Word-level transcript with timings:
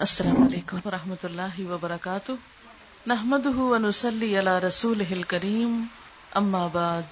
السلام 0.00 0.42
علیکم. 0.42 0.76
ورحمۃ 0.84 1.24
اللہ 1.24 1.60
وبرکاتہ. 1.70 2.32
نحمد 3.06 3.46
ونسلی 3.46 4.38
علی 4.38 4.66
رسول 4.66 5.22
کریم 5.28 5.82
اما 6.34 6.66
بعد. 6.72 7.02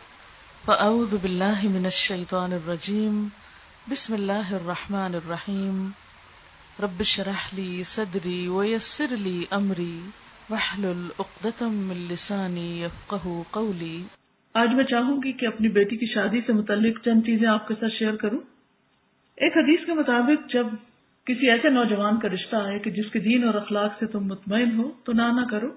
فاعوذ 0.64 1.14
باللہ 1.14 1.64
من 1.64 1.84
الشیطان 1.84 2.52
الرجیم. 2.52 3.28
بسم 3.90 4.14
اللہ 4.14 4.52
الرحمن 4.52 5.14
الرحیم. 5.14 5.88
رب 6.82 7.02
شرح 7.02 7.48
لی 7.52 7.82
صدری 7.84 8.48
ویسر 8.48 9.16
لی 9.20 9.44
امری. 9.50 10.00
وحلل 10.50 11.08
اقدتم 11.18 11.74
من 11.74 11.96
لسانی 11.96 12.82
یفقہ 12.82 13.42
قولی. 13.50 14.02
آج 14.54 14.68
میں 14.74 14.84
چاہوں 14.84 15.16
گی 15.16 15.32
کہ 15.32 15.46
اپنی 15.46 15.68
بیٹی 15.68 15.96
کی 15.96 16.06
شادی 16.06 16.40
سے 16.40 16.52
متعلق 16.52 17.04
چند 17.04 17.20
چیزیں 17.20 17.48
آپ 17.48 17.68
کے 17.68 17.74
ساتھ 17.74 17.92
شیئر 17.98 18.16
کروں۔ 18.16 18.40
ایک 19.36 19.56
حدیث 19.56 19.86
کے 19.86 19.92
مطابق 19.92 20.52
جب 20.52 20.66
کسی 21.28 21.50
ایسے 21.50 21.70
نوجوان 21.70 22.18
کا 22.18 22.28
رشتہ 22.28 22.56
آئے 22.56 22.78
کہ 22.78 22.90
جس 22.90 23.10
کے 23.12 23.18
دین 23.20 23.44
اور 23.44 23.54
اخلاق 23.54 23.98
سے 24.00 24.06
تم 24.06 24.26
مطمئن 24.26 24.70
ہو، 24.78 24.90
تو 25.04 25.12
نہ 25.12 25.22
نہ 25.32 25.44
کرو، 25.50 25.68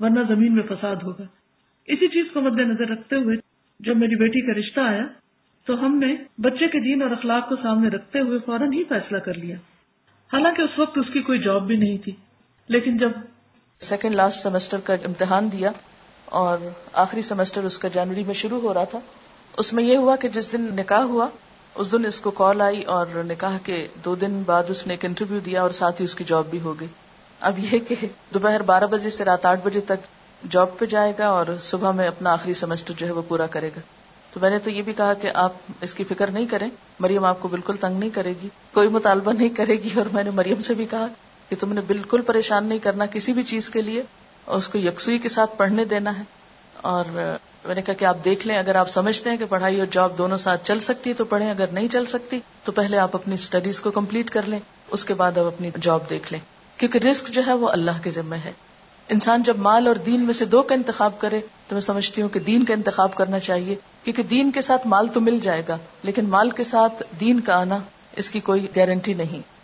ورنہ 0.00 0.20
زمین 0.28 0.54
میں 0.54 0.62
فساد 0.68 1.02
ہوگا۔ 1.02 1.24
اسی 1.88 2.08
چیز 2.08 2.32
کو 2.34 2.40
مد 2.40 2.60
نظر 2.60 2.88
رکھتے 2.88 3.16
ہوئے 3.16 3.36
جب 3.80 3.96
میری 3.96 4.16
بیٹی 4.16 4.40
کا 4.40 4.58
رشتہ 4.58 4.80
آیا، 4.80 5.06
تو 5.66 5.74
ہم 5.80 5.96
نے 5.98 6.14
بچے 6.38 6.68
کے 6.68 6.80
دین 6.80 7.02
اور 7.02 7.10
اخلاق 7.10 7.48
کو 7.48 7.56
سامنے 7.62 7.88
رکھتے 7.88 8.20
ہوئے 8.20 8.38
فوراً 8.46 8.72
ہی 8.72 8.82
فیصلہ 8.88 9.18
کر 9.18 9.34
لیا۔ 9.34 9.56
حالانکہ 10.30 10.62
اس 10.62 10.78
وقت 10.78 10.98
اس 10.98 11.12
کی 11.12 11.22
کوئی 11.22 11.38
جاب 11.38 11.66
بھی 11.66 11.76
نہیں 11.76 11.96
تھی، 12.04 12.12
لیکن 12.68 12.96
جب 12.96 13.10
سیکنڈ 13.80 14.14
لاسٹ 14.14 14.42
سیمسٹر 14.42 14.80
کا 14.84 14.94
امتحان 15.04 15.48
دیا 15.52 15.70
اور 16.38 16.68
آخری 16.92 17.22
سیمسٹر 17.22 17.64
اس 17.64 17.78
کا 17.78 17.88
جنوری 17.88 18.24
میں 18.26 18.34
شروع 18.34 18.60
ہو 18.60 18.74
رہا 18.74 18.84
تھا، 18.84 18.98
اس 19.58 19.72
میں 19.72 19.84
یہ 19.84 19.96
ہوا 19.96 20.16
کہ 20.16 20.28
جس 20.28 20.52
دن 20.52 20.64
نکاح 20.76 21.02
ہوا 21.04 21.28
اس 21.76 21.92
دن 21.92 22.06
اس 22.06 22.20
کو 22.20 22.30
کال 22.30 22.60
آئی 22.60 22.82
اور 22.82 23.06
نکاح 23.14 23.58
کے 23.58 23.86
دو 24.04 24.14
دن 24.14 24.42
بعد 24.46 24.62
اس 24.68 24.86
نے 24.86 24.92
ایک 24.92 25.04
انٹرویو 25.04 25.38
دیا 25.38 25.62
اور 25.62 25.70
ساتھ 25.70 26.00
ہی 26.00 26.04
اس 26.04 26.14
کی 26.14 26.24
جاب 26.24 26.46
بھی 26.46 26.60
ہو 26.60 26.80
گئی 26.80 26.88
اب 27.40 27.58
یہ 27.58 27.78
کہ 27.78 27.94
دوپہر 28.34 28.62
بارہ 28.62 28.84
بجے 28.84 29.10
سے 29.10 29.24
رات 29.24 29.46
آٹھ 29.46 29.60
بجے 29.62 29.80
تک 29.80 30.16
جاب 30.50 30.78
پہ 30.78 30.84
جائے 30.84 31.12
گا 31.18 31.28
اور 31.28 31.46
صبح 31.62 31.90
میں 31.90 32.08
اپنا 32.08 32.32
آخری 32.32 32.54
سیمسٹر 32.54 32.94
جو 32.96 33.06
ہے 33.06 33.12
وہ 33.12 33.22
پورا 33.28 33.46
کرے 33.46 33.70
گا۔ 33.76 33.80
تو 34.32 34.40
میں 34.40 34.50
نے 34.50 34.58
تو 34.58 34.70
یہ 34.70 34.82
بھی 34.82 34.92
کہا 34.92 35.14
کہ 35.14 35.30
آپ 35.34 35.52
اس 35.80 35.94
کی 35.94 36.04
فکر 36.04 36.30
نہیں 36.30 36.46
کریں، 36.46 36.68
مریم 37.00 37.24
آپ 37.24 37.40
کو 37.40 37.48
بالکل 37.48 37.76
تنگ 37.80 37.98
نہیں 37.98 38.10
کرے 38.10 38.32
گی، 38.42 38.48
کوئی 38.72 38.88
مطالبہ 38.88 39.32
نہیں 39.32 39.48
کرے 39.48 39.72
گی۔ 39.72 39.88
اور 39.96 40.06
میں 40.12 40.24
نے 40.24 40.30
مریم 40.30 40.62
سے 40.62 40.74
بھی 40.74 40.86
کہا 40.90 41.06
کہ 41.48 41.56
تم 41.60 41.72
نے 41.72 41.80
بالکل 41.80 42.22
پریشان 42.22 42.64
نہیں 42.64 42.78
کرنا 42.78 43.06
کسی 43.06 43.32
بھی 43.32 43.42
چیز 43.42 43.68
کے 43.68 43.82
لیے 43.82 44.02
اور 44.44 44.56
اس 44.56 44.68
کو 44.68 44.78
یکسوئی 44.78 45.18
کے 45.18 45.28
ساتھ 45.28 45.50
پڑھنے 45.56 45.84
دینا 45.84 46.18
ہے۔ 46.18 46.22
اور 46.76 47.36
میں 47.66 47.74
نے 47.74 47.82
کہا 47.82 47.94
کہ 47.94 48.04
آپ 48.04 48.16
دیکھ 48.24 48.46
لیں، 48.46 48.58
اگر 48.58 48.74
آپ 48.74 48.90
سمجھتے 48.90 49.30
ہیں 49.30 49.36
کہ 49.36 49.44
پڑھائی 49.48 49.78
اور 49.78 49.86
جاب 49.90 50.18
دونوں 50.18 50.36
ساتھ 50.36 50.66
چل 50.66 50.80
سکتی 50.80 51.10
ہے 51.10 51.14
تو 51.14 51.24
پڑھیں، 51.24 51.50
اگر 51.50 51.66
نہیں 51.72 51.88
چل 51.88 52.06
سکتی 52.06 52.40
تو 52.64 52.72
پہلے 52.72 52.98
آپ 52.98 53.14
اپنی 53.14 53.34
اسٹڈیز 53.34 53.80
کو 53.80 53.90
کمپلیٹ 53.90 54.30
کر 54.30 54.42
لیں، 54.46 54.58
اس 54.90 55.04
کے 55.04 55.14
بعد 55.14 55.38
آپ 55.38 55.44
اپنی 55.44 55.70
جاب 55.80 56.00
دیکھ 56.10 56.32
لیں۔ 56.32 56.40
کیونکہ 56.76 56.98
رسک 56.98 57.28
جو 57.28 57.42
ہے 57.46 57.52
وہ 57.52 57.68
اللہ 57.68 57.90
کے 58.02 58.10
ذمہ 58.10 58.34
ہے۔ 58.34 58.52
انسان 59.08 59.42
جب 59.42 59.58
مال 59.58 59.86
اور 59.86 59.94
دین 59.94 60.20
میں 60.20 60.34
سے 60.34 60.44
دو 60.44 60.62
کا 60.62 60.74
انتخاب 60.74 61.18
کرے 61.18 61.40
تو 61.40 61.74
میں 61.74 61.80
سمجھتی 61.80 62.22
ہوں 62.22 62.28
کہ 62.28 62.40
دین 62.40 62.64
کا 62.64 62.74
انتخاب 62.74 63.14
کرنا 63.14 63.38
چاہیے، 63.38 63.74
کیونکہ 64.04 64.22
دین 64.22 64.50
کے 64.50 64.62
ساتھ 64.62 64.86
مال 64.86 65.08
تو 65.08 65.20
مل 65.20 65.38
جائے 65.42 65.62
گا، 65.68 65.78
لیکن 66.02 66.28
مال 66.28 66.50
کے 66.50 66.64
ساتھ 66.64 67.02
دین 67.20 67.40
کا 67.40 67.54
آنا 67.54 67.78
اس 68.16 68.30
کی 68.30 68.40
کوئی 68.40 68.66
گارنٹی 68.76 69.14
نہیں۔ 69.14 69.56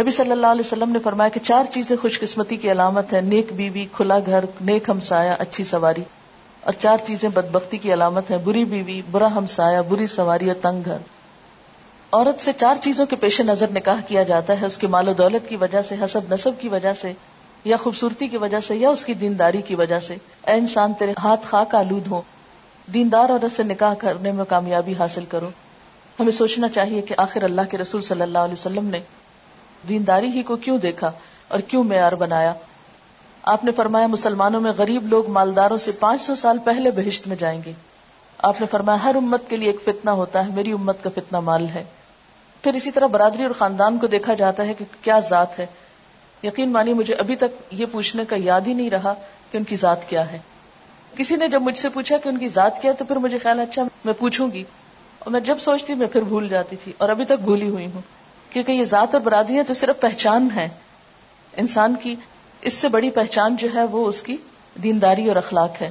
نبی 0.00 0.10
صلی 0.10 0.30
اللہ 0.30 0.46
علیہ 0.46 0.62
وسلم 0.66 0.90
نے 0.90 0.98
فرمایا 0.98 1.28
کہ 1.28 1.40
چار 1.40 1.64
چیزیں 1.72 1.96
خوش 2.02 2.20
قسمتی 2.20 2.56
کی 2.56 2.72
علامت 2.72 3.12
ہے 3.12 3.20
نیک 3.20 3.52
بیوی، 3.52 3.86
کھلا 3.92 4.18
گھر، 4.26 4.44
نیک 4.60 4.88
ہمسایا 4.88 5.36
اچھی 5.38 5.64
سواری۔ 5.64 6.02
اور 6.66 6.74
چار 6.78 6.96
چیزیں 7.06 7.28
بدبختی 7.28 7.78
کی 7.78 7.92
علامت 7.92 8.30
ہے 8.30 8.38
بری 8.38 8.64
بیوی، 8.64 9.02
برا 9.10 9.26
ہمسایا 9.26 9.82
بری 9.82 10.06
سواری 10.06 10.46
اور 10.46 10.56
تنگ 10.62 10.82
گھر۔ 10.84 10.96
عورت 12.12 12.44
سے 12.44 12.52
چار 12.52 12.74
چیزوں 12.82 13.06
کے 13.06 13.16
پیش 13.16 13.40
نظر 13.40 13.66
نکاح 13.70 14.00
کیا 14.06 14.22
جاتا 14.22 14.60
ہے، 14.60 14.66
اس 14.66 14.78
کے 14.78 14.86
مال 14.86 15.08
و 15.08 15.12
دولت 15.12 15.48
کی 15.48 15.56
وجہ 15.56 15.82
سے، 15.82 15.94
حسب 16.04 16.20
نصب 16.30 16.50
کی 16.58 16.68
وجہ 16.68 16.92
سے، 16.92 17.12
یا 17.64 17.76
خوبصورتی 17.76 18.28
کی 18.28 18.36
وجہ 18.36 18.60
سے، 18.60 18.76
یا 18.76 18.90
اس 18.90 19.04
کی 19.04 19.14
دینداری 19.14 19.62
کی 19.62 19.74
وجہ 19.74 20.00
سے۔ 20.00 20.14
اے 20.46 20.52
انسان، 20.52 20.92
تیرے 20.92 21.12
ہاتھ 21.22 21.46
خاک 21.46 21.74
آلود 21.74 22.06
ہو 22.06 22.22
دیندار 22.94 23.30
عورت 23.30 23.56
سے 23.56 23.62
نکاح 23.62 23.94
کرنے 23.94 24.32
میں 24.32 24.44
کامیابی 24.44 24.94
حاصل 24.98 25.24
کرو۔ 25.24 25.48
ہمیں 26.20 26.32
سوچنا 26.32 26.68
چاہیے 26.68 27.02
کہ 27.02 27.14
آخر 27.18 27.42
اللہ 27.42 27.62
کے 27.70 27.78
رسول 27.78 28.02
صلی 28.02 28.22
اللہ 28.22 28.38
علیہ 28.38 28.52
وسلم 28.52 28.86
نے 28.86 29.00
دینداری 29.88 30.28
ہی 30.28 30.42
کو 30.42 30.56
کیوں 30.56 30.78
دیکھا 30.78 31.12
اور 31.48 31.58
کیوں 31.58 31.84
معیار 31.84 32.12
بنایا؟ 32.12 32.54
آپ 33.46 33.64
نے 33.64 33.72
فرمایا 33.72 34.06
مسلمانوں 34.06 34.60
میں 34.60 34.72
غریب 34.78 35.06
لوگ 35.06 35.30
مالداروں 35.30 35.76
سے 35.76 35.92
پانچ 35.92 36.22
سو 36.22 36.34
سال 36.34 36.58
پہلے 36.58 36.90
بہشت 36.90 37.28
میں 37.28 37.36
جائیں 37.36 37.60
گے۔ 37.66 37.72
آپ 38.38 38.60
نے 38.60 38.66
فرمایا 38.70 39.02
ہر 39.02 39.14
امت 39.14 39.42
کے 39.48 39.56
لیے 39.56 39.70
ایک 39.70 39.80
فتنہ 39.84 40.10
ہوتا 40.10 40.46
ہے، 40.46 40.52
میری 40.52 40.72
امت 40.72 41.04
کا 41.04 41.10
فتنہ 41.14 41.40
مال 41.40 41.66
ہے۔ 41.68 41.84
پھر 42.62 42.72
اسی 42.72 42.90
طرح 42.90 43.06
برادری 43.06 43.42
اور 43.42 43.50
خاندان 43.50 43.98
کو 43.98 44.06
دیکھا 44.06 44.34
جاتا 44.34 44.66
ہے 44.66 44.74
کہ 44.74 44.84
کیا 45.02 45.20
ذات 45.20 45.58
ہے۔ 45.58 45.66
یقین 46.42 46.72
مانی 46.72 46.92
مجھے 46.92 47.14
ابھی 47.14 47.36
تک 47.36 47.72
یہ 47.72 47.86
پوچھنے 47.92 48.24
کا 48.24 48.36
یاد 48.38 48.60
ہی 48.66 48.74
نہیں 48.74 48.90
رہا 48.90 49.14
کہ 49.50 49.56
ان 49.56 49.64
کی 49.64 49.76
ذات 49.76 50.08
کیا 50.08 50.32
ہے۔ 50.32 50.38
کسی 51.16 51.36
نے 51.36 51.48
جب 51.48 51.62
مجھ 51.62 51.78
سے 51.78 51.88
پوچھا 51.88 52.16
کہ 52.16 52.28
ان 52.28 52.38
کی 52.38 52.48
ذات 52.48 52.82
کیا 52.82 52.90
ہے، 52.90 52.96
تو 52.96 53.04
پھر 53.04 53.16
مجھے 53.16 53.38
خیال 53.38 53.60
اچھا 53.60 53.82
میں 54.04 54.14
پوچھوں 54.18 54.52
گی۔ 54.52 54.64
اور 55.18 55.30
میں 55.30 55.40
جب 55.40 55.58
سوچتی، 55.58 55.94
میں 55.94 56.06
پھر 56.06 56.22
بھول 56.22 56.48
جاتی 56.48 56.76
تھی 56.84 56.92
اور 56.98 57.08
ابھی 57.08 57.24
تک 57.24 57.42
بھولی 57.42 57.68
ہوئی 57.68 57.86
ہوں۔ 57.94 58.00
کیونکہ 58.50 58.72
یہ 58.72 58.84
ذات 58.84 59.14
اور 59.14 59.22
برادری 59.22 59.62
تو 59.62 59.74
صرف 59.74 60.00
پہچان 60.00 60.48
ہے۔ 60.56 60.68
انسان 61.56 61.94
کی 62.02 62.16
اس 62.60 62.74
سے 62.74 62.88
بڑی 62.88 63.10
پہچان 63.10 63.56
جو 63.56 63.68
ہے 63.74 63.84
وہ 63.84 64.06
اس 64.06 64.22
کی 64.22 64.36
دینداری 64.82 65.28
اور 65.28 65.36
اخلاق 65.36 65.82
ہے۔ 65.82 65.90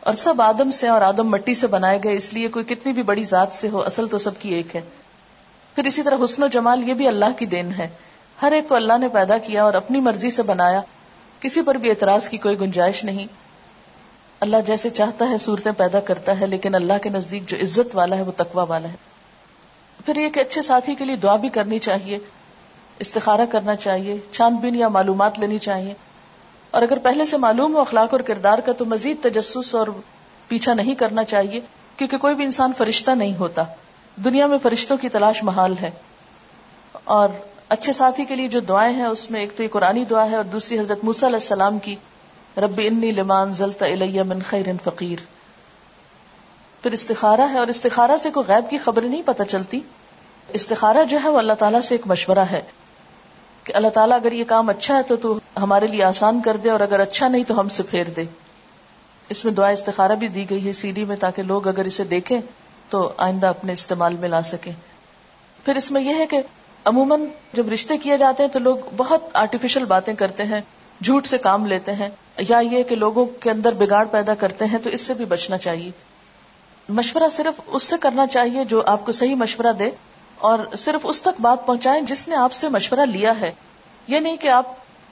اور 0.00 0.14
سب 0.14 0.42
آدم 0.42 0.70
سے 0.70 0.88
اور 0.88 1.02
آدم 1.02 1.28
مٹی 1.28 1.54
سے 1.54 1.66
بنائے 1.66 1.98
گئے، 2.04 2.14
اس 2.14 2.32
لیے 2.32 2.48
کوئی 2.48 2.64
کتنی 2.64 2.92
بھی 2.92 3.02
بڑی 3.02 3.24
ذات 3.24 3.48
سے 3.52 3.68
ہو، 3.68 3.82
اصل 3.82 4.08
تو 4.08 4.18
سب 4.18 4.38
کی 4.38 4.54
ایک 4.54 4.76
ہے۔ 4.76 4.80
پھر 5.74 5.84
اسی 5.84 6.02
طرح 6.02 6.16
حسن 6.24 6.42
و 6.42 6.46
جمال، 6.46 6.88
یہ 6.88 6.94
بھی 6.94 7.08
اللہ 7.08 7.38
کی 7.38 7.46
دین 7.46 7.72
ہے۔ 7.78 7.88
ہر 8.42 8.52
ایک 8.52 8.68
کو 8.68 8.74
اللہ 8.74 8.98
نے 8.98 9.08
پیدا 9.08 9.38
کیا 9.38 9.64
اور 9.64 9.74
اپنی 9.74 10.00
مرضی 10.00 10.30
سے 10.30 10.42
بنایا۔ 10.42 10.80
کسی 11.40 11.62
پر 11.62 11.74
بھی 11.74 11.90
اعتراض 11.90 12.28
کی 12.28 12.36
کوئی 12.36 12.60
گنجائش 12.60 13.04
نہیں۔ 13.04 13.26
اللہ 14.40 14.56
جیسے 14.66 14.90
چاہتا 14.90 15.30
ہے 15.30 15.38
صورتیں 15.38 15.72
پیدا 15.76 16.00
کرتا 16.00 16.40
ہے، 16.40 16.46
لیکن 16.46 16.74
اللہ 16.74 16.92
کے 17.02 17.08
نزدیک 17.08 17.48
جو 17.48 17.56
عزت 17.56 17.96
والا 17.96 18.16
ہے، 18.16 18.22
وہ 18.22 18.32
تقوا 18.36 18.62
والا 18.62 18.88
ہے۔ 18.88 18.96
پھر 20.06 20.16
یہ 20.16 20.28
کہ 20.28 20.40
اچھے 20.40 20.62
ساتھی 20.62 20.94
کے 20.94 21.04
لیے 21.04 21.16
دعا 21.16 21.36
بھی 21.36 21.48
کرنی 21.48 21.78
چاہیے۔ 21.78 22.18
استخارہ 22.98 23.40
کرنا 23.50 23.76
چاہیے 23.76 24.18
چھان 24.32 24.56
بین 24.56 24.74
یا 24.74 24.88
معلومات 24.88 25.38
لینی 25.38 25.58
چاہیے۔ 25.58 25.94
اور 26.70 26.82
اگر 26.82 26.98
پہلے 26.98 27.26
سے 27.26 27.36
معلوم 27.36 27.74
ہو 27.74 27.80
اخلاق 27.80 28.08
اور 28.12 28.20
کردار 28.20 28.58
کا، 28.58 28.72
تو 28.72 28.84
مزید 28.84 29.16
تجسس 29.22 29.74
اور 29.74 29.86
پیچھا 30.48 30.74
نہیں 30.74 30.94
کرنا 30.94 31.24
چاہیے، 31.24 31.60
کیونکہ 31.96 32.16
کوئی 32.16 32.34
بھی 32.34 32.44
انسان 32.44 32.72
فرشتہ 32.78 33.10
نہیں 33.10 33.36
ہوتا۔ 33.36 33.64
دنیا 34.24 34.46
میں 34.46 34.58
فرشتوں 34.62 34.96
کی 34.96 35.08
تلاش 35.08 35.42
محال 35.42 35.74
ہے۔ 35.82 35.90
اور 37.04 37.28
اچھے 37.68 37.92
ساتھی 37.92 38.24
کے 38.24 38.34
لیے 38.34 38.48
جو 38.48 38.60
دعائیں 38.60 38.94
ہیں، 38.94 39.06
اس 39.06 39.30
میں 39.30 39.40
ایک 39.40 39.56
تو 39.56 39.62
یہ 39.62 39.68
قرآن 39.68 40.04
دعا 40.10 40.30
ہے 40.30 40.36
اور 40.36 40.44
دوسری 40.44 40.78
حضرت 40.78 41.04
موسی 41.04 41.26
علیہ 41.26 41.36
السلام 41.36 41.78
کی 41.78 41.96
رب 42.56 42.80
انی 42.84 43.10
لمان 43.10 43.52
زلتا 43.52 43.86
الیہ 43.86 44.22
من 44.22 44.38
خیر 44.42 44.66
فقیر۔ 44.84 45.18
پھر 46.82 46.92
استخارہ 46.92 47.40
ہے، 47.40 47.58
اور 47.58 47.66
استخارہ 47.66 48.10
سے 48.22 48.30
کوئی 48.30 48.46
غیب 48.48 48.70
کی 48.70 48.78
خبر 48.78 49.02
نہیں 49.02 49.22
پتہ 49.24 49.42
چلتی۔ 49.42 49.80
استخارہ 50.52 51.04
جو 51.04 51.18
ہے، 51.24 51.28
وہ 51.28 51.38
اللہ 51.38 51.52
تعالیٰ 51.52 51.80
سے 51.80 51.94
ایک 51.94 52.06
مشورہ 52.06 52.38
ہے۔ 52.38 52.62
کہ 53.68 53.76
اللہ 53.76 53.88
تعالیٰ 53.88 54.16
اگر 54.16 54.32
یہ 54.32 54.44
کام 54.44 54.68
اچھا 54.68 54.96
ہے 54.96 55.02
تو 55.02 55.16
تو 55.16 55.38
ہمارے 55.56 55.86
لیے 55.86 56.04
آسان 56.04 56.40
کر 56.44 56.56
دے 56.56 56.70
اور 56.70 56.80
اگر 56.80 57.00
اچھا 57.00 57.28
نہیں 57.28 57.44
تو 57.44 57.60
ہم 57.60 57.68
سے 57.68 57.82
پھیر 57.82 58.04
دے۔ 58.16 58.24
اس 59.28 59.44
میں 59.44 59.52
دعا 59.52 59.68
استخارہ 59.68 60.12
بھی 60.12 60.28
دی 60.28 60.50
گئی 60.50 60.66
ہے 60.66 60.72
سی 60.72 60.90
ڈی 60.90 61.04
میں 61.04 61.16
تاکہ 61.16 61.42
لوگ 61.42 61.68
اگر 61.68 61.84
اسے 61.84 62.04
دیکھیں 62.04 62.40
تو 62.90 63.12
آئندہ 63.16 63.46
اپنے 63.46 63.72
استعمال 63.72 64.14
میں 64.14 64.28
لا 64.28 64.42
سکیں۔ 64.42 64.72
پھر 65.64 65.76
اس 65.76 65.90
میں 65.90 66.00
یہ 66.00 66.14
ہے 66.14 66.26
کہ 66.26 66.40
عموماً 66.84 67.24
جب 67.52 67.68
رشتے 67.72 67.96
کیے 67.96 68.16
جاتے 68.18 68.42
ہیں 68.42 68.50
تو 68.50 68.58
لوگ 68.58 68.76
بہت 68.96 69.22
آرٹیفیشل 69.32 69.84
باتیں 69.84 70.14
کرتے 70.14 70.44
ہیں، 70.44 70.60
جھوٹ 71.02 71.26
سے 71.26 71.38
کام 71.38 71.66
لیتے 71.66 71.92
ہیں، 71.92 72.08
یا 72.48 72.58
یہ 72.58 72.82
کہ 72.82 72.94
لوگوں 72.96 73.26
کے 73.26 73.50
اندر 73.50 73.72
بگاڑ 73.72 74.04
پیدا 74.04 74.34
کرتے 74.34 74.64
ہیں 74.64 74.78
تو 74.78 74.90
اس 74.90 75.00
سے 75.00 75.14
بھی 75.14 75.24
بچنا 75.24 75.58
چاہیے۔ 75.58 75.90
مشورہ 76.88 77.28
صرف 77.28 77.60
اس 77.66 77.82
سے 77.82 77.96
کرنا 78.00 78.26
چاہیے 78.26 78.64
جو 78.64 78.82
آپ 78.86 79.06
کو 79.06 79.12
صحیح 79.12 79.34
مشورہ 79.34 79.72
دے۔ 79.72 79.90
اور 80.38 80.58
صرف 80.78 81.00
اس 81.02 81.22
تک 81.22 81.40
بات 81.40 81.66
پہنچائیں 81.66 82.00
جس 82.00 82.28
نے 82.28 82.36
آپ 82.36 82.52
سے 82.52 82.68
مشورہ 82.68 83.00
لیا 83.00 83.40
ہے۔ 83.40 83.52
یہ 84.06 84.20
نہیں 84.20 84.36
کہ 84.36 84.48
آپ 84.48 84.66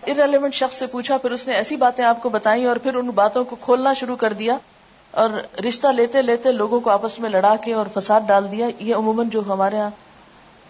ارریلیونٹ 0.07 0.55
شخص 0.55 0.77
سے 0.77 0.87
پوچھا، 0.87 1.17
پھر 1.17 1.31
اس 1.31 1.49
نے 1.49 1.55
ایسی 1.55 1.77
باتیں 1.77 2.05
آپ 2.05 2.23
کو 2.23 2.29
بتائی 2.29 2.65
اور 2.65 2.77
پھر 2.77 2.95
ان 2.95 3.07
باتوں 3.07 3.45
کو 3.45 3.57
کھولنا 3.57 3.93
شروع 3.93 4.17
کر 4.17 4.33
دیا 4.33 4.57
اور 5.11 5.61
رشتہ 5.61 5.87
لیتے 5.87 6.23
لیتے 6.23 6.53
لوگوں 6.53 6.81
کو 6.81 6.91
آپس 6.91 7.21
میں 7.21 7.31
لڑا 7.31 7.57
کے 7.57 7.75
اور 7.75 7.87
فساد 7.95 8.21
ڈال 8.27 8.53
دیا۔ 8.53 8.67
یہ 8.79 8.95
عموماً 8.95 9.29
جو 9.29 9.43
ہمارے 9.47 9.77
یہاں 9.77 9.91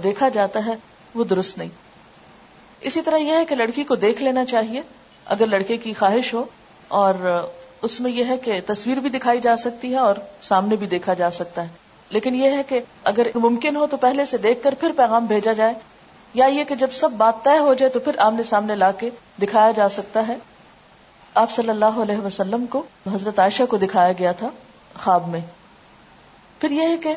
دیکھا 0.03 0.29
جاتا 0.29 0.67
ہے، 0.67 0.75
وہ 1.15 1.25
درست 1.25 1.59
نہیں۔ 1.59 1.69
اسی 2.81 3.01
طرح 3.01 3.17
یہ 3.17 3.33
ہے 3.33 3.45
کہ 3.45 3.55
لڑکی 3.55 3.85
کو 3.85 3.95
دیکھ 3.95 4.23
لینا 4.23 4.45
چاہیے، 4.45 4.83
اگر 5.27 5.47
لڑکے 5.47 5.77
کی 5.77 5.93
خواہش 5.93 6.35
ہو 6.35 6.45
اور 6.89 7.47
اس 7.83 8.01
میں 8.01 8.11
یہ 8.11 8.25
ہے 8.25 8.37
کہ 8.37 8.61
تصویر 8.67 8.97
بھی 8.97 9.11
دکھائی 9.11 9.41
جا 9.41 9.57
سکتی 9.57 9.93
ہے 9.93 9.99
اور 9.99 10.15
سامنے 10.43 10.77
بھی 10.77 10.87
دیکھا 10.87 11.15
جا 11.15 11.31
سکتا 11.31 11.63
ہے۔ 11.63 11.86
لیکن 12.11 12.35
یہ 12.35 12.51
ہے 12.51 12.63
کہ 12.63 12.81
اگر 13.05 13.27
ممکن 13.35 13.77
ہو 13.77 13.87
تو 13.87 13.97
پہلے 13.97 14.25
سے 14.25 14.37
دیکھ 14.39 14.63
کر 14.63 14.75
پھر 14.75 14.93
پیغام 14.97 15.27
بھیجا 15.27 15.53
جائے، 15.53 15.75
یا 16.35 16.47
یہ 16.47 16.65
کہ 16.65 16.75
جب 16.75 16.93
سب 16.93 17.13
بات 17.13 17.45
طے 17.45 17.59
ہو 17.59 17.75
جائے 17.75 17.91
تو 17.91 18.01
پھر 18.01 18.19
آمنے 18.19 18.43
سامنے 18.43 18.75
لا 18.75 18.91
کے 18.93 19.11
دکھایا 19.43 19.71
جا 19.71 19.89
سکتا 19.89 20.29
ہے۔ 20.29 20.37
آپ 21.35 21.51
صلی 21.51 21.69
اللہ 21.69 22.01
علیہ 22.03 22.19
وسلم 22.19 22.67
کو 22.67 22.83
حضرت 23.13 23.39
عائشہ 23.39 23.63
کو 23.69 23.77
دکھایا 23.77 24.13
گیا 24.19 24.33
تھا 24.33 24.51
خواب 24.95 25.29
میں۔ 25.29 25.41
پھر 26.61 26.71
یہ 26.71 26.89
ہے 26.89 26.97
کہ 26.97 27.15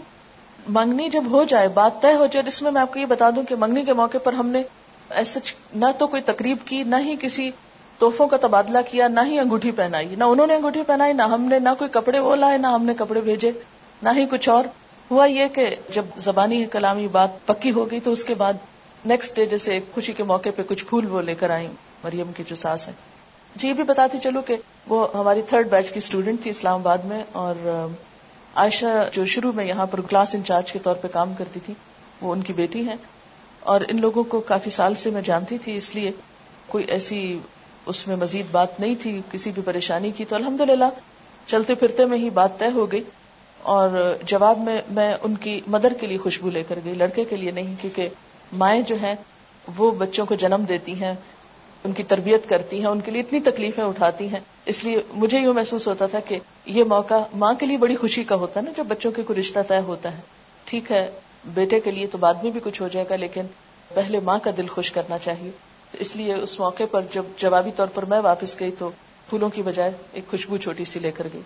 منگنی 0.69 1.09
جب 1.09 1.23
ہو 1.31 1.43
جائے، 1.43 1.67
بات 1.67 2.01
طے 2.01 2.13
ہو 2.13 2.25
جائے 2.25 2.43
جس 2.45 2.61
میں 2.61 2.71
میں 2.71 2.81
آپ 2.81 2.93
کو 2.93 2.99
یہ 2.99 3.05
بتا 3.05 3.29
دوں 3.29 3.43
کہ 3.43 3.55
منگنی 3.55 3.83
کے 3.83 3.93
موقع 3.93 4.17
پر 4.17 4.33
ہم 4.33 4.47
نے 4.47 4.63
ایسے 5.09 5.39
نہ 5.75 5.85
تو 5.97 6.07
کوئی 6.07 6.21
تقریب 6.21 6.57
کی، 6.65 6.83
نہ 6.83 6.95
ہی 6.99 7.15
کسی 7.19 7.51
توحفوں 7.99 8.27
کا 8.27 8.37
تبادلہ 8.37 8.77
کیا، 8.91 9.07
نہ 9.07 9.19
ہی 9.25 9.39
انگوٹھی 9.39 9.71
پہنائی۔ 9.71 10.15
نہ 10.15 10.23
انہوں 10.23 10.47
نے 10.47 10.55
انگوٹھی 10.55 10.83
پہنائی، 10.87 11.13
نہ 11.13 11.21
ہم 11.21 11.41
نے 11.41 11.59
نہ 11.59 11.69
کوئی 11.77 11.89
کپڑے 11.89 12.19
وہ 12.19 12.35
لائے، 12.35 12.57
نہ 12.57 12.67
ہم 12.67 12.85
نے 12.85 12.93
کپڑے 12.93 13.21
بھیجے۔ 13.21 13.51
نہ 14.03 14.09
ہی 14.15 14.25
کچھ 14.25 14.49
اور۔ 14.49 14.63
ہوا 15.11 15.25
یہ 15.25 15.47
کہ 15.47 15.75
جب 15.93 16.05
زبانی 16.17 16.65
کلامی 16.65 17.07
بات 17.07 17.45
پکی 17.45 17.71
ہو 17.71 17.91
گئی 17.91 17.99
تو 17.99 18.11
اس 18.11 18.23
کے 18.23 18.33
بعد 18.33 18.53
نیکسٹ 19.05 19.35
ڈے 19.35 19.45
جیسے 19.45 19.79
خوشی 19.93 20.13
کے 20.13 20.23
موقع 20.23 20.49
پہ 20.55 20.61
کچھ 20.67 20.85
پھول 20.85 21.05
وہ 21.05 21.21
لے 21.21 21.35
کر 21.35 21.49
آئی 21.49 21.67
مریم 22.03 22.31
کی 22.31 22.43
جو 22.47 22.55
ساس 22.55 22.87
ہے 22.87 22.93
جی 23.55 23.67
یہ 23.67 23.73
بھی 23.73 23.83
بتاتی 23.83 24.17
چلو 24.23 24.41
کہ 24.41 24.55
وہ 24.87 25.07
ہماری 25.13 25.41
تھرڈ 25.41 25.69
بیچ 25.69 25.91
کی 25.91 25.97
اسٹوڈینٹ 25.97 26.43
تھی 26.43 26.51
اسلام 26.51 26.79
آباد 26.79 26.97
میں 26.97 27.23
اور 27.31 27.55
عائشہ 28.55 29.09
جو 29.11 29.25
شروع 29.25 29.51
میں 29.55 29.65
یہاں 29.65 29.85
پر 29.85 30.01
کلاس 30.01 30.35
انچارج 30.35 30.71
کے 30.71 30.79
طور 30.79 30.95
پہ 30.95 31.07
کام 31.07 31.33
کرتی 31.33 31.59
تھی، 31.65 31.73
وہ 32.21 32.31
ان 32.31 32.41
کی 32.41 32.53
بیٹی 32.53 32.87
ہے 32.87 32.95
اور 33.59 33.81
ان 33.87 34.01
لوگوں 34.01 34.23
کو 34.23 34.39
کافی 34.39 34.69
سال 34.69 34.95
سے 34.95 35.09
میں 35.09 35.21
جانتی 35.21 35.57
تھی، 35.57 35.77
اس 35.77 35.95
لیے 35.95 36.11
کوئی 36.67 36.83
ایسی 36.83 37.39
اس 37.85 38.07
میں 38.07 38.15
مزید 38.15 38.45
بات 38.51 38.79
نہیں 38.79 38.95
تھی، 38.99 39.21
کسی 39.31 39.51
بھی 39.51 39.61
پریشانی 39.65 40.11
کی۔ 40.11 40.25
تو 40.25 40.35
الحمد 40.35 40.61
چلتے 41.47 41.75
پھرتے 41.75 42.05
میں 42.05 42.17
ہی 42.17 42.29
بات 42.29 42.59
طے 42.59 42.67
ہو 42.73 42.91
گئی۔ 42.91 43.03
اور 43.61 44.15
جواب 44.23 44.59
میں 44.59 44.81
میں 44.89 45.17
ان 45.21 45.35
کی 45.35 45.61
مدر 45.67 45.93
کے 45.93 46.07
لیے 46.07 46.17
خوشبو 46.17 46.49
لے 46.49 46.63
کر 46.67 46.79
گئی، 46.85 46.93
لڑکے 46.93 47.23
کے 47.23 47.35
لیے 47.35 47.51
نہیں، 47.51 47.75
کیونکہ 47.81 48.09
مائیں 48.53 48.81
جو 48.81 48.95
ہیں، 49.01 49.15
وہ 49.77 49.91
بچوں 49.91 50.25
کو 50.25 50.35
جنم 50.35 50.63
دیتی 50.69 51.01
ہیں، 51.01 51.13
ان 51.83 51.91
کی 51.91 52.03
تربیت 52.03 52.49
کرتی 52.49 52.79
ہیں، 52.79 52.85
ان 52.85 52.99
کے 52.99 53.11
لیے 53.11 53.21
اتنی 53.21 53.39
تکلیفیں 53.39 53.83
اٹھاتی 53.83 54.27
ہیں۔ 54.27 54.39
اس 54.65 54.83
لیے 54.83 55.01
مجھے 55.13 55.39
یہ 55.39 55.47
محسوس 55.47 55.87
ہوتا 55.87 56.05
تھا 56.05 56.19
کہ 56.19 56.39
یہ 56.65 56.83
موقع 56.83 57.13
ماں 57.35 57.53
کے 57.53 57.65
لیے 57.65 57.77
بڑی 57.77 57.95
خوشی 57.95 58.23
کا 58.23 58.35
ہوتا 58.35 58.59
ہے 58.59 58.65
نا، 58.65 58.71
جب 58.77 58.85
بچوں 58.87 59.11
کے 59.11 59.23
کوئی 59.23 59.39
رشتہ 59.39 59.59
طے 59.67 59.79
ہوتا 59.79 60.11
ہے۔ 60.11 60.21
ٹھیک 60.65 60.91
ہے، 60.91 61.11
بیٹے 61.45 61.79
کے 61.79 61.91
لیے 61.91 62.07
تو 62.07 62.17
بعد 62.17 62.33
میں 62.33 62.51
بھی 62.51 62.59
کچھ 62.63 62.81
ہو 62.81 62.87
جائے 62.87 63.05
گا، 63.09 63.15
لیکن 63.15 63.41
پہلے 63.93 64.19
ماں 64.19 64.39
کا 64.43 64.51
دل 64.57 64.67
خوش 64.67 64.91
کرنا 64.91 65.17
چاہیے۔ 65.17 65.51
اس 65.93 66.15
لیے 66.15 66.33
اس 66.33 66.59
موقع 66.59 66.83
پر 66.91 67.01
جب 67.11 67.23
جوابی 67.37 67.71
طور 67.75 67.87
پر 67.87 68.05
میں 68.05 68.19
واپس 68.19 68.59
گئی 68.59 68.71
تو 68.79 68.89
پھولوں 69.29 69.49
کی 69.49 69.61
بجائے 69.61 69.91
ایک 70.13 70.31
خوشبو 70.31 70.57
چھوٹی 70.57 70.85
سی 70.85 70.99
لے 70.99 71.11
کر 71.11 71.27
گئی۔ 71.33 71.41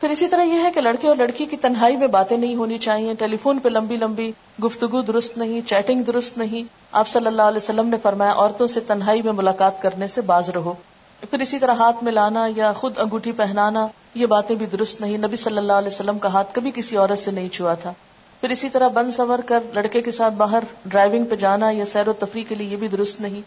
پھر 0.00 0.08
اسی 0.08 0.28
طرح 0.28 0.42
یہ 0.42 0.62
ہے 0.62 0.70
کہ 0.74 0.80
لڑکے 0.80 1.08
اور 1.08 1.16
لڑکی 1.16 1.46
کی 1.46 1.56
تنہائی 1.56 1.96
میں 1.96 2.06
باتیں 2.06 2.36
نہیں 2.36 2.54
ہونی 2.54 2.78
چاہیے، 2.78 3.14
ٹیلی 3.14 3.36
فون 3.36 3.58
پہ 3.58 3.68
لمبی 3.68 3.96
لمبی 3.96 4.32
گفتگو 4.64 5.00
درست 5.02 5.38
نہیں، 5.38 5.60
چیٹنگ 5.68 6.02
درست 6.02 6.38
نہیں۔ 6.38 6.62
آپ 6.92 7.08
صلی 7.08 7.26
اللہ 7.26 7.42
علیہ 7.42 7.56
وسلم 7.56 7.88
نے 7.88 7.96
فرمایا، 8.02 8.32
عورتوں 8.32 8.66
سے 8.66 8.80
تنہائی 8.80 9.22
میں 9.22 9.32
ملاقات 9.32 9.82
کرنے 9.82 10.08
سے 10.08 10.20
باز 10.20 10.50
رہو۔ 10.50 10.74
پھر 11.30 11.38
اسی 11.38 11.58
طرح 11.58 11.74
ہاتھ 11.74 12.04
میں 12.04 12.12
لانا 12.12 12.48
یا 12.56 12.72
خود 12.72 12.98
انگوٹھی 12.98 13.32
پہنانا، 13.32 13.86
یہ 14.14 14.26
باتیں 14.26 14.56
بھی 14.56 14.66
درست 14.66 15.00
نہیں۔ 15.00 15.18
نبی 15.18 15.36
صلی 15.36 15.58
اللہ 15.58 15.72
علیہ 15.72 15.88
وسلم 15.88 16.18
کا 16.18 16.32
ہاتھ 16.32 16.54
کبھی 16.54 16.70
کسی 16.74 16.96
عورت 16.96 17.18
سے 17.18 17.30
نہیں 17.30 17.48
چھوا 17.48 17.74
تھا۔ 17.74 17.92
پھر 18.40 18.50
اسی 18.50 18.68
طرح 18.68 18.88
بند 18.88 19.10
سور 19.10 19.38
کر 19.38 19.60
لڑکے 19.74 20.00
کے 20.00 20.10
ساتھ 20.10 20.34
باہر 20.34 20.64
ڈرائیونگ 20.86 21.24
پہ 21.24 21.36
جانا 21.36 21.70
یا 21.70 21.84
سیر 21.84 22.08
و 22.08 22.12
تفریح 22.12 22.44
کے 22.48 22.54
لیے 22.54 22.68
یہ 22.68 22.76
بھی 22.76 22.88
درست 22.88 23.20
نہیں۔ 23.20 23.40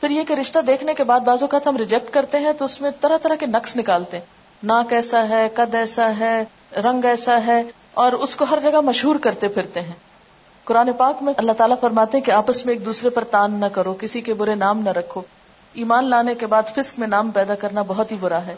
پھر 0.00 0.10
یہ 0.10 0.24
کہ 0.24 0.32
رشتہ 0.32 0.58
دیکھنے 0.58 0.94
کے 0.94 1.04
بعد 1.04 1.20
بازو 1.20 1.46
کا 1.46 1.58
ہم 1.66 1.76
ریجیکٹ 1.76 2.14
کرتے 2.14 2.38
ہیں 2.38 2.52
تو 2.52 2.64
اس 2.64 2.80
میں 2.80 2.90
طرح 3.00 3.16
طرح 3.22 3.34
کے 3.34 3.46
نقص 3.46 3.76
نکالتے 3.76 4.18
ہیں۔ 4.18 4.43
ناک 4.64 4.92
ایسا 4.92 5.28
ہے، 5.28 5.48
قد 5.54 5.74
ایسا 5.74 6.12
ہے، 6.18 6.44
رنگ 6.76 7.04
ایسا 7.04 7.38
ہے، 7.46 7.62
اور 7.94 8.12
اس 8.12 8.36
کو 8.36 8.44
ہر 8.50 8.58
جگہ 8.62 8.80
مشہور 8.80 9.16
کرتے 9.16 9.48
پھرتے 9.48 9.80
ہیں۔ 9.80 9.92
قرآن 10.64 10.92
پاک 10.92 11.22
میں 11.22 11.32
اللہ 11.36 11.52
تعالیٰ 11.52 11.76
فرماتے 11.80 12.18
ہیں 12.18 12.24
کہ 12.24 12.30
آپس 12.30 12.66
میں 12.66 12.74
ایک 12.74 12.84
دوسرے 12.84 13.10
پر 13.10 13.24
تان 13.24 13.52
نہ 13.52 13.66
کرو، 13.66 13.94
کسی 14.00 14.20
کے 14.20 14.34
برے 14.34 14.54
نام 14.54 14.78
نہ 14.78 14.90
رکھو۔ 14.90 15.20
ایمان 15.74 16.04
لانے 16.04 16.34
کے 16.34 16.46
بعد 16.46 16.62
فسق 16.76 16.98
میں 16.98 17.08
نام 17.08 17.30
پیدا 17.30 17.54
کرنا 17.54 17.82
بہت 17.86 18.12
ہی 18.12 18.16
برا 18.20 18.46
ہے۔ 18.46 18.54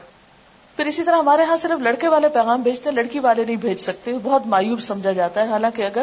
پھر 0.76 0.86
اسی 0.86 1.02
طرح 1.02 1.16
ہمارے 1.16 1.42
ہاں 1.42 1.56
صرف 1.56 1.80
لڑکے 1.80 2.08
والے 2.08 2.28
پیغام 2.28 2.62
بھیجتے 2.62 2.88
ہیں 2.88 2.96
لڑکی 2.96 3.18
والے 3.18 3.44
نہیں 3.44 3.56
بھیج 3.56 3.80
سکتے، 3.80 4.12
بہت 4.22 4.46
مایوب 4.46 4.80
سمجھا 4.80 5.12
جاتا 5.12 5.40
ہے۔ 5.40 5.48
حالانکہ 5.48 5.82
اگر 5.82 6.02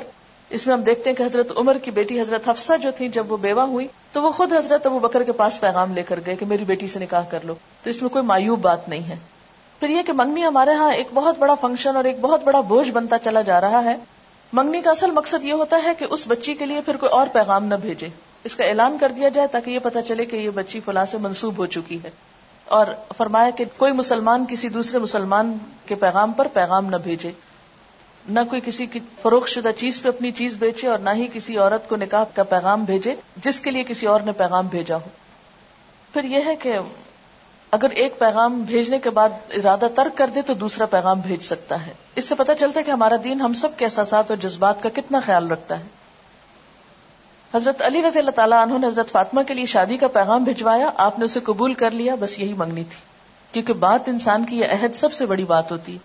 اس 0.49 0.67
میں 0.67 0.75
ہم 0.75 0.81
دیکھتے 0.81 1.09
ہیں 1.09 1.17
کہ 1.17 1.23
حضرت 1.23 1.51
عمر 1.55 1.77
کی 1.77 1.91
بیٹی 1.91 2.21
حضرت 2.21 2.49
حفصہ 2.49 2.73
جو 2.81 2.91
تھی 2.97 3.07
جب 3.07 3.31
وہ 3.31 3.37
بیوہ 3.37 3.61
ہوئی، 3.61 3.87
تو 4.11 4.21
وہ 4.21 4.31
خود 4.31 4.53
حضرت 4.53 4.85
ابو 4.85 4.99
بکر 4.99 5.23
کے 5.23 5.31
پاس 5.31 5.61
پیغام 5.61 5.93
لے 5.93 6.03
کر 6.03 6.19
گئے 6.25 6.35
کہ 6.35 6.45
میری 6.45 6.63
بیٹی 6.63 6.87
سے 6.87 6.99
نکاح 6.99 7.23
کر 7.29 7.39
لو۔ 7.43 7.55
تو 7.83 7.89
اس 7.89 8.01
میں 8.01 8.09
کوئی 8.09 8.25
مایوب 8.25 8.59
بات 8.59 8.89
نہیں 8.89 9.09
ہے۔ 9.09 9.32
پھر 9.83 9.91
یہ 9.91 10.03
کہ 10.03 10.13
منگنی 10.13 10.45
ہمارے 10.45 10.73
ہاں 10.73 10.93
ایک 10.93 11.07
بہت 11.13 11.39
بڑا 11.39 11.55
فنکشن 11.55 11.95
اور 11.95 12.03
ایک 12.03 12.17
بہت 12.21 12.43
بڑا 12.43 12.61
بوجھ 12.61 12.91
بنتا 12.91 13.19
چلا 13.19 13.41
جا 13.41 13.61
رہا 13.61 13.83
ہے۔ 13.83 13.95
منگنی 14.53 14.81
کا 14.81 14.91
اصل 14.91 15.11
مقصد 15.11 15.45
یہ 15.45 15.53
ہوتا 15.53 15.79
ہے 15.83 15.93
کہ 15.99 16.05
اس 16.09 16.23
بچی 16.27 16.53
کے 16.53 16.65
لیے 16.65 16.81
پھر 16.81 16.97
کوئی 16.97 17.11
اور 17.11 17.27
پیغام 17.33 17.65
نہ 17.65 17.75
بھیجے۔ 17.75 18.07
اس 18.43 18.55
کا 18.55 18.63
اعلان 18.63 18.97
کر 18.99 19.11
دیا 19.15 19.29
جائے 19.29 19.47
تاکہ 19.47 19.69
یہ 19.69 19.79
پتا 19.83 20.01
چلے 20.01 20.25
کہ 20.25 20.35
یہ 20.35 20.49
بچی 20.49 20.79
فلاں 20.79 21.05
سے 21.05 21.17
منسوب 21.17 21.57
ہو 21.57 21.65
چکی 21.65 22.03
ہے۔ 22.03 22.09
اور 22.65 22.85
فرمایا 23.17 23.49
کہ 23.49 23.65
کوئی 23.77 23.93
مسلمان 23.93 24.45
کسی 24.49 24.69
دوسرے 24.69 24.99
مسلمان 24.99 25.57
کے 25.85 25.95
پیغام 25.95 26.31
پر 26.31 26.47
پیغام 26.53 26.85
نہ 26.85 26.95
بھیجے۔ 26.95 27.31
نہ 28.29 28.39
کوئی 28.49 28.61
کسی 28.65 28.85
کی 28.85 28.99
فروخت 29.21 29.49
شدہ 29.49 29.71
چیز 29.77 30.01
پہ 30.01 30.07
اپنی 30.07 30.31
چیز 30.31 30.55
بیچے 30.59 30.87
اور 30.87 30.99
نہ 30.99 31.09
ہی 31.15 31.27
کسی 31.33 31.57
عورت 31.57 31.89
کو 31.89 31.95
نکاح 31.95 32.23
کا 32.33 32.43
پیغام 32.43 32.83
بھیجے 32.83 33.15
جس 33.37 33.59
کے 33.59 33.71
لیے 33.71 33.83
کسی 33.83 34.05
اور 34.05 34.19
نے 34.19 34.31
پیغام 34.31 34.67
بھیجا 34.67 34.95
ہو۔ 34.95 35.09
پھر 36.13 36.23
یہ 36.23 36.39
ہے 36.45 36.55
کہ 36.55 36.77
اگر 37.73 37.89
ایک 37.89 38.19
پیغام 38.19 38.61
بھیجنے 38.61 38.99
کے 38.99 39.09
بعد 39.09 39.29
ارادہ 39.49 39.87
ترک 39.95 40.17
کر 40.17 40.27
دے 40.27 40.41
تو 40.41 40.53
دوسرا 40.53 40.85
پیغام 40.85 41.19
بھیج 41.19 41.43
سکتا 41.43 41.85
ہے۔ 41.85 41.93
اس 42.15 42.25
سے 42.25 42.35
پتہ 42.35 42.51
چلتا 42.59 42.79
ہے 42.79 42.83
کہ 42.83 42.91
ہمارا 42.91 43.15
دین 43.23 43.41
ہم 43.41 43.53
سب 43.53 43.77
کے 43.77 43.85
احساسات 43.85 44.31
اور 44.31 44.37
جذبات 44.37 44.83
کا 44.83 44.89
کتنا 44.93 45.19
خیال 45.19 45.51
رکھتا 45.51 45.79
ہے۔ 45.79 45.83
حضرت 47.53 47.81
علی 47.81 48.01
رضی 48.01 48.19
اللہ 48.19 48.31
تعالیٰ 48.31 48.61
عنہ 48.61 48.77
نے 48.77 48.87
حضرت 48.87 49.11
فاطمہ 49.11 49.41
کے 49.41 49.53
لیے 49.53 49.65
شادی 49.65 49.97
کا 49.97 50.07
پیغام 50.07 50.43
بھجوایا 50.43 50.91
آپ 50.95 51.19
نے 51.19 51.25
اسے 51.25 51.39
قبول 51.39 51.73
کر 51.73 51.91
لیا، 51.91 52.15
بس 52.19 52.39
یہی 52.39 52.53
منگنی 52.53 52.83
تھی۔ 52.83 52.97
کیونکہ 53.51 53.73
بات 53.73 53.99
انسان 54.07 54.45
کی 54.45 54.59
یہ 54.59 54.65
عہد 54.65 54.95
سب 54.95 55.13
سے 55.13 55.25
بڑی 55.25 55.43
بات 55.43 55.71
ہوتی۔ 55.71 55.97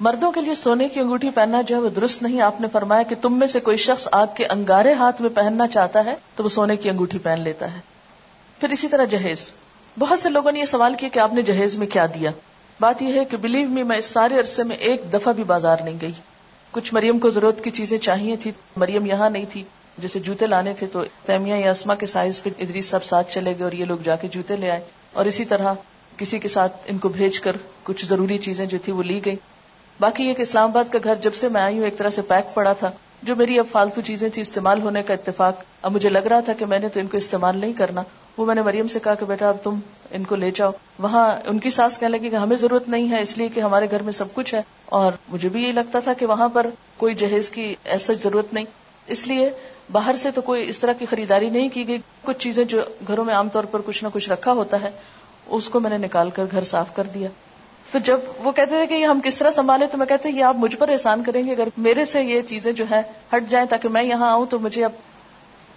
مردوں 0.00 0.32
کے 0.32 0.40
لیے 0.40 0.54
سونے 0.54 0.88
کی 0.88 1.00
انگوٹھی 1.00 1.30
پہننا 1.30 1.62
جو 1.62 1.76
ہے 1.76 1.80
وہ 1.80 1.88
درست 1.88 2.22
نہیں۔ 2.22 2.40
آپ 2.40 2.60
نے 2.60 2.66
فرمایا 2.72 3.02
کہ 3.02 3.14
تم 3.22 3.38
میں 3.38 3.46
سے 3.46 3.60
کوئی 3.60 3.76
شخص 3.76 4.08
آپ 4.12 4.36
کے 4.36 4.46
انگارے 4.46 4.92
ہاتھ 4.92 5.22
میں 5.22 5.30
پہننا 5.30 5.68
چاہتا 5.68 6.04
ہے 6.04 6.14
تو 6.36 6.44
وہ 6.44 6.48
سونے 6.48 6.76
کی 6.76 6.90
انگوٹھی 6.90 7.18
پہن 7.18 7.40
لیتا 7.40 7.74
ہے۔ 7.74 7.78
پھر 8.60 8.68
اسی 8.68 8.88
طرح 8.88 9.04
جہیز۔ 9.04 9.50
بہت 9.98 10.18
سے 10.18 10.28
لوگوں 10.28 10.52
نے 10.52 10.60
یہ 10.60 10.64
سوال 10.64 10.94
کیا 10.94 11.08
کہ 11.12 11.18
آپ 11.18 11.32
نے 11.32 11.42
جہیز 11.42 11.76
میں 11.76 11.86
کیا 11.86 12.06
دیا؟ 12.06 12.30
بات 12.80 13.02
یہ 13.02 13.20
ہے 13.20 13.24
کہ 13.24 13.36
بلیو 13.36 13.68
می 13.68 13.82
میں 13.82 13.96
اس 13.96 14.06
سارے 14.06 14.38
عرصے 14.38 14.62
میں 14.62 14.76
ایک 14.76 15.12
دفعہ 15.12 15.32
بھی 15.32 15.44
بازار 15.44 15.76
نہیں 15.84 15.98
گئی۔ 16.00 16.12
کچھ 16.70 16.94
مریم 16.94 17.18
کو 17.18 17.30
ضرورت 17.30 17.64
کی 17.64 17.70
چیزیں 17.70 17.98
چاہیے 17.98 18.36
تھی، 18.36 18.50
مریم 18.76 19.06
یہاں 19.06 19.30
نہیں 19.30 19.44
تھی۔ 19.50 19.62
جیسے 19.98 20.18
جوتے 20.18 20.46
لانے 20.46 20.74
تھے 20.78 20.86
تو 20.86 21.04
تیمیا 21.26 21.56
یا 21.56 21.70
اسما 21.70 21.94
کے 21.94 22.06
سائز 22.06 22.42
پہ 22.42 22.50
ادری 22.58 22.80
سب 22.80 23.04
ساتھ 23.04 23.32
چلے 23.32 23.50
گئے 23.50 23.64
اور 23.64 23.72
یہ 23.72 23.84
لوگ 23.84 23.98
جا 24.04 24.16
کے 24.16 24.28
جوتے 24.28 24.56
لے 24.56 24.70
آئے۔ 24.70 24.80
اور 25.12 25.24
اسی 25.24 25.44
طرح 25.44 25.74
کسی 26.16 26.38
کے 26.38 26.48
ساتھ 26.48 26.76
ان 26.86 26.98
کو 26.98 27.08
بھیج 27.08 27.40
کر 27.40 27.56
کچھ 27.82 28.06
ضروری 28.06 28.38
چیزیں 28.38 28.66
جو 28.66 28.78
تھی 28.84 28.92
وہ 28.92 29.02
لی 29.02 29.24
گئی۔ 29.24 29.36
باقی 30.00 30.24
یہ 30.24 30.34
کہ 30.34 30.42
اسلام 30.42 30.70
آباد 30.70 30.84
کا 30.92 30.98
گھر 31.04 31.14
جب 31.14 31.34
سے 31.34 31.48
میں 31.48 31.62
آئی 31.62 31.78
ہوں، 31.78 31.84
ایک 31.84 31.98
طرح 31.98 32.10
سے 32.10 32.22
پیک 32.22 32.54
پڑا 32.54 32.72
تھا۔ 32.72 32.90
جو 33.22 33.36
میری 33.36 33.58
اب 33.58 33.66
فالتو 33.72 34.00
چیزیں 34.00 34.28
تھی 34.28 34.42
استعمال 34.42 34.82
ہونے 34.82 35.02
کا 35.02 35.14
اتفاق 35.14 35.64
اب 35.82 35.92
مجھے 35.92 36.08
لگ 36.08 36.18
رہا 36.18 36.40
تھا 36.40 36.52
کہ 36.52 36.66
میں 36.66 36.78
نے 36.78 36.88
تو 36.88 37.00
ان 37.00 37.06
کو 37.06 37.16
استعمال 37.16 37.58
نہیں 37.58 37.72
کرنا۔ 37.72 38.02
وہ 38.36 38.46
میں 38.46 38.54
نے 38.54 38.62
مریم 38.62 38.88
سے 38.88 38.98
کہا 38.98 39.14
کہ 39.14 39.24
بیٹا 39.24 39.48
اب 39.48 39.56
تم 39.62 39.78
ان 40.10 40.24
کو 40.24 40.36
لے 40.36 40.50
جاؤ۔ 40.50 40.70
وہاں 40.98 41.36
ان 41.44 41.58
کی 41.58 41.70
ساس 41.70 41.98
کہنے 41.98 42.18
لگی 42.18 42.30
کہ 42.30 42.36
ہمیں 42.36 42.56
ضرورت 42.56 42.88
نہیں 42.88 43.10
ہے، 43.10 43.22
اس 43.22 43.38
لیے 43.38 43.48
کہ 43.48 43.60
ہمارے 43.60 43.86
گھر 43.90 44.02
میں 44.02 44.12
سب 44.12 44.34
کچھ 44.34 44.54
ہے۔ 44.54 44.62
اور 44.86 45.12
مجھے 45.28 45.48
بھی 45.48 45.64
یہ 45.64 45.72
لگتا 45.72 46.00
تھا 46.00 46.12
کہ 46.12 46.26
وہاں 46.26 46.48
پر 46.48 46.66
کوئی 46.96 47.14
جہیز 47.14 47.50
کی 47.50 47.74
ایسا 47.84 48.12
ضرورت 48.24 48.54
نہیں۔ 48.54 48.64
اس 49.06 49.26
لیے 49.26 49.50
باہر 49.92 50.16
سے 50.16 50.30
تو 50.30 50.40
کوئی 50.40 50.68
اس 50.68 50.78
طرح 50.78 50.92
کی 50.92 51.06
خریداری 51.06 51.50
نہیں 51.50 51.68
کی 51.68 51.88
گئی۔ 51.88 51.98
کچھ 52.22 52.38
چیزیں 52.38 52.64
جو 52.64 52.80
گھروں 53.08 53.24
میں 53.24 53.34
عام 53.34 53.48
طور 53.48 53.64
پر 53.64 53.80
کچھ 53.86 54.04
نہ 54.04 54.08
کچھ 54.12 54.30
رکھا 54.30 54.52
ہوتا 54.52 54.80
ہے، 54.80 54.90
اس 55.46 55.68
کو 55.68 55.80
میں 55.80 55.90
نے 55.90 55.98
نکال 55.98 56.30
کر 56.30 56.44
گھر 56.50 56.64
صاف 56.64 56.94
کر 56.94 57.04
دیا۔ 57.14 57.28
تو 57.92 57.98
جب 57.98 58.20
وہ 58.38 58.52
کہتے 58.52 58.70
تھے 58.70 58.86
کہ 58.86 58.94
یہ 58.94 59.06
ہم 59.06 59.20
کس 59.24 59.38
طرح 59.38 59.50
سنبھالے، 59.50 59.86
تو 59.86 59.98
میں 59.98 60.06
کہتے 60.06 60.30
یہ 60.30 60.44
آپ 60.44 60.56
مجھ 60.56 60.76
پر 60.76 60.88
احسان 60.88 61.22
کریں 61.22 61.46
گے۔ 61.46 61.50
اگر 61.52 61.68
میرے 61.76 62.04
سے 62.04 62.22
یہ 62.22 62.40
چیزیں 62.40 62.72
جو 62.72 62.84
ہے 62.90 63.02
ہٹ 63.36 63.44
جائیں 63.48 63.66
تاکہ 63.66 63.88
میں 63.88 64.02
یہاں 64.02 64.30
آؤں، 64.30 64.46
تو 64.46 64.58
مجھے 64.58 64.84
اب 64.84 64.92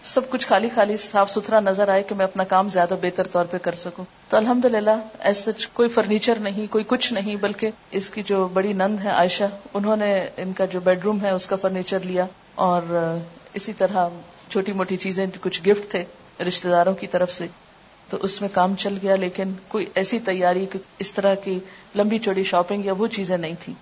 سب 0.07 0.29
کچھ 0.29 0.47
خالی 0.47 0.69
خالی 0.75 0.97
صاف 0.97 1.31
ستھرا 1.31 1.59
نظر 1.59 1.89
آئے 1.89 2.03
کہ 2.03 2.15
میں 2.15 2.25
اپنا 2.25 2.43
کام 2.43 2.69
زیادہ 2.69 2.95
بہتر 3.01 3.27
طور 3.27 3.45
پہ 3.45 3.57
کر 3.57 3.75
سکوں۔ 3.75 4.05
تو 4.29 4.37
الحمد 4.37 4.65
للہ 4.65 5.07
ایسا 5.19 5.51
کوئی 5.73 5.89
فرنیچر 5.89 6.35
نہیں، 6.39 6.71
کوئی 6.71 6.83
کچھ 6.87 7.13
نہیں، 7.13 7.35
بلکہ 7.35 7.69
اس 7.91 8.09
کی 8.09 8.23
جو 8.23 8.47
بڑی 8.53 8.73
نند 8.73 9.03
ہے 9.03 9.09
عائشہ، 9.09 9.43
انہوں 9.73 9.95
نے 9.95 10.27
ان 10.37 10.53
کا 10.53 10.65
جو 10.65 10.79
بیڈ 10.79 11.03
روم 11.03 11.21
ہے، 11.21 11.29
اس 11.29 11.47
کا 11.47 11.55
فرنیچر 11.55 11.99
لیا۔ 11.99 12.25
اور 12.55 12.81
اسی 13.53 13.73
طرح 13.73 14.07
چھوٹی 14.49 14.73
موٹی 14.73 14.97
چیزیں، 14.97 15.25
کچھ 15.41 15.61
گفٹ 15.67 15.91
تھے 15.91 16.03
رشتے 16.43 16.69
داروں 16.69 16.93
کی 16.93 17.07
طرف 17.07 17.33
سے۔ 17.33 17.47
تو 18.09 18.17
اس 18.21 18.41
میں 18.41 18.49
کام 18.53 18.75
چل 18.75 18.97
گیا، 19.01 19.15
لیکن 19.15 19.53
کوئی 19.67 19.85
ایسی 19.95 20.19
تیاری 20.19 20.65
کہ 20.65 20.79
اس 20.99 21.13
طرح 21.13 21.35
کی 21.35 21.59
لمبی 21.95 22.19
چوڑی 22.19 22.43
شاپنگ 22.43 22.85
یا 22.85 22.93
وہ 22.93 23.07
چیزیں 23.07 23.37
نہیں 23.37 23.55
تھی 23.59 23.73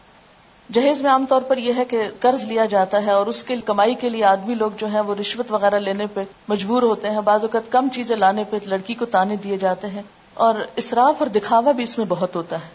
جہیز 0.73 1.01
میں 1.01 1.11
عام 1.11 1.25
طور 1.25 1.41
پر 1.41 1.57
یہ 1.57 1.73
ہے 1.77 1.85
کہ 1.85 2.03
قرض 2.19 2.43
لیا 2.43 2.65
جاتا 2.65 3.05
ہے 3.05 3.11
اور 3.11 3.25
اس 3.25 3.43
کے 3.43 3.55
کمائی 3.65 3.95
کے 3.95 4.09
لیے 4.09 4.23
آدمی 4.23 4.55
لوگ 4.55 4.71
جو 4.77 4.87
ہیں 4.87 5.01
وہ 5.01 5.15
رشوت 5.19 5.51
وغیرہ 5.51 5.79
لینے 5.79 6.05
پہ 6.13 6.23
مجبور 6.47 6.83
ہوتے 6.83 7.09
ہیں۔ 7.09 7.21
بعض 7.21 7.41
اوقات 7.41 7.71
کم 7.71 7.87
چیزیں 7.93 8.15
لانے 8.15 8.43
پہ 8.49 8.57
لڑکی 8.65 8.93
کو 8.93 9.05
تانے 9.05 9.35
دیے 9.35 9.57
جاتے 9.57 9.87
ہیں 9.87 10.01
اور 10.33 10.53
اسراف 10.75 11.15
اور 11.19 11.27
دکھاوا 11.27 11.71
بھی 11.71 11.83
اس 11.83 11.97
میں 11.97 12.05
بہت 12.09 12.35
ہوتا 12.35 12.55
ہے۔ 12.55 12.69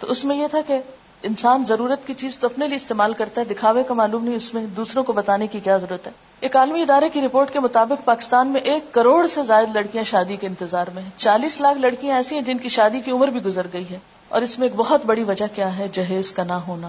تو 0.00 0.06
اس 0.06 0.24
میں 0.24 0.36
یہ 0.36 0.46
تھا 0.46 0.60
کہ 0.66 0.80
انسان 1.22 1.64
ضرورت 1.68 2.06
کی 2.06 2.14
چیز 2.14 2.38
تو 2.38 2.46
اپنے 2.46 2.66
لیے 2.66 2.76
استعمال 2.76 3.12
کرتا 3.12 3.40
ہے، 3.40 3.46
دکھاوے 3.46 3.82
کا 3.82 3.94
معلوم 3.94 4.24
نہیں، 4.24 4.36
اس 4.36 4.54
میں 4.54 4.66
دوسروں 4.66 5.04
کو 5.04 5.12
بتانے 5.12 5.46
کی 5.46 5.60
کیا 5.60 5.76
ضرورت 5.76 6.06
ہے۔ 6.06 6.12
ایک 6.40 6.56
عالمی 6.56 6.82
ادارے 6.82 7.08
کی 7.08 7.20
رپورٹ 7.20 7.50
کے 7.50 7.60
مطابق 7.60 8.04
پاکستان 8.04 8.48
میں 8.48 8.60
ایک 8.60 8.92
کروڑ 8.92 9.26
سے 9.26 9.42
زائد 9.42 9.76
لڑکیاں 9.76 10.04
شادی 10.04 10.36
کے 10.36 10.46
انتظار 10.46 10.86
میں 10.94 11.02
ہیں۔ 11.02 11.10
چالیس 11.16 11.60
لاکھ 11.60 11.78
لڑکیاں 11.78 12.16
ایسی 12.16 12.34
ہیں 12.34 12.42
جن 12.42 12.58
کی 12.58 12.68
شادی 12.68 13.00
کی 13.00 13.10
عمر 13.10 13.28
بھی 13.28 13.44
گزر 13.44 13.66
گئی 13.72 13.84
ہے۔ 13.90 13.98
اور 14.28 14.42
اس 14.42 14.58
میں 14.58 14.68
ایک 14.68 14.74
بہت 14.76 15.06
بڑی 15.06 15.24
وجہ 15.24 15.46
کیا 15.54 15.78
ہے؟ 15.78 15.88
جہیز 15.92 16.32
کا 16.32 16.44
نہ 16.44 16.52
ہونا۔ 16.52 16.88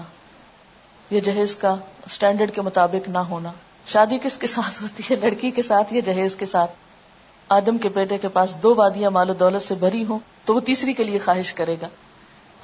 یا 1.10 1.20
جہیز 1.24 1.56
کا 1.56 1.76
اسٹینڈرڈ 2.06 2.50
کے 2.50 2.62
مطابق 2.62 3.08
نہ 3.08 3.18
ہونا۔ 3.18 3.52
شادی 3.86 4.18
کس 4.22 4.38
کے 4.38 4.46
ساتھ 4.46 4.82
ہوتی 4.82 5.02
ہے؟ 5.10 5.16
لڑکی 5.16 5.50
کے 5.50 5.62
ساتھ 5.62 5.94
یا 5.94 6.00
جہیز 6.04 6.36
کے 6.36 6.46
ساتھ؟ 6.46 6.70
آدم 7.48 7.78
کے 7.78 7.88
بیٹے 7.88 8.18
کے 8.18 8.28
پاس 8.28 8.56
دو 8.62 8.74
وادیاں 8.74 9.10
مال 9.10 9.30
و 9.30 9.34
دولت 9.34 9.62
سے 9.62 9.74
بھری 9.74 10.04
ہوں 10.08 10.18
تو 10.44 10.54
وہ 10.54 10.60
تیسری 10.60 10.92
کے 10.92 11.04
لیے 11.04 11.18
خواہش 11.18 11.52
کرے 11.52 11.76
گا۔ 11.82 11.88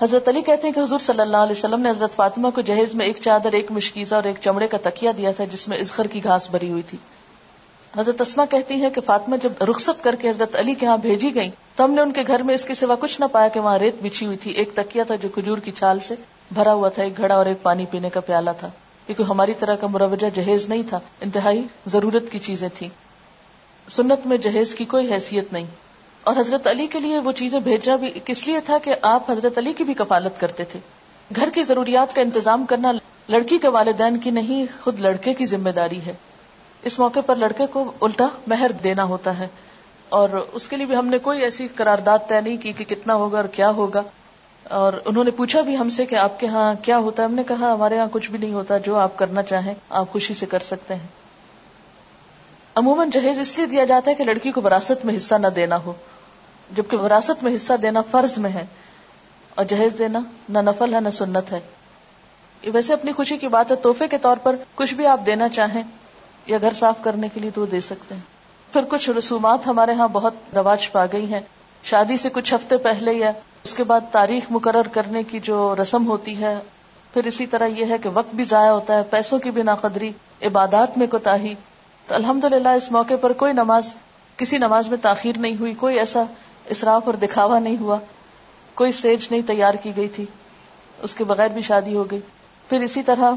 حضرت 0.03 0.29
علی 0.29 0.43
کہتے 0.43 0.67
ہیں 0.67 0.75
کہ 0.75 0.81
حضور 0.81 0.99
صلی 0.99 1.21
اللہ 1.21 1.37
علیہ 1.37 1.53
وسلم 1.53 1.81
نے 1.81 1.91
حضرت 1.91 2.15
فاطمہ 2.17 2.51
کو 2.51 2.61
جہیز 2.61 2.95
میں 2.95 3.07
ایک 3.07 3.17
چادر، 3.21 3.53
ایک 3.53 3.73
مشکیزہ 3.73 4.15
اور 4.15 4.25
ایک 4.25 4.37
چمڑے 4.41 4.69
کا 4.69 4.79
تکیا 4.83 5.13
دیا 5.19 5.31
تھا 5.31 5.45
جس 5.45 5.69
میں 5.69 5.79
ازخر 5.79 6.07
کی 6.07 6.25
گھاس 6.25 6.51
بھری 6.51 6.71
ہوئی 6.71 6.83
تھی۔ 6.83 6.99
حضرت 7.99 8.21
اسما 8.21 8.45
کہتی 8.45 8.83
ہے 8.83 8.91
کہ 8.91 9.01
فاطمہ 9.01 9.37
جب 9.43 9.65
رخصت 9.65 10.05
کر 10.05 10.15
کے 10.15 10.31
حضرت 10.31 10.57
علی 10.57 10.75
کے 10.75 10.87
ہاں 10.87 10.97
بھیجی 10.97 11.35
گئی 11.35 11.51
تو 11.77 11.85
ہم 11.85 11.91
نے 11.91 12.03
ان 12.03 12.13
کے 12.13 12.21
گھر 12.27 12.43
میں 12.43 12.55
اس 12.55 12.65
کے 12.65 12.75
سوا 12.75 12.95
کچھ 13.01 13.21
نہ 13.21 13.25
پایا 13.33 13.49
کہ 13.49 13.61
وہاں 13.61 13.79
ریت 13.79 13.95
بچھی 14.03 14.27
ہوئی 14.27 14.37
تھی۔ 14.37 14.51
ایک 14.51 14.75
تکیا 14.75 15.05
تھا 15.05 15.15
جو 15.15 15.29
کھجور 15.29 15.59
کی 15.59 15.71
چھال 15.71 15.99
سے 16.01 16.15
بھرا 16.51 16.73
ہوا 16.73 16.89
تھا، 16.89 17.03
ایک 17.03 17.17
گھڑا 17.17 17.35
اور 17.35 17.47
ایک 17.47 17.63
پانی 17.63 17.87
پینے 17.87 18.11
کا 18.11 18.21
پیالہ 18.21 18.51
تھا۔ 18.61 18.71
کیونکہ 19.07 19.23
ہماری 19.23 19.55
طرح 19.55 19.77
کا 19.77 19.87
مروجہ 19.87 20.27
جہیز 20.35 20.69
نہیں 20.69 20.83
تھا۔ 20.89 21.01
انتہائی 21.21 21.67
ضرورت 21.87 22.23
کی 22.33 22.39
چیزیں 22.39 22.69
تھیں۔ 22.75 22.89
سنت 23.89 24.27
میں 24.27 24.37
جہیز 24.37 24.75
کی 24.75 24.85
کوئی 24.85 25.13
حیثیت 25.13 25.53
نہیں۔ 25.53 25.65
اور 26.25 26.37
حضرت 26.37 26.67
علی 26.67 26.87
کے 26.87 27.01
لیے 27.01 27.19
وہ 27.19 27.33
چیزیں 27.33 27.61
بھیجنا 27.61 27.97
بھی 27.97 28.13
کس 28.25 28.47
لیے 28.47 28.61
تھا 28.61 28.79
کہ 28.79 28.95
آپ 29.03 29.31
حضرت 29.31 29.59
علی 29.59 29.73
کی 29.73 29.85
بھی 29.85 29.95
کفالت 29.95 30.41
کرتے 30.41 30.65
تھے؟ 30.65 30.79
گھر 31.37 31.51
کی 31.51 31.63
ضروریات 31.63 32.15
کا 32.15 32.21
انتظام 32.21 32.67
کرنا 32.67 32.93
لڑکی 33.29 33.59
کے 33.59 33.69
والدین 33.69 34.19
کی 34.19 34.31
نہیں، 34.31 34.67
خود 34.85 35.01
لڑکے 35.01 35.35
کی 35.35 35.47
ذمہ 35.47 35.71
داری 35.71 36.01
ہے۔ 36.07 36.13
اس 36.83 36.99
موقع 36.99 37.21
پر 37.27 37.37
لڑکے 37.37 37.67
کو 37.67 37.93
الٹا 38.01 38.27
مہر 38.47 38.71
دینا 38.85 39.05
ہوتا 39.05 39.39
ہے۔ 39.39 39.49
اور 40.09 40.29
اس 40.53 40.69
کے 40.69 40.77
لیے 40.77 40.87
بھی 40.87 40.97
ہم 40.97 41.07
نے 41.07 41.19
کوئی 41.19 41.41
ایسی 41.41 41.69
قرارداد 41.75 42.19
طے 42.29 42.41
نہیں 42.41 42.57
کی 42.57 42.73
کہ 42.73 42.85
کتنا 42.85 43.15
ہوگا 43.15 43.37
اور 43.37 43.45
کیا 43.45 43.71
ہوگا۔ 43.71 44.03
اور 44.69 44.93
انہوں 45.05 45.25
نے 45.25 45.31
پوچھا 45.31 45.61
بھی 45.61 45.77
ہم 45.77 45.89
سے 45.89 46.07
کہ 46.07 46.15
آپ 46.15 46.41
کے 46.41 46.47
ہاں 46.47 46.75
کیا 46.83 46.99
ہوتا 46.99 47.23
ہے؟ 47.23 47.29
ہم 47.29 47.35
نے 47.35 47.43
کہا، 47.45 47.75
ہمارے 47.75 47.99
ہاں 47.99 48.07
کچھ 48.13 48.31
بھی 48.31 48.39
نہیں 48.39 48.53
ہوتا، 48.53 48.79
جو 48.79 48.97
آپ 48.97 49.17
کرنا 49.17 49.43
چاہیں، 49.43 49.75
آپ 49.91 50.13
خوشی 50.13 50.35
سے 50.35 50.47
کر 50.47 50.59
سکتے 50.59 50.95
ہیں۔ 50.95 51.07
عموماً 52.75 53.11
جہیز 53.11 53.39
اس 53.39 53.57
لیے 53.57 53.67
دیا 53.67 53.85
جاتا 53.85 54.11
ہے 54.11 54.17
کہ 54.17 54.25
لڑکی 54.25 54.53
کو 54.53 54.61
وراثت 54.63 55.05
میں 55.05 55.17
حصہ 55.17 55.35
نہ 55.35 55.47
دینا 55.47 55.77
ہو، 55.77 55.93
جبکہ 56.77 56.97
وراثت 56.97 57.43
میں 57.43 57.55
حصہ 57.55 57.73
دینا 57.83 58.03
فرض 58.11 58.39
میں 58.39 58.51
ہے۔ 58.51 58.65
اور 59.55 59.65
جہیز 59.65 59.95
دینا 59.99 60.19
نہ 60.49 60.59
نفل 60.59 60.95
ہے، 60.95 61.01
نہ 61.01 61.11
سنت 61.11 61.53
ہے۔ 61.53 61.61
ویسے 62.73 62.93
اپنی 62.93 63.13
خوشی 63.13 63.37
کی 63.37 63.49
بات 63.49 63.71
ہے، 63.71 63.77
تحفے 63.77 64.09
کے 64.09 64.19
طور 64.19 64.37
پر 64.37 64.57
کچھ 64.75 64.95
بھی 64.95 65.07
آپ 65.07 65.21
دینا 65.27 65.49
چاہیں 65.49 65.83
یا 66.47 66.59
گھر 66.61 66.73
صاف 66.73 66.95
کرنے 67.01 67.29
کے 67.35 67.41
لیے 67.41 67.51
تو 67.55 67.61
وہ 67.61 67.67
دے 67.67 67.81
سکتے 67.81 68.15
ہیں۔ 68.15 68.23
پھر 68.73 68.81
کچھ 68.89 69.11
رسومات 69.11 69.67
ہمارے 69.67 69.93
ہاں 69.93 70.09
بہت 70.09 70.35
رواج 70.55 70.93
پا 70.93 71.07
گئی 71.13 71.33
ہیں۔ 71.33 71.41
شادی 71.83 72.17
سے 72.17 72.29
کچھ 72.33 72.55
ہفتے 72.55 72.77
پہلے 72.77 73.13
یا 73.13 73.33
اس 73.67 73.75
کے 73.75 73.85
بعد 73.85 74.01
تاریخ 74.13 74.43
مقرر 74.51 74.89
کرنے 74.93 75.23
کی 75.23 75.41
جو 75.41 75.75
رسم 75.83 76.07
ہوتی 76.07 76.41
ہے، 76.41 76.59
پھر 77.13 77.25
اسی 77.25 77.47
طرح 77.47 77.67
یہ 77.67 77.85
ہے 77.87 77.99
کہ 77.99 78.09
وقت 78.15 78.35
بھی 78.35 78.45
ضائع 78.45 78.71
ہوتا 78.71 78.97
ہے، 78.97 79.03
پیسوں 79.03 79.39
کی 79.39 79.51
بھی 79.51 79.63
ناقدری، 79.63 80.11
عبادات 80.43 80.99
میں 80.99 81.07
کوتا 81.07 81.37
تو 82.07 82.15
الحمد 82.15 82.45
اس 82.77 82.93
موقع 82.93 83.15
پر 83.21 83.33
کوئی 83.33 83.53
نماز، 83.53 83.95
کسی 84.37 84.59
نماز 84.59 84.89
میں 84.89 84.99
تاخیر 85.03 85.39
نہیں 85.39 85.57
ہوئی، 85.61 85.75
کوئی 85.75 85.99
ایسا 85.99 86.23
اسراف 86.69 87.03
اور 87.07 87.15
دکھاوا 87.15 87.59
نہیں 87.59 87.77
ہوا۔ 87.81 87.99
کوئی 88.75 88.91
اسٹیج 88.91 89.27
نہیں 89.31 89.43
تیار 89.47 89.75
کی 89.75 89.93
گئی 89.97 90.09
تھی۔ 90.09 90.25
اس 91.03 91.15
کے 91.15 91.25
بغیر 91.25 91.49
بھی 91.49 91.63
شادی 91.63 91.95
ہو 91.95 92.11
گئی۔ 92.11 92.21
پھر 92.69 92.81
اسی 92.81 93.03
طرح 93.03 93.33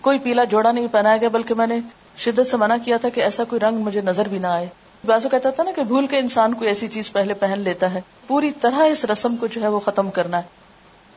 کوئی 0.00 0.18
پیلا 0.18 0.44
جوڑا 0.44 0.72
نہیں 0.72 0.86
پہنایا 0.92 1.16
گیا، 1.16 1.28
بلکہ 1.28 1.54
میں 1.54 1.66
نے 1.66 1.80
شدت 2.18 2.46
سے 2.46 2.56
منع 2.56 2.76
کیا 2.84 2.96
تھا 2.96 3.08
کہ 3.08 3.20
ایسا 3.20 3.44
کوئی 3.44 3.60
رنگ 3.60 3.78
مجھے 3.78 4.00
نظر 4.00 4.28
بھی 4.28 4.38
نہ 4.38 4.46
آئے۔ 4.46 4.66
بازو 5.06 5.28
کہتا 5.28 5.50
تھا 5.50 5.62
نا 5.62 5.70
کہ 5.76 5.82
بھول 5.82 6.06
کے 6.06 6.18
انسان 6.18 6.54
کوئی 6.54 6.68
ایسی 6.68 6.88
چیز 6.88 7.12
پہلے 7.12 7.34
پہن 7.34 7.60
لیتا 7.60 7.94
ہے، 7.94 8.00
پوری 8.26 8.50
طرح 8.50 8.84
اس 8.86 9.04
رسم 9.04 9.36
کو 9.36 9.46
جو 9.46 9.62
ہے 9.62 9.68
وہ 9.68 9.80
ختم 9.80 10.10
کرنا 10.10 10.36
ہے۔ 10.36 10.42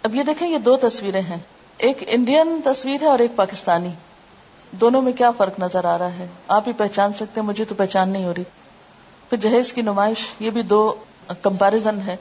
اب 0.04 0.16
یہ 0.16 0.24
دیکھیں، 0.24 0.48
یہ 0.48 0.58
دو 0.58 0.78
تصویریں 0.78 1.22
ہیں۔ 1.22 1.38
ایک 1.78 2.04
انڈین 2.08 2.60
تصویر 2.66 3.02
ہے 3.02 3.08
اور 3.08 3.20
ایک 3.20 3.32
پاکستانی۔ 3.36 3.90
دونوں 4.72 5.02
میں 5.02 5.12
کیا 5.12 5.32
فرق 5.32 5.60
نظر 5.60 5.86
آ 5.86 5.98
رہا 5.98 6.13
ہے؟ 6.20 6.28
آپ 6.48 6.68
ہی 6.68 6.74
پہچان 6.74 7.13
سکتے 7.13 7.42
ہیں، 7.42 7.48
مجھے 7.48 7.66
تو 7.66 7.75
پہچان 7.75 8.10
نہیں 8.10 8.25
ہو 8.25 8.34
رہی۔ 8.38 8.44
پھر 9.30 9.38
جہیز 9.38 9.74
کی 9.74 9.82
نمائش، 9.82 10.18
یہ 10.40 10.50
بھی 10.50 10.62
دو 10.62 10.94
کمپیرزن 11.42 12.00
ہے 12.08 12.16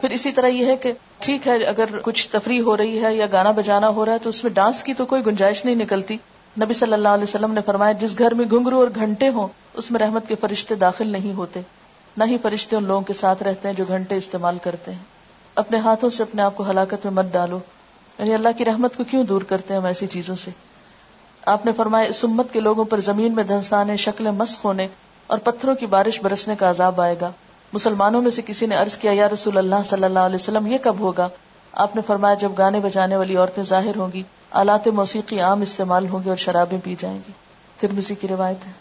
پھر 0.00 0.10
اسی 0.10 0.32
طرح 0.32 0.46
یہ 0.46 0.66
ہے 0.66 0.76
کہ 0.76 0.92
ٹھیک 1.18 1.48
ہے، 1.48 1.64
اگر 1.64 1.84
کچھ 2.02 2.28
تفریح 2.28 2.62
ہو 2.62 2.76
رہی 2.76 3.04
ہے 3.04 3.14
یا 3.14 3.26
گانا 3.32 3.50
بجانا 3.50 3.88
ہو 3.88 4.04
رہا 4.04 4.12
ہے 4.12 4.18
تو 4.18 4.28
اس 4.28 4.44
میں 4.44 4.52
ڈانس 4.52 4.82
کی 4.82 4.94
تو 4.94 5.06
کوئی 5.06 5.26
گنجائش 5.26 5.64
نہیں 5.64 5.74
نکلتی۔ 5.74 6.16
نبی 6.62 6.72
صلی 6.72 6.92
اللہ 6.92 7.08
علیہ 7.08 7.22
وسلم 7.22 7.52
نے 7.52 7.60
فرمایا، 7.60 7.92
جس 7.92 8.18
گھر 8.18 8.34
میں 8.34 8.44
گنگرو 8.52 8.78
اور 8.78 8.86
گھنٹے 8.94 9.28
ہوں، 9.28 9.48
اس 9.74 9.90
میں 9.90 10.00
رحمت 10.00 10.28
کے 10.28 10.34
فرشتے 10.34 10.74
داخل 10.74 11.08
نہیں 11.08 11.32
ہوتے۔ 11.32 11.60
نہ 12.16 12.24
ہی 12.24 12.38
فرشتے 12.38 12.76
ان 12.76 12.84
لوگوں 12.84 13.00
کے 13.00 13.12
ساتھ 13.12 13.42
رہتے 13.42 13.68
ہیں 13.68 13.74
جو 13.74 13.84
گھنٹے 13.88 14.16
استعمال 14.16 14.58
کرتے 14.62 14.92
ہیں۔ 14.92 14.98
اپنے 15.54 15.78
ہاتھوں 15.78 16.10
سے 16.10 16.22
اپنے 16.22 16.42
آپ 16.42 16.56
کو 16.56 16.70
ہلاکت 16.70 17.04
میں 17.04 17.10
مت 17.10 17.24
ڈالو۔ 17.32 17.58
یعنی 18.18 18.34
اللہ 18.34 18.48
کی 18.58 18.64
رحمت 18.64 18.96
کو 18.96 19.04
کیوں 19.04 19.24
دور 19.24 19.42
کرتے 19.42 19.74
ہیں 19.74 19.80
ہم 19.80 19.86
ایسی 19.86 20.06
چیزوں 20.06 20.36
سے؟ 20.36 20.50
آپ 21.46 21.66
نے 21.66 21.72
فرمایا، 21.72 22.06
اس 22.06 22.24
امت 22.24 22.52
کے 22.52 22.60
لوگوں 22.60 22.84
پر 22.84 23.00
زمین 23.00 23.34
میں 23.34 23.44
دھنسانے 23.44 23.96
شکل 23.96 24.30
مسق 24.30 24.64
ہونے 24.64 24.88
اور 25.26 25.38
پتھروں 25.38 25.74
کی 25.74 25.86
بارش 25.86 26.20
برسنے 26.22 26.54
کا 26.58 26.70
عذاب 26.70 27.00
آئے 27.00 27.14
گا۔ 27.20 27.30
مسلمانوں 27.72 28.22
میں 28.22 28.30
سے 28.30 28.42
کسی 28.46 28.66
نے 28.66 28.74
عرض 28.74 28.96
کیا، 28.96 29.12
یا 29.12 29.28
رسول 29.28 29.58
اللہ 29.58 29.82
صلی 29.84 30.04
اللہ 30.04 30.18
علیہ 30.18 30.36
وسلم، 30.36 30.66
یہ 30.66 30.78
کب 30.78 30.98
ہوگا؟ 30.98 31.28
آپ 31.76 31.96
نے 31.96 32.02
فرمایا 32.06 32.34
جب 32.34 32.52
گانے 32.58 32.80
بجانے 32.80 33.16
والی 33.16 33.36
عورتیں 33.36 33.62
ظاہر 33.62 33.96
ہوں 33.96 34.08
گی، 34.12 34.22
آلات 34.50 34.88
موسیقی 34.88 35.40
عام 35.40 35.60
استعمال 35.60 36.08
ہوں 36.08 36.20
گے 36.24 36.28
اور 36.28 36.36
شرابیں 36.36 36.78
پی 36.84 36.94
جائیں 36.98 37.18
گی۔ 37.28 37.32
ترمزی 37.80 38.14
کی 38.14 38.28
روایت 38.28 38.66
ہے۔ 38.66 38.72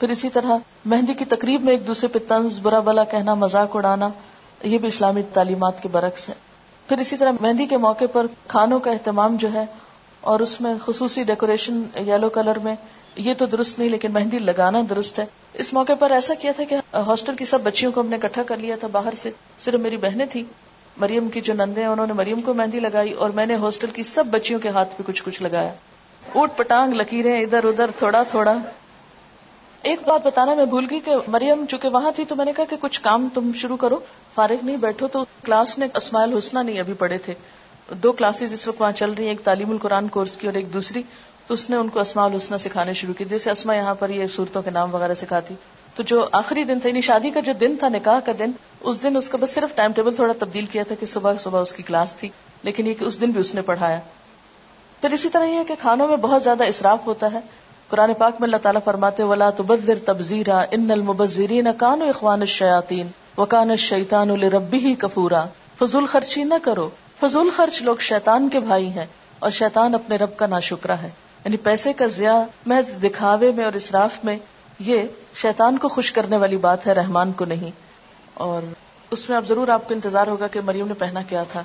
پھر 0.00 0.08
اسی 0.08 0.28
طرح 0.28 0.56
مہندی 0.84 1.14
کی 1.14 1.24
تقریب 1.24 1.62
میں 1.64 1.72
ایک 1.72 1.86
دوسرے 1.86 2.08
پہ 2.08 2.18
طنز، 2.28 2.58
برا 2.58 2.80
بلا 2.80 3.04
کہنا، 3.04 3.34
مذاق 3.34 3.76
اڑانا، 3.76 4.08
یہ 4.62 4.78
بھی 4.78 4.88
اسلامی 4.88 5.22
تعلیمات 5.32 5.82
کے 5.82 5.88
برعکس 5.92 6.28
ہے۔ 6.28 6.34
پھر 6.88 6.98
اسی 6.98 7.16
طرح 7.16 7.32
مہندی 7.40 7.66
کے 7.66 7.76
موقع 7.76 8.04
پر 8.12 8.26
کھانوں 8.48 8.80
کا 8.80 8.90
اہتمام 8.90 9.36
جو 9.36 9.52
ہے 9.52 9.64
اور 10.20 10.40
اس 10.40 10.60
میں 10.60 10.74
خصوصی 10.84 11.22
ڈیکوریشن 11.22 11.82
یلو 11.96 12.28
کلر 12.28 12.58
میں، 12.58 12.74
یہ 13.16 13.34
تو 13.34 13.46
درست 13.46 13.78
نہیں 13.78 13.88
لیکن 13.88 14.12
مہندی 14.12 14.38
لگانا 14.38 14.78
درست 14.90 15.18
ہے۔ 15.18 15.24
اس 15.54 15.72
موقع 15.72 15.92
پر 15.98 16.10
ایسا 16.10 16.34
کیا 16.34 16.52
تھا 16.56 16.64
کہ 16.64 16.96
ہاسٹل 16.96 17.36
کی 17.36 17.44
سب 17.44 17.60
بچیوں 17.60 17.92
کو 17.92 18.00
ہم 18.00 18.06
نے 18.06 18.16
اکٹھا 18.16 18.42
کر 18.42 18.56
لیا 18.56 18.76
تھا 18.80 18.88
باہر 18.92 19.14
سے، 19.16 19.30
صرف 19.58 19.80
میری 19.80 19.96
بہنیں 19.96 20.26
تھی 20.26 20.44
مریم 20.96 21.28
کی 21.28 21.40
جو 21.40 21.54
نندے 21.54 21.80
ہیں، 21.80 21.88
انہوں 21.88 22.06
نے 22.06 22.12
مریم 22.12 22.40
کو 22.40 22.54
مہندی 22.54 22.80
لگائی 22.80 23.12
اور 23.12 23.30
میں 23.30 23.46
نے 23.46 23.54
ہاسٹل 23.54 23.86
کی 23.86 24.02
سب 24.02 24.26
بچیوں 24.26 24.60
کے 24.60 24.68
ہاتھ 24.68 24.88
پہ 24.96 25.02
کچھ 25.06 25.22
کچھ 25.24 25.42
لگایا۔ 25.42 25.72
اوٹ 26.32 26.50
پٹانگ 26.56 26.92
لکیریں 26.92 27.42
ادھر 27.42 27.64
ادھر، 27.64 27.90
تھوڑا 27.98 28.22
تھوڑا۔ 28.22 28.54
ایک 29.82 30.00
بات 30.06 30.26
بتانا 30.26 30.54
میں 30.54 30.66
بھول 30.66 30.86
گئی 30.90 31.00
کہ 31.00 31.12
مریم 31.28 31.64
چونکہ 31.68 31.88
وہاں 31.88 32.12
تھی 32.16 32.24
تو 32.24 32.36
میں 32.36 32.44
نے 32.44 32.52
کہا 32.56 32.64
کہ 32.64 32.76
کچھ 32.80 33.00
کام 33.00 33.28
تم 33.34 33.50
شروع 33.54 33.76
کرو۔ 33.76 33.98
فارغ 34.34 34.56
نہیں 34.62 34.76
بیٹھو 34.76 35.08
تو 35.08 35.24
کلاس 35.44 35.78
نے 35.78 35.86
اسماعیل 35.94 36.36
حسنہ 36.36 36.58
نہیں 36.58 36.80
ابھی 36.80 36.92
پڑھے 36.92 37.18
تھے۔ 37.18 37.34
دو 37.90 38.12
کلاسز 38.12 38.52
اس 38.52 38.68
وقت 38.68 38.80
وہاں 38.80 38.92
چل 38.92 39.10
رہی 39.10 39.22
ہیں، 39.22 39.30
ایک 39.30 39.40
تعلیم 39.40 39.70
القرآن 39.70 40.08
کورس 40.08 40.36
کی 40.36 40.46
اور 40.46 40.54
ایک 40.54 40.74
دوسری۔ 40.74 41.02
تو 41.46 41.54
اس 41.54 41.70
نے 41.70 41.76
ان 41.76 41.88
کو 41.88 42.00
اسماء 42.00 42.24
الحسنہ 42.24 42.56
سکھانے 42.56 42.92
شروع 42.92 43.14
کی۔ 43.14 43.24
جیسے 43.24 43.50
اسما 43.50 43.74
یہاں 43.74 43.94
پر 43.94 44.08
یہ 44.08 44.26
صورتوں 44.26 44.62
کے 44.62 44.70
نام 44.70 44.94
وغیرہ 44.94 45.14
سکھاتی۔ 45.14 45.54
تو 45.94 46.02
جو 46.02 46.28
آخری 46.32 46.64
دن 46.64 46.80
تھا 46.80 46.88
یعنی 46.88 47.00
شادی 47.00 47.30
کا 47.30 47.40
جو 47.40 47.52
دن 47.52 47.76
تھا، 47.78 47.88
نکاح 47.88 48.20
کا 48.24 48.32
دن، 48.38 48.50
اس 48.80 49.02
دن 49.02 49.16
اس 49.16 49.28
کا 49.28 49.38
بس 49.40 49.50
صرف 49.50 49.74
ٹائم 49.74 49.92
ٹیبل 49.92 50.14
تھوڑا 50.14 50.32
تبدیل 50.38 50.66
کیا 50.66 50.82
تھا 50.82 50.94
کہ 51.00 51.06
صبح 51.06 51.32
صبح 51.40 51.60
اس 51.60 51.72
کی 51.72 51.82
کلاس 51.82 52.14
تھی، 52.14 52.28
لیکن 52.62 52.86
یہ 52.86 52.94
کہ 52.94 53.04
اس 53.04 53.20
دن 53.20 53.30
بھی 53.30 53.40
اس 53.40 53.54
نے 53.54 53.62
پڑھایا۔ 53.62 54.00
پھر 55.00 55.10
اسی 55.10 55.28
طرح 55.28 55.44
یہ 55.44 55.60
کہ 55.68 55.74
کھانوں 55.80 56.08
میں 56.08 56.16
بہت 56.16 56.42
زیادہ 56.42 56.64
اسراف 56.64 56.98
ہوتا 57.06 57.32
ہے۔ 57.32 57.38
قرآن 57.88 58.14
پاک 58.14 58.32
میں 58.40 58.46
اللہ 58.46 58.56
تعالیٰ 58.56 58.80
فرماتے 58.84 59.22
ولا 59.22 59.50
تبذر 59.50 59.94
تبزیرا 60.04 60.64
ان 60.70 60.90
المبذرین 60.90 61.68
کانو 61.78 62.04
اخوان 62.04 62.40
الشیاطین 62.40 63.08
وکان 63.38 63.70
الشیطان 63.70 64.28
لربہ 64.40 64.76
ہی 64.76 64.94
کفورا 64.94 65.44
فضول 65.78 66.06
خرچی 66.06 66.44
نہ 66.44 66.54
کرو۔ 66.62 66.90
فضول 67.20 67.50
خرچ 67.50 67.82
لوگ 67.82 67.96
شیطان 67.96 68.48
کے 68.48 68.60
بھائی 68.60 68.88
ہیں 68.88 69.06
اور 69.38 69.50
شیطان 69.50 69.94
اپنے 69.94 70.16
رب 70.16 70.36
کا 70.36 70.46
ناشکرا 70.46 71.02
ہے۔ 71.02 71.10
یعنی 71.44 71.56
پیسے 71.56 71.92
کا 71.92 72.06
ضیاع، 72.06 72.42
محض 72.66 73.02
دکھاوے 73.02 73.50
میں 73.56 73.64
اور 73.64 73.72
اسراف 73.72 74.10
میں 74.24 74.36
یہ 74.78 75.02
شیطان 75.34 75.78
کو 75.78 75.88
خوش 75.88 76.12
کرنے 76.12 76.36
والی 76.36 76.56
بات 76.56 76.86
ہے، 76.86 76.92
رحمان 76.92 77.32
کو 77.32 77.44
نہیں۔ 77.44 77.70
اور 78.34 78.62
اس 79.10 79.28
میں 79.28 79.36
اب 79.36 79.46
ضرور 79.46 79.68
آپ 79.68 79.88
کو 79.88 79.94
انتظار 79.94 80.26
ہوگا 80.26 80.46
کہ 80.46 80.60
مریم 80.60 80.88
نے 80.88 80.94
پہنا 80.94 81.22
کیا 81.22 81.42
تھا۔ 81.52 81.62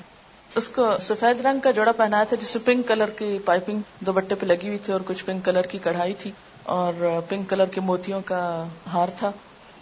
اس 0.55 0.69
کو 0.69 0.91
سفید 1.01 1.45
رنگ 1.45 1.59
کا 1.59 1.71
جوڑا 1.71 1.91
پہنایا 1.91 2.23
تھا 2.23 2.37
جس 2.41 2.55
میں 2.55 2.65
پنک 2.65 2.87
کلر 2.87 3.09
کی 3.09 3.39
پائپنگ 3.45 3.81
دو 3.99 4.11
بٹے 4.13 4.35
پہ 4.35 4.45
لگی 4.45 4.67
ہوئی 4.67 4.77
تھی 4.77 4.93
اور 4.93 5.01
کچھ 5.05 5.25
پنک 5.25 5.45
کلر 5.45 5.61
کی 5.61 5.77
کڑھائی 5.77 6.13
تھی۔ 6.13 6.31
اور 6.63 7.21
پنک 7.29 7.49
کلر 7.49 7.65
کے 7.65 7.81
موتیوں 7.81 8.21
کا 8.25 8.65
ہار 8.93 9.07
تھا۔ 9.19 9.31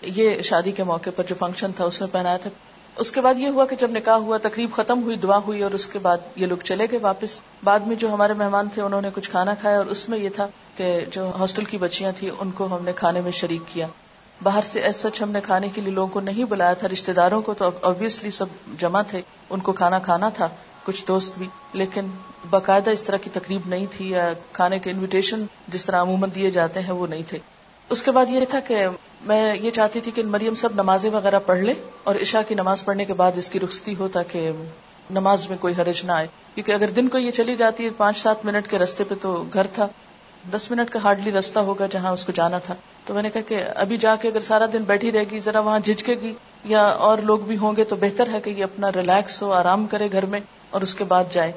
یہ 0.01 0.41
شادی 0.41 0.71
کے 0.71 0.83
موقع 0.83 1.09
پر 1.15 1.23
جو 1.23 1.35
فنکشن 1.39 1.71
تھا، 1.71 1.83
اس 1.83 2.01
میں 2.01 2.09
پہنایا 2.11 2.37
تھا۔ 2.37 2.49
اس 2.97 3.11
کے 3.11 3.21
بعد 3.21 3.33
یہ 3.37 3.49
ہوا 3.49 3.65
کہ 3.65 3.75
جب 3.75 3.91
نکاح 3.91 4.15
ہوا، 4.15 4.37
تقریب 4.37 4.71
ختم 4.71 5.03
ہوئی، 5.03 5.17
دعا 5.17 5.37
ہوئی 5.37 5.63
اور 5.63 5.71
اس 5.71 5.87
کے 5.87 5.99
بعد 5.99 6.17
یہ 6.35 6.47
لوگ 6.47 6.57
چلے 6.57 6.87
گئے 6.91 6.99
واپس۔ 7.01 7.41
بعد 7.63 7.79
میں 7.79 7.95
جو 7.95 8.13
ہمارے 8.13 8.33
مہمان 8.33 8.69
تھے، 8.73 8.81
انہوں 8.81 9.01
نے 9.01 9.09
کچھ 9.15 9.29
کھانا 9.29 9.53
کھایا 9.53 9.77
اور 9.77 9.85
اس 9.85 10.09
میں 10.09 10.17
یہ 10.17 10.29
تھا 10.29 10.47
کہ 10.75 11.05
جو 11.11 11.31
ہاسٹل 11.39 11.63
کی 11.63 11.77
بچیاں 11.77 12.11
تھیں، 12.19 12.29
ان 12.39 12.51
کو 12.51 12.65
ہم 12.65 12.85
نے 12.85 12.93
کھانے 12.93 13.21
میں 13.21 13.31
شریک 13.31 13.61
کیا۔ 13.67 13.87
باہر 14.43 14.61
سے 14.61 14.79
ایس 14.79 14.95
سچ 14.95 15.21
ہم 15.21 15.31
نے 15.31 15.41
کھانے 15.41 15.69
کے 15.69 15.81
لیے 15.81 15.93
لوگوں 15.93 16.07
کو 16.07 16.19
نہیں 16.19 16.43
بلایا 16.43 16.73
تھا 16.73 16.87
رشتے 16.87 17.13
داروں 17.13 17.41
کو 17.41 17.53
تو 17.53 17.69
آبیسلی 17.81 18.31
سب 18.31 18.45
جمع 18.79 19.01
تھے۔ 19.01 19.21
ان 19.49 19.59
کو 19.59 19.71
کھانا 19.71 19.99
کھانا 19.99 20.29
تھا، 20.29 20.47
کچھ 20.83 21.05
دوست 21.07 21.37
بھی۔ 21.37 21.47
لیکن 21.73 22.05
باقاعدہ 22.49 22.89
اس 22.89 23.03
طرح 23.03 23.17
کی 23.17 23.29
تقریب 23.33 23.61
نہیں 23.65 23.85
تھی 23.91 24.09
یا 24.09 24.33
کھانے 24.51 24.79
کے 24.79 24.91
انویٹیشن 24.91 25.45
جس 25.67 25.85
طرح 25.85 26.01
عموماً 26.01 26.29
دیے 26.35 26.51
جاتے 26.51 26.79
ہیں 26.79 26.91
وہ 26.91 27.07
نہیں 27.07 27.23
تھے۔ 27.27 27.37
اس 27.89 28.03
کے 28.03 28.11
بعد 28.11 28.25
یہ 28.29 28.45
تھا 28.49 28.59
کہ 28.59 28.85
میں 29.21 29.55
یہ 29.55 29.71
چاہتی 29.71 30.01
تھی 30.01 30.11
کہ 30.11 30.23
مریم 30.23 30.55
سب 30.55 30.69
نمازیں 30.73 31.11
وغیرہ 31.11 31.39
پڑھ 31.45 31.59
لے 31.59 31.73
اور 32.03 32.15
عشاء 32.15 32.39
کی 32.47 32.55
نماز 32.55 32.85
پڑھنے 32.85 33.05
کے 33.05 33.13
بعد 33.13 33.31
اس 33.35 33.49
کی 33.49 33.59
رخصتی 33.59 33.95
ہو 33.99 34.07
تاکہ 34.07 34.51
نماز 35.09 35.49
میں 35.49 35.57
کوئی 35.57 35.73
حرج 35.77 36.05
نہ 36.05 36.11
آئے۔ 36.11 36.27
کیونکہ 36.55 36.71
اگر 36.71 36.89
دن 36.89 37.07
کو 37.07 37.17
یہ 37.17 37.31
چلی 37.31 37.55
جاتی 37.55 37.85
ہے 37.85 37.89
پانچ 37.97 38.17
سات 38.17 38.45
منٹ 38.45 38.67
کے 38.69 38.79
رستے 38.79 39.03
پہ 39.03 39.15
تو 39.21 39.43
گھر 39.53 39.67
تھا۔ 39.73 39.87
دس 40.53 40.71
منٹ 40.71 40.89
کا 40.89 40.99
ہارڈلی 41.03 41.31
رستہ 41.31 41.59
ہوگا 41.59 41.85
جہاں 41.91 42.11
اس 42.11 42.25
کو 42.25 42.31
جانا 42.31 42.57
تھا۔ 42.57 42.73
تو 43.05 43.13
میں 43.13 43.21
نے 43.21 43.29
کہا 43.29 43.41
کہ 43.41 43.63
ابھی 43.75 43.97
جا 43.97 44.15
کے 44.15 44.27
اگر 44.27 44.41
سارا 44.41 44.65
دن 44.73 44.83
بیٹھی 44.83 45.11
رہے 45.11 45.23
گی، 45.31 45.39
ذرا 45.39 45.59
وہاں 45.59 45.79
جھجکے 45.79 46.15
گی 46.21 46.33
یا 46.63 46.83
اور 46.83 47.17
لوگ 47.17 47.39
بھی 47.39 47.57
ہوں 47.57 47.75
گے 47.77 47.83
تو 47.83 47.95
بہتر 47.95 48.29
ہے 48.29 48.41
کہ 48.41 48.49
یہ 48.49 48.63
اپنا 48.63 48.91
ریلیکس 48.91 49.41
ہو، 49.41 49.51
آرام 49.51 49.87
کرے 49.87 50.07
گھر 50.11 50.25
میں 50.25 50.39
اور 50.69 50.81
اس 50.81 50.95
کے 50.95 51.03
بعد 51.03 51.23
جائے۔ 51.31 51.51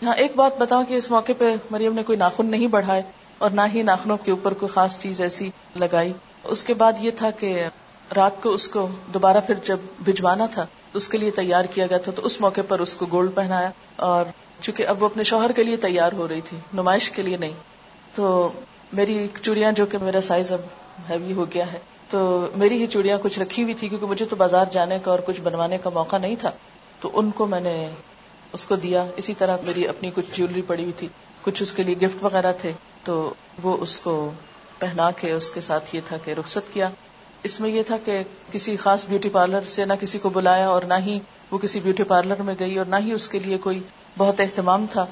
یہاں 0.00 0.14
ایک 0.14 0.32
بات 0.36 0.58
بتاؤں 0.58 0.84
کہ 0.84 0.94
اس 0.94 1.10
موقع 1.10 1.32
پہ 1.38 1.54
مریم 1.70 1.94
نے 1.94 2.02
کوئی 2.02 2.18
ناخن 2.18 2.46
نہیں 2.46 2.66
بڑھائے 2.66 3.02
اور 3.38 3.50
نہ 3.50 3.60
ہی 3.74 3.82
ناخنوں 3.82 4.16
کے 4.16 4.30
اوپر 4.30 4.54
کوئی 4.54 4.72
خاص 4.74 4.98
چیز 4.98 5.20
ایسی 5.20 5.50
لگائی۔ 5.76 6.12
اس 6.48 6.62
کے 6.62 6.74
بعد 6.74 6.92
یہ 7.00 7.10
تھا 7.10 7.30
کہ 7.30 7.64
رات 8.16 8.42
کو 8.42 8.50
اس 8.50 8.68
کو 8.68 8.88
دوبارہ 9.14 9.36
پھر 9.46 9.54
جب 9.64 9.78
بھجوانا 10.04 10.46
تھا، 10.46 10.66
اس 10.94 11.08
کے 11.08 11.18
لیے 11.18 11.30
تیار 11.30 11.64
کیا 11.64 11.86
گیا 11.86 11.98
تھا، 11.98 12.12
تو 12.12 12.26
اس 12.26 12.40
موقع 12.40 12.60
پر 12.68 12.78
اس 12.78 12.94
کو 12.94 13.06
گولڈ 13.12 13.30
پہنایا 13.34 13.70
اور 13.96 14.24
چونکہ 14.60 14.86
اب 14.86 15.02
وہ 15.02 15.08
اپنے 15.08 15.22
شوہر 15.22 15.52
کے 15.52 15.64
لیے 15.64 15.76
تیار 15.76 16.12
ہو 16.12 16.28
رہی 16.28 16.40
تھی، 16.40 16.56
نمائش 16.74 17.10
کے 17.10 17.22
لیے 17.22 17.36
نہیں۔ 17.36 17.52
تو 18.14 18.48
میری 18.92 19.26
چوڑیاں 19.42 19.72
جو 19.72 19.86
کہ 19.86 19.98
میرا 20.02 20.20
سائز 20.20 20.52
اب 20.52 20.60
ہیوی 21.08 21.32
ہو 21.32 21.44
گیا 21.54 21.72
ہے، 21.72 21.78
تو 22.10 22.46
میری 22.56 22.82
ہی 22.82 22.86
چوڑیاں 22.86 23.18
کچھ 23.22 23.38
رکھی 23.38 23.62
ہوئی 23.62 23.74
تھی 23.74 23.88
کیونکہ 23.88 24.06
مجھے 24.06 24.26
تو 24.26 24.36
بازار 24.36 24.64
جانے 24.70 24.98
کا 25.02 25.10
اور 25.10 25.18
کچھ 25.18 25.40
بنوانے 25.40 25.78
کا 25.78 25.90
موقع 25.90 26.18
نہیں 26.18 26.36
تھا۔ 26.36 26.50
تو 27.00 27.10
ان 27.14 27.30
کو 27.30 27.46
میں 27.46 27.60
نے 27.60 27.90
اس 28.52 28.66
کو 28.66 28.76
دیا۔ 28.76 29.04
اسی 29.16 29.34
طرح 29.34 29.56
میری 29.62 29.88
اپنی 29.88 30.10
کچھ 30.14 30.24
جیولری 30.32 30.62
پڑی 30.62 30.82
ہوئی 30.82 30.92
تھی، 30.92 31.08
کچھ 31.42 31.62
اس 31.62 31.72
کے 31.72 31.82
لیے 31.82 31.94
گفٹ 32.02 32.24
وغیرہ 32.24 32.52
تھے، 32.52 32.72
تو 33.04 33.34
وہ 33.62 33.76
اس 33.80 33.98
کو 33.98 34.30
پہنا 34.78 35.10
کے 35.10 35.32
اس 35.32 35.50
کے 35.50 35.60
ساتھ 35.60 35.96
یہ 35.96 36.00
تھا 36.08 36.16
کہ 36.24 36.30
رخصت 36.30 36.72
کیا۔ 36.72 36.88
اس 37.42 37.60
میں 37.60 37.70
یہ 37.70 37.82
تھا 37.82 37.96
کہ 38.04 38.22
کسی 38.52 38.76
خاص 38.76 39.06
بیوٹی 39.06 39.28
پارلر 39.28 39.60
سے 39.66 39.84
نہ 39.84 39.92
کسی 40.00 40.18
کو 40.18 40.28
بلایا 40.28 40.68
اور 40.68 40.82
نہ 40.82 40.94
ہی 41.06 41.18
وہ 41.50 41.58
کسی 41.58 41.80
بیوٹی 41.80 42.02
پارلر 42.02 42.42
میں 42.42 42.54
گئی 42.58 42.78
اور 42.78 42.86
نہ 42.86 42.96
ہی 42.96 43.12
اس 43.12 43.28
کے 43.28 43.38
لیے 43.38 43.58
کوئی 43.58 43.80
بہت 44.18 44.40
اہتمام 44.40 44.86
تھا۔ 44.90 45.06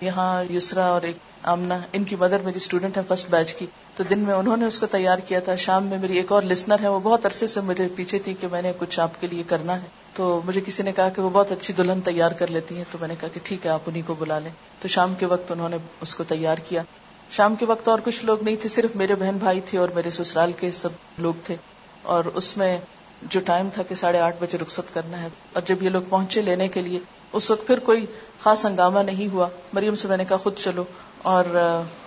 یہاں 0.00 0.52
یسرا 0.52 0.86
اور 0.86 1.02
ایک 1.02 1.16
آمنا 1.42 1.78
ان 1.92 2.04
کی 2.04 2.16
مدر 2.16 2.38
میری 2.38 2.56
اسٹوڈنٹ 2.56 2.96
ہے 2.96 3.02
فرسٹ 3.08 3.30
بیچ 3.30 3.54
کی۔ 3.54 3.66
تو 3.96 4.04
دن 4.04 4.18
میں 4.18 4.34
انہوں 4.34 4.56
نے 4.56 4.66
اس 4.66 4.78
کو 4.78 4.86
تیار 4.86 5.18
کیا 5.18 5.40
تھا۔ 5.40 5.56
شام 5.56 5.86
میں 5.86 5.98
میری 5.98 6.16
ایک 6.16 6.32
اور 6.32 6.42
لسنر 6.42 6.76
ہے 6.82 6.88
وہ 6.88 7.00
بہت 7.00 7.26
عرصے 7.26 7.46
سے 7.46 7.60
مجھے 7.60 7.88
پیچھے 7.96 8.18
تھی 8.18 8.34
کہ 8.34 8.46
میں 8.52 8.62
نے 8.62 8.72
کچھ 8.78 9.00
آپ 9.00 9.20
کے 9.20 9.26
لیے 9.26 9.42
کرنا 9.46 9.74
ہے۔ 9.74 9.86
تو 10.12 10.40
مجھے 10.44 10.60
کسی 10.66 10.82
نے 10.82 10.92
کہا 10.92 11.08
کہ 11.08 11.22
وہ 11.22 11.30
بہت 11.30 11.52
اچھی 11.52 11.74
دلہن 11.74 12.00
تیار 12.00 12.30
کر 12.30 12.46
لیتی 12.46 12.78
ہے 12.78 12.84
تو 12.90 12.98
میں 13.00 13.08
نے 13.08 13.14
کہا 13.20 13.28
کہ 13.28 13.40
ٹھیک 13.42 13.66
ہے، 13.66 13.70
آپ 13.70 13.80
انہیں 13.86 14.02
کو 14.06 14.14
بلا 14.18 14.38
لیں۔ 14.38 14.50
تو 14.82 14.88
شام 14.88 15.14
کے 15.18 15.26
وقت 15.26 15.52
انہوں 15.52 15.68
نے 15.68 15.76
اس 16.00 16.14
کو 16.14 16.24
تیار 16.24 16.56
کیا۔ 16.56 16.82
شام 17.30 17.54
کے 17.54 17.66
وقت 17.66 17.88
اور 17.88 17.98
کچھ 18.04 18.24
لوگ 18.24 18.42
نہیں 18.42 18.56
تھے، 18.56 18.68
صرف 18.68 18.96
میرے 18.96 19.14
بہن 19.14 19.36
بھائی 19.36 19.60
تھے 19.60 19.78
اور 19.78 19.88
میرے 19.88 20.10
سسرال 20.10 20.52
کے 20.52 20.72
سب 20.72 20.88
لوگ 21.18 21.34
تھے۔ 21.44 21.56
اور 22.02 22.24
اس 22.24 22.56
میں 22.56 22.78
جو 23.22 23.40
ٹائم 23.40 23.68
تھا 23.74 23.82
کہ 23.82 23.94
ساڑھے 23.94 24.18
آٹھ 24.18 24.36
بجے 24.40 24.58
رخصت 24.58 24.94
کرنا 24.94 25.22
ہے 25.22 25.28
اور 25.52 25.62
جب 25.62 25.82
یہ 25.82 25.90
لوگ 25.90 26.02
پہنچے 26.08 26.42
لینے 26.42 26.68
کے 26.68 26.82
لیے، 26.82 27.00
اس 27.32 27.50
وقت 27.50 27.66
پھر 27.66 27.78
کوئی 27.78 28.06
خاص 28.40 28.64
ہنگامہ 28.64 29.00
نہیں 29.00 29.32
ہوا۔ 29.32 29.48
مریم 29.72 29.94
سے 29.94 30.08
میں 30.08 30.16
نے 30.16 30.24
کہا، 30.24 30.36
خود 30.36 30.56
چلو۔ 30.56 30.84
اور 31.22 31.44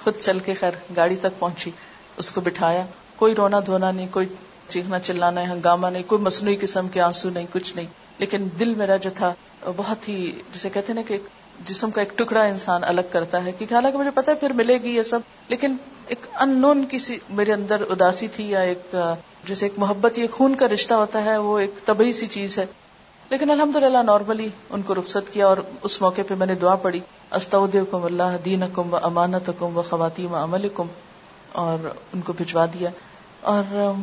خود 0.03 0.13
چل 0.21 0.39
کے 0.39 0.53
خیر 0.53 0.71
گاڑی 0.95 1.15
تک 1.15 1.39
پہنچی، 1.39 1.71
اس 2.17 2.31
کو 2.31 2.41
بٹھایا۔ 2.41 2.85
کوئی 3.15 3.35
رونا 3.35 3.59
دھونا 3.65 3.91
نہیں، 3.91 4.07
کوئی 4.11 4.25
چیخنا 4.67 4.99
چلانا 4.99 5.43
ہنگامہ 5.43 5.87
نہیں، 5.87 6.03
کوئی 6.03 6.21
مصنوعی 6.21 6.55
قسم 6.61 6.87
کے 6.87 7.01
آنسو 7.01 7.29
نہیں، 7.29 7.47
کچھ 7.53 7.75
نہیں۔ 7.75 7.85
لیکن 8.17 8.47
دل 8.59 8.75
میرا 8.75 8.95
جو 8.95 9.09
تھا، 9.15 9.33
بہت 9.75 10.09
ہی 10.09 10.31
جسے 10.55 10.69
کہتے 10.69 10.93
نا 10.93 11.01
کہ 11.07 11.17
جسم 11.65 11.91
کا 11.91 12.01
ایک 12.01 12.17
ٹکڑا 12.17 12.43
انسان 12.43 12.83
الگ 12.83 13.01
کرتا 13.11 13.45
ہے، 13.45 13.51
کیونکہ 13.51 13.75
حالانکہ 13.75 13.97
مجھے 13.97 14.11
پتا 14.15 14.31
ہے 14.31 14.37
پھر 14.37 14.53
ملے 14.53 14.77
گی 14.77 14.95
یہ 14.95 15.03
سب، 15.03 15.19
لیکن 15.47 15.75
ایک 16.07 16.19
ان 16.39 16.49
نون 16.49 16.85
کسی 16.89 17.17
میرے 17.29 17.53
اندر 17.53 17.81
اداسی 17.89 18.27
تھی 18.27 18.49
یا 18.49 18.59
ایک، 18.59 18.95
جیسے 19.47 19.65
ایک 19.65 19.73
محبت، 19.77 20.19
یہ 20.19 20.27
خون 20.31 20.55
کا 20.55 20.67
رشتہ 20.67 20.93
ہوتا 20.93 21.23
ہے، 21.23 21.37
وہ 21.37 21.59
ایک 21.59 21.85
طبی 21.85 22.11
سی 22.11 22.27
چیز 22.27 22.57
ہے۔ 22.57 22.65
لیکن 23.29 23.49
الحمد 23.49 23.75
للہ 23.75 23.97
نارملی 23.97 24.49
ان 24.69 24.81
کو 24.81 24.95
رخصت 24.95 25.33
کیا 25.33 25.47
اور 25.47 25.57
اس 25.81 26.01
موقع 26.01 26.21
پہ 26.27 26.33
میں 26.35 26.47
نے 26.47 26.55
دعا 26.55 26.75
پڑی 26.75 26.99
استعود 27.31 27.75
کم 27.91 28.03
اللہ 28.03 28.37
دین 28.45 28.63
کم 28.73 28.93
و 28.93 28.97
امانت 29.01 29.51
کم 29.59 29.77
و 29.77 29.81
خواتین 29.81 30.33
عمل 30.33 30.67
کم 30.75 30.87
اور 31.51 31.87
ان 32.13 32.21
کو 32.21 32.33
بھجوا 32.33 32.65
دیا۔ 32.65 32.89
اور 33.41 33.93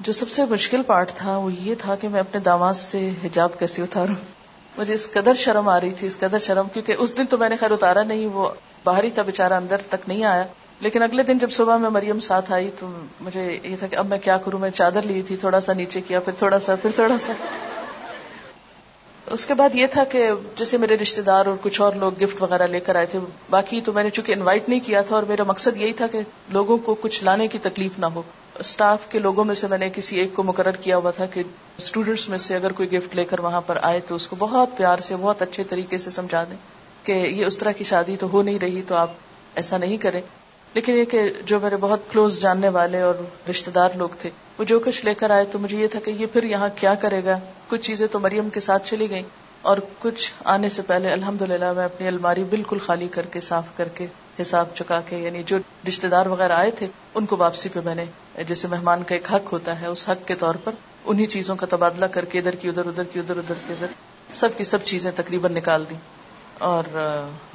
جو 0.00 0.12
سب 0.12 0.30
سے 0.30 0.42
مشکل 0.50 0.82
پارٹ 0.86 1.12
تھا 1.14 1.36
وہ 1.36 1.52
یہ 1.52 1.74
تھا 1.78 1.94
کہ 1.94 2.08
میں 2.08 2.20
اپنے 2.20 2.40
داماد 2.40 2.74
سے 2.74 3.10
حجاب 3.24 3.58
کیسے 3.58 3.82
اتاروں۔ 3.82 4.37
مجھے 4.78 4.94
اس 4.94 5.10
قدر 5.12 5.34
شرم 5.34 5.68
آ 5.68 5.80
رہی 5.80 5.90
تھی، 5.90 6.06
اس 6.06 6.18
قدر 6.18 6.38
شرم، 6.38 6.66
کیونکہ 6.72 6.94
اس 6.98 7.16
دن 7.16 7.26
تو 7.26 7.38
میں 7.38 7.48
نے 7.48 7.56
خیر 7.56 7.70
اتارا 7.70 8.02
نہیں، 8.02 8.26
وہ 8.26 8.48
باہری 8.84 9.10
تھا 9.10 9.22
بےچارا 9.22 9.56
اندر 9.56 9.76
تک 9.88 10.08
نہیں 10.08 10.24
آیا۔ 10.24 10.44
لیکن 10.80 11.02
اگلے 11.02 11.22
دن 11.22 11.38
جب 11.38 11.50
صبح 11.50 11.76
میں 11.76 11.90
مریم 11.90 12.20
ساتھ 12.20 12.52
آئی 12.52 12.70
تو 12.78 12.88
مجھے 13.20 13.58
یہ 13.62 13.76
تھا 13.78 13.86
کہ 13.86 13.96
اب 13.96 14.06
میں 14.06 14.18
کیا 14.18 14.36
کروں، 14.36 14.58
میں 14.58 14.70
چادر 14.70 15.02
لی 15.02 15.22
تھی، 15.22 15.36
تھوڑا 15.36 15.60
سا 15.60 15.72
نیچے 15.72 16.00
کیا، 16.00 16.20
پھر 16.20 16.32
تھوڑا 16.38 16.58
سا، 16.58 16.74
پھر 16.76 16.90
تھوڑا 16.94 17.18
سا۔ 17.18 17.32
اس 19.30 19.46
کے 19.46 19.54
بعد 19.54 19.68
یہ 19.74 19.86
تھا 19.86 20.04
کہ 20.04 20.30
جیسے 20.56 20.78
میرے 20.78 20.96
رشتے 20.96 21.22
دار 21.22 21.46
اور 21.46 21.56
کچھ 21.62 21.80
اور 21.80 21.92
لوگ 21.92 22.12
گفٹ 22.22 22.42
وغیرہ 22.42 22.66
لے 22.66 22.80
کر 22.80 22.96
آئے 22.96 23.06
تھے، 23.06 23.18
باقی 23.50 23.80
تو 23.80 23.92
میں 23.92 24.02
نے 24.02 24.10
چونکہ 24.10 24.32
انوائٹ 24.32 24.68
نہیں 24.68 24.80
کیا 24.86 25.00
تھا 25.00 25.14
اور 25.14 25.22
میرا 25.22 25.42
مقصد 25.44 25.76
یہی 25.76 25.92
تھا 25.92 26.06
کہ 26.06 26.20
لوگوں 26.48 26.78
کو 26.78 26.94
کچھ 26.94 27.24
لانے 27.24 27.48
کی 27.48 27.58
تکلیف 27.58 27.98
نہ 27.98 28.06
ہو۔ 28.06 28.22
اسٹاف 28.58 28.98
کے 29.08 29.18
لوگوں 29.18 29.44
میں 29.44 29.54
سے 29.54 29.66
میں 29.66 29.78
نے 29.78 29.88
کسی 29.94 30.20
ایک 30.20 30.34
کو 30.34 30.42
مقرر 30.42 30.70
کیا 30.70 30.96
ہوا 30.96 31.10
تھا 31.10 31.26
کہ 31.26 31.42
اسٹوڈینٹس 31.78 32.28
میں 32.28 32.38
سے 32.38 32.54
اگر 32.54 32.72
کوئی 32.72 32.92
گفٹ 32.92 33.16
لے 33.16 33.24
کر 33.24 33.38
وہاں 33.40 33.60
پر 33.60 33.78
آئے 33.82 34.00
تو 34.08 34.14
اس 34.14 34.26
کو 34.26 34.36
بہت 34.38 34.76
پیار 34.76 34.98
سے، 34.98 35.16
بہت 35.16 35.42
اچھے 35.42 35.64
طریقے 35.64 35.98
سے 35.98 36.10
سمجھا 36.10 36.44
دیں 36.44 36.56
کہ 37.04 37.12
یہ 37.12 37.44
اس 37.44 37.58
طرح 37.58 37.72
کی 37.72 37.84
شادی 37.84 38.16
تو 38.16 38.28
ہو 38.32 38.42
نہیں 38.42 38.58
رہی 38.58 38.82
تو 38.88 38.94
آپ 38.94 39.10
ایسا 39.54 39.78
نہیں 39.78 39.96
کریں۔ 39.96 40.20
لیکن 40.74 40.94
یہ 40.94 41.04
کہ 41.04 41.30
جو 41.46 41.60
میرے 41.60 41.76
بہت 41.76 42.00
کلوز 42.12 42.40
جاننے 42.40 42.68
والے 42.68 43.00
اور 43.00 43.14
رشتے 43.50 43.70
دار 43.70 43.88
لوگ 43.94 44.08
تھے، 44.18 44.30
وہ 44.58 44.64
جو 44.64 44.80
کچھ 44.80 45.04
لے 45.04 45.14
کر 45.14 45.30
آئے 45.30 45.44
تو 45.52 45.58
مجھے 45.58 45.76
یہ 45.76 45.86
تھا 45.86 45.98
کہ 46.04 46.10
یہ 46.10 46.26
پھر 46.32 46.42
یہاں 46.42 46.68
کیا 46.76 46.94
کرے 46.94 47.24
گا؟ 47.24 47.38
کچھ 47.68 47.80
چیزیں 47.80 48.06
تو 48.06 48.20
مریم 48.20 48.48
کے 48.48 48.60
ساتھ 48.60 48.88
چلی 48.88 49.10
گئیں 49.10 49.22
اور 49.62 49.78
کچھ 49.98 50.32
آنے 50.44 50.68
سے 50.68 50.82
پہلے 50.82 51.10
الحمد 51.12 51.42
للہ 51.42 51.72
میں 51.72 51.84
اپنی 51.84 52.06
الماری 52.06 52.44
بالکل 52.44 52.78
خالی 52.78 53.08
کر 53.08 53.26
کے، 53.26 53.40
صاف 53.40 53.64
کر 53.76 53.88
کے 53.88 54.06
حساب 54.40 54.66
چکا 54.74 55.00
کے 55.00 55.18
یعنی 55.18 55.42
جو 55.42 55.58
رشتے 55.88 56.08
دار 56.08 56.26
وغیرہ 56.26 56.52
آئے 56.52 56.70
تھے، 56.70 56.86
ان 57.14 57.26
کو 57.26 57.36
واپسی 57.36 57.68
پہ 57.68 57.80
میں 57.84 57.94
نے، 57.94 58.04
جیسے 58.48 58.68
مہمان 58.68 59.02
کا 59.02 59.14
ایک 59.14 59.32
حق 59.32 59.52
ہوتا 59.52 59.80
ہے، 59.80 59.86
اس 59.86 60.08
حق 60.08 60.28
کے 60.28 60.34
طور 60.34 60.54
پر 60.54 60.72
انہی 61.04 61.26
چیزوں 61.26 61.56
کا 61.56 61.66
تبادلہ 61.70 62.06
کر 62.06 62.24
کے 62.24 62.38
ادھر 62.38 62.54
کی 62.54 62.68
ادھر 62.68 62.86
ادھر 62.86 63.02
کی 63.02 63.18
ادھر 63.18 63.36
ادھر 63.36 63.54
کی 63.66 63.72
ادھر، 63.72 63.86
سب 64.34 64.48
کی 64.56 64.64
سب 64.64 64.78
چیزیں 64.84 65.10
تقریباً 65.16 65.54
نکال 65.54 65.84
دی 65.90 65.94
اور 66.58 66.84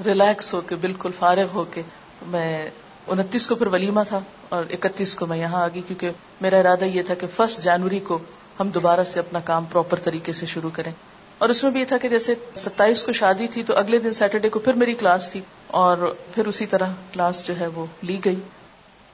ریلیکس 0.05 0.53
ہو 0.53 0.61
کے، 0.61 0.75
بالکل 0.75 1.11
فارغ 1.19 1.45
ہو 1.53 1.65
کے 1.73 1.81
میں 2.27 2.69
انتیس 3.07 3.47
کو 3.47 3.55
پھر 3.55 3.67
ولیمہ 3.67 4.01
تھا 4.07 4.19
اور 4.49 4.63
اکتیس 4.69 5.15
کو 5.15 5.25
میں 5.25 5.37
یہاں 5.37 5.63
آ 5.63 5.67
گئی، 5.67 5.81
کیونکہ 5.87 6.09
میرا 6.41 6.59
ارادہ 6.59 6.85
یہ 6.85 7.01
تھا 7.01 7.13
کہ 7.13 7.27
فرسٹ 7.35 7.63
جنوری 7.63 7.99
کو 7.99 8.19
ہم 8.59 8.69
دوبارہ 8.69 9.03
سے 9.03 9.19
اپنا 9.19 9.39
کام 9.39 9.65
پراپر 9.65 9.99
طریقے 10.03 10.33
سے 10.33 10.45
شروع 10.45 10.69
کریں۔ 10.73 10.91
اور 11.37 11.49
اس 11.49 11.63
میں 11.63 11.71
بھی 11.71 11.79
یہ 11.79 11.85
تھا 11.85 11.97
کہ 11.97 12.09
جیسے 12.09 12.35
ستائیس 12.55 13.03
کو 13.03 13.13
شادی 13.13 13.47
تھی 13.47 13.63
تو 13.63 13.77
اگلے 13.77 13.99
دن 13.99 14.13
سیٹرڈے 14.13 14.49
کو 14.49 14.59
پھر 14.59 14.73
میری 14.73 14.93
کلاس 14.93 15.29
تھی۔ 15.29 15.41
اور 15.73 16.15
پھر 16.35 16.47
اسی 16.47 16.65
طرح 16.65 16.87
کلاس 17.13 17.47
جو 17.47 17.59
ہے 17.59 17.67
وہ 17.67 17.85
لی 18.03 18.19
گئی۔ 18.25 18.39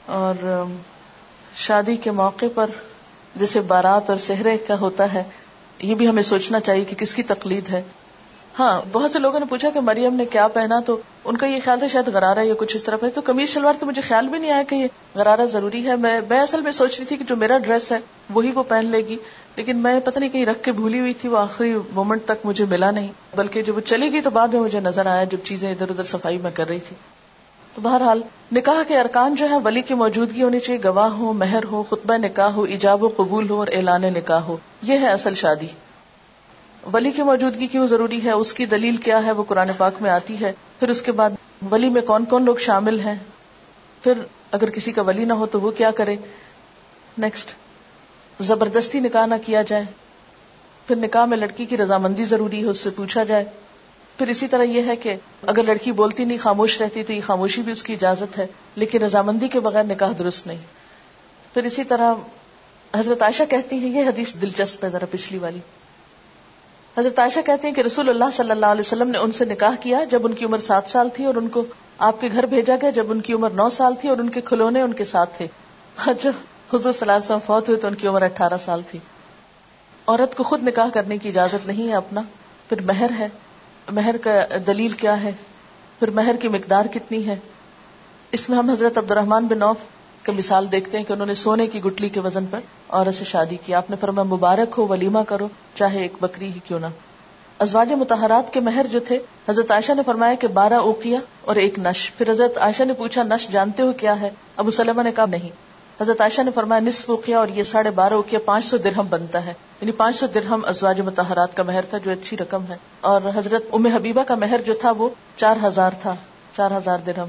اور 0.06 0.64
شادی 1.56 1.96
کے 1.96 2.12
موقع 2.12 2.46
پر 2.56 2.66
جیسے 3.36 3.62
بارات 3.62 4.10
اور 4.10 4.18
سہرے 4.18 4.58
کا 4.58 4.80
ہوتا 4.80 5.14
ہے، 5.14 5.24
یہ 5.80 5.96
بھی 5.96 6.08
ہمیں 6.08 6.24
سوچنا 6.24 6.60
چاہیے 6.60 6.86
کہ 6.86 6.96
کس 6.96 7.14
کی 7.14 7.24
تقلید 7.24 7.70
ہے۔ 7.70 7.82
ہاں 8.60 8.82
بہت 8.92 9.12
سے 9.12 9.20
لوگوں 9.20 9.40
نے 9.40 9.46
پوچھا 9.46 9.70
کہ 9.70 9.80
مریم 9.80 10.16
نے 10.16 10.26
کیا 10.26 10.48
پہنا، 10.48 10.80
تو 10.80 11.02
ان 11.26 11.38
کا 11.38 11.46
یہ 11.46 11.60
خیال 11.64 11.80
تھا 11.80 11.88
شاید 11.88 12.08
غرارہ 12.08 12.40
یا 12.40 12.54
کچھ 12.58 12.76
اس 12.76 12.84
طرح 12.84 12.98
تو 13.16 13.22
کمیز 13.22 13.50
شلوار 13.50 13.74
تو 13.80 13.86
مجھے 13.86 14.02
خیال 14.02 14.28
بھی 14.28 14.40
نہیں 14.40 14.52
آیا 14.52 14.64
کہ 14.64 14.76
یہ 14.76 14.88
غرارہ 15.16 15.46
ضروری 15.46 15.88
ہے۔ 15.88 15.96
میں 15.96 16.22
میں 16.30 16.40
اصل 16.40 16.62
میں 16.62 16.72
سوچ 16.72 16.98
رہی 16.98 17.06
تھی 17.06 17.18
کہ 17.18 17.24
جو 17.24 17.36
میرا 17.36 17.58
ڈریس 17.58 17.92
ہے، 17.92 17.98
وہی 18.30 18.52
وہ 18.52 18.64
پہن 18.64 18.86
لے 18.86 18.98
گی۔ 18.98 19.18
لیکن 19.60 19.78
میں 19.78 20.00
پتہ 20.00 20.20
نہیں 20.20 20.30
کہیں 20.30 20.46
رکھ 20.46 20.64
کے 20.64 20.72
بھولی 20.72 21.00
ہوئی 21.00 21.14
تھی 21.14 21.30
وہ 21.30 21.38
آخری 21.38 21.74
مومنٹ 21.92 22.22
تک 22.26 22.46
مجھے 22.46 22.66
ملا 22.66 22.92
نہیں۔ 22.92 23.08
بلکہ 23.36 23.62
جب 23.62 23.76
وہ 23.76 23.82
چلی 23.82 24.12
گئی 24.12 24.22
تو 24.22 24.30
بعد 24.30 24.48
میں 24.48 24.62
مجھے 24.62 24.80
نظر 24.80 25.06
آیا 25.06 25.24
جب 25.24 25.38
چیزیں 25.44 25.72
ادھر 25.72 25.90
ادھر 25.90 26.04
صفائی 26.04 26.38
میں 26.38 26.52
کر 26.52 26.68
رہی 26.68 26.80
تھی۔ 26.80 26.96
تو 27.76 27.82
بہرحال 27.82 28.22
نکاح 28.52 28.84
کے 28.88 29.00
ارکان 29.00 29.36
جو 29.36 29.50
ہے 29.50 29.56
ولی 29.64 29.82
کی 29.82 29.94
موجودگی 29.94 30.44
ہونی 30.44 30.60
چاہیے، 30.60 30.82
گواہ 30.84 31.10
ہو 31.10 31.34
مہر 31.34 31.64
ہو 31.64 31.84
خطبہ 31.84 32.18
نکاح 32.18 32.50
ہو، 32.50 32.64
ایجاب 32.64 33.04
و 33.04 33.10
قبول 33.18 33.50
ہو 33.50 33.60
اور 33.60 33.68
اعلان 33.72 34.02
نکاح 34.02 34.40
ہو۔ 34.40 34.58
یہ 34.82 34.98
ہے 34.98 35.08
اصل 35.08 35.34
شادی۔ 35.34 35.68
ولی 36.94 37.12
کی 37.12 37.24
موجودگی 37.24 37.68
کیوں 37.68 37.88
ضروری 37.88 38.24
ہے؟ 38.24 38.32
اس 38.32 38.54
کی 38.54 38.66
دلیل 38.66 38.98
کیا 38.98 39.26
ہے؟ 39.26 39.32
وہ 39.32 39.44
قرآن 39.44 39.70
پاک 39.78 39.94
میں 40.02 40.10
آتی 40.10 40.40
ہے۔ 40.42 40.52
پھر 40.80 40.90
اس 40.90 41.02
کے 41.02 41.12
بعد 41.12 41.30
ولی 41.72 41.90
میں 41.90 42.02
کون 42.02 42.26
کون 42.26 42.46
لوگ 42.46 42.56
شامل 42.56 43.00
ہیں؟ 43.00 43.16
پھر 44.04 44.14
اگر 44.52 44.70
کسی 44.70 44.92
کا 44.92 45.02
ولی 45.02 45.26
نہ 45.26 45.34
ہو 45.34 45.46
تو 45.46 45.62
وہ 45.62 45.72
کیا 45.72 45.92
کرے؟ 45.92 46.16
نیکسٹ 47.18 47.50
زبردستی 48.40 49.00
نکاح 49.00 49.26
نہ 49.26 49.36
کیا 49.46 49.62
جائے۔ 49.62 49.84
پھر 50.88 50.96
نکاح 50.96 51.26
میں 51.26 51.38
لڑکی 51.38 51.66
کی 51.66 51.78
رضامندی 51.78 52.26
ضروری 52.26 52.62
ہے، 52.62 52.66
اس 52.66 52.78
سے 52.78 52.90
پوچھا 52.90 53.24
جائے۔ 53.24 53.46
پھر 54.18 54.28
اسی 54.28 54.48
طرح 54.48 54.64
یہ 54.64 54.84
ہے 54.84 54.96
کہ 54.96 55.16
اگر 55.48 55.64
لڑکی 55.64 55.92
بولتی 55.92 56.26
نہیں، 56.26 56.38
خاموش 56.38 56.82
رہتی 56.82 57.04
تو 57.04 57.14
یہ 57.14 57.22
خاموشی 57.26 57.62
بھی 57.62 57.72
اس 57.72 57.84
کی 57.84 57.94
اجازت 57.94 58.38
ہے، 58.38 58.48
لیکن 58.76 59.04
رضامندی 59.04 59.48
کے 59.48 59.60
بغیر 59.60 59.84
نکاح 59.84 60.12
درست 60.20 60.48
نہیں۔ 60.48 60.58
پھر 61.54 61.64
اسی 61.64 61.84
طرح 61.84 62.14
حضرت 62.96 63.22
عائشہ 63.22 63.44
کہتی 63.50 63.76
ہیں، 63.76 64.02
یہ 64.02 64.08
حدیث 64.08 64.34
دلچسپ 64.42 64.84
ہے 64.84 64.90
ذرا 64.90 65.06
پچھلی 65.12 65.40
والی۔ 65.40 65.60
حضرت 66.98 67.20
عائشہ 67.20 67.40
کہتے 67.46 67.68
ہیں 67.68 67.76
کہ 67.76 67.82
رسول 67.82 68.10
اللہ 68.10 68.26
صلی 68.38 68.52
اللہ 68.52 68.66
علیہ 68.66 68.82
وسلم 68.82 69.10
نے 69.10 69.18
ان 69.18 69.32
سے 69.32 69.46
نکاح 69.46 69.76
کیا 69.80 70.04
جب 70.04 70.26
ان 70.26 70.34
کی 70.34 70.46
عمر 70.46 70.58
سات 70.58 70.84
سال 70.88 71.10
تھی 71.14 71.26
اور 71.26 71.36
ان 71.36 71.48
کو 71.48 71.64
آپ 71.98 72.22
کے 72.22 72.30
گھر 72.32 72.46
بھیجا 72.46 72.76
گیا 72.82 72.90
جب 72.90 73.12
ان 73.12 73.22
کی 73.22 73.34
عمر 73.34 73.50
نو 73.50 73.70
سال 73.70 73.94
تھی 74.02 74.10
اور 74.10 74.18
ان 74.18 74.30
کے 74.30 74.42
کھلونے 74.42 74.82
ان 74.82 74.94
کے 74.94 75.06
ساتھ 75.06 75.38
تھے۔ 75.38 75.48
جب 76.22 76.32
حضور 76.74 76.92
صلی 76.92 77.00
اللہ 77.02 77.12
علیہ 77.12 77.26
وسلم 77.26 77.38
فوت 77.46 77.70
ہوئے 77.70 77.80
تو 77.80 77.88
ان 77.88 77.96
کی 77.96 78.08
عمر 78.08 78.22
اٹھارہ 78.22 78.54
سال 78.66 78.82
تھی۔ 78.92 79.00
عورت 80.08 80.38
کو 80.38 80.44
خود 80.44 80.64
نکاح 80.64 80.90
کرنے 80.94 81.18
کی 81.18 81.30
اجازت 81.30 81.68
نہیں 81.68 81.90
ہے 81.90 81.96
اپنا۔ 81.96 82.22
پھر 82.70 82.82
مہر 82.82 83.12
ہے۔ 83.20 83.28
مہر 83.92 84.18
کا 84.18 84.32
دلیل 84.68 84.90
کیا 84.90 85.24
ہے؟ 85.24 85.32
پھر 86.00 86.10
مہر 86.10 86.36
کی 86.36 86.48
مقدار 86.48 86.86
کتنی 86.94 87.28
ہے؟ 87.28 87.36
اس 88.32 88.50
میں 88.50 88.58
ہم 88.58 88.70
حضرت 88.70 88.98
عبد 88.98 89.12
الرحمان 89.12 89.48
بن 89.48 89.60
نوف 89.60 89.76
کی 90.24 90.32
مثال 90.32 90.72
دیکھتے 90.72 90.98
ہیں 90.98 91.04
کہ 91.06 91.14
انہوں 91.14 91.28
نے 91.28 91.34
سونے 91.34 91.68
کی 91.68 91.84
گٹلی 91.84 92.10
کے 92.10 92.20
وزن 92.20 92.46
پر 92.46 92.60
عورت 92.90 93.16
سے 93.16 93.26
شادی 93.26 93.58
کی۔ 93.66 93.74
آپ 93.74 93.90
نے 93.90 93.96
فرمایا، 94.00 94.24
مبارک 94.24 94.76
ہو، 94.78 94.88
ولیمہ 94.88 95.20
کرو، 95.28 95.48
چاہے 95.76 96.02
ایک 96.02 96.14
بکری 96.22 96.46
ہی 96.46 96.60
کیوں 96.64 96.80
نہ۔ 96.80 96.86
ازواج 97.60 97.92
متحرات 97.92 98.54
کے 98.54 98.60
مہر 98.60 98.86
جو 98.92 99.00
تھے، 99.00 99.20
حضرت 99.50 99.72
عائشہ 99.72 99.92
نے 99.92 100.02
فرمایا 100.06 100.34
کہ 100.34 100.48
بارہ 100.48 100.74
اوکیا 100.74 101.20
اور 101.42 101.56
ایک 101.56 101.80
نش۔ 101.80 102.12
پھر 102.18 102.32
حضرت 102.32 102.58
عائشہ 102.58 102.84
نے 102.84 102.94
پوچھا، 102.94 103.24
نش 103.24 103.48
جانتے 103.48 103.84
ہو 103.84 103.94
کیا 103.94 104.22
ہے؟ 104.22 104.30
ابو 104.56 104.72
سلمہ 104.72 105.02
نے 105.02 105.12
کہا، 105.12 105.26
نہیں۔ 105.26 105.50
حضرت 106.02 106.22
عائشہ 106.22 106.42
نے 106.42 106.52
فرمایا، 106.52 106.80
نصف 106.80 107.10
اوکیا 107.10 107.40
اور 107.40 107.48
یہ 107.48 107.64
ساڑھے 107.64 107.92
بارہ 107.92 108.14
اوکیا 108.14 108.40
پانچ 108.46 108.66
سو 108.66 108.78
درہم 108.78 109.08
بنتا 109.10 109.46
ہے۔ 109.46 109.54
یعنی 109.82 109.92
پانچ 109.92 110.16
سو 110.16 110.28
درہم 110.28 110.62
ازواج 110.68 111.02
متحرات 111.02 111.58
کا 111.58 111.64
مہر 111.64 111.82
تھا 111.90 111.98
جو 111.98 112.12
اچھی 112.12 112.38
رقم 112.38 112.64
ہے۔ 112.70 112.78
اور 113.02 113.22
حضرت 113.36 113.64
ام 113.72 113.86
حبیبہ 113.86 114.24
کا 114.24 114.36
مہر 114.36 114.62
جو 114.66 114.74
تھا 114.74 114.92
وہ 114.92 115.10
چار 115.36 115.58
ہزار 115.64 115.92
تھا، 116.02 116.16
چار 116.58 116.72
ہزار 116.72 116.98
درہم۔ 117.06 117.28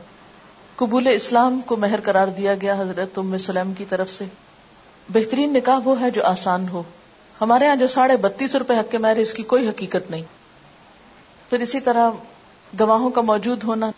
قبول 0.76 1.08
اسلام 1.12 1.60
کو 1.60 1.76
مہر 1.76 2.00
قرار 2.00 2.28
دیا 2.28 2.54
گیا 2.54 2.74
حضرت 2.74 3.18
ام 3.18 3.38
سلیم 3.38 3.74
کی 3.74 3.84
طرف 3.84 4.10
سے۔ 4.10 4.24
بہترین 5.08 5.52
نکاح 5.52 5.78
وہ 5.84 6.00
ہے 6.00 6.10
جو 6.10 6.24
آسان 6.24 6.68
ہو۔ 6.68 6.82
ہمارے 7.40 7.64
یہاں 7.64 7.76
جو 7.76 7.86
ساڑھے 7.86 8.16
بتیس 8.16 8.54
روپے 8.54 8.78
حق 8.78 8.90
کے 8.90 8.98
مہر 8.98 9.16
اس 9.16 9.32
کی 9.32 9.42
کوئی 9.42 9.68
حقیقت 9.68 10.10
نہیں۔ 10.10 10.22
پھر 11.50 11.60
اسی 11.60 11.80
طرح 11.80 12.10
گواہوں 12.80 13.10
کا 13.10 13.20
موجود 13.20 13.64
ہونا۔ 13.64 13.90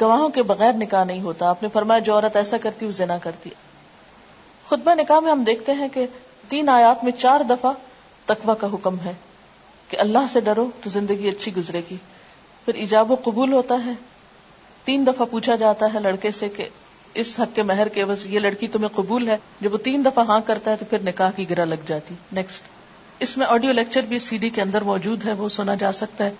گواہوں 0.00 0.28
کے 0.28 0.42
بغیر 0.42 0.72
نکاح 0.72 1.04
نہیں 1.04 1.20
ہوتا۔ 1.20 1.48
آپ 1.48 1.62
نے 1.62 1.68
فرمایا، 1.72 1.98
جو 1.98 2.14
عورت 2.14 2.36
ایسا 2.36 2.56
کرتی، 2.58 2.86
وہ 2.86 2.90
زنا 2.90 3.18
کرتی۔ 3.18 3.50
خطبہ 4.72 4.94
نکاح 4.94 5.20
میں 5.20 5.32
ہم 5.32 5.44
دیکھتے 5.44 5.72
ہیں 5.72 5.88
کہ 5.88 6.06
تین 6.48 6.68
آیات 6.68 7.04
میں 7.04 7.12
چار 7.12 7.40
دفعہ 7.40 7.72
تقوی 8.26 8.54
کا 8.60 8.66
حکم 8.72 8.96
ہے 9.04 9.12
کہ 9.88 9.96
اللہ 10.00 10.18
سے 10.30 10.40
ڈرو 10.40 10.70
تو 10.82 10.90
زندگی 10.90 11.28
اچھی 11.28 11.56
گزرے 11.56 11.82
گی۔ 11.90 11.96
پھر 12.64 12.74
ایجاب 12.74 13.10
و 13.10 13.16
قبول 13.24 13.52
ہوتا 13.52 13.74
ہے۔ 13.86 13.92
تین 14.84 15.06
دفعہ 15.06 15.26
پوچھا 15.30 15.54
جاتا 15.54 15.94
ہے 15.94 16.00
لڑکے 16.00 16.30
سے 16.30 16.48
کہ 16.48 16.68
اس 17.14 17.40
حق 17.40 17.56
کے 17.56 17.62
مہر 17.62 17.88
کے 17.88 18.04
بس 18.04 18.26
یہ 18.26 18.38
لڑکی 18.38 18.68
تمہیں 18.68 18.88
قبول 18.88 19.28
ہے؟ 19.28 19.36
جب 19.60 19.72
وہ 19.72 19.78
تین 19.78 20.04
دفعہ 20.04 20.24
ہاں 20.24 20.40
کرتا 20.40 20.70
ہے 20.70 20.76
تو 20.76 20.84
پھر 20.84 20.98
نکاح 21.02 21.30
کی 21.30 21.50
گرا 21.50 21.64
لگ 21.64 21.74
جاتی۔ 21.86 22.14
نیکسٹ 22.32 22.62
اس 23.18 23.36
میں 23.36 23.46
آڈیو 23.46 23.72
لیکچر 23.72 24.00
بھی 24.00 24.18
سی 24.18 24.36
ڈی 24.36 24.50
کے 24.50 24.62
اندر 24.62 24.82
موجود 24.82 25.24
ہے، 25.24 25.32
وہ 25.32 25.48
سنا 25.48 25.74
جا 25.74 25.92
سکتا 25.92 26.24
ہے۔ 26.24 26.30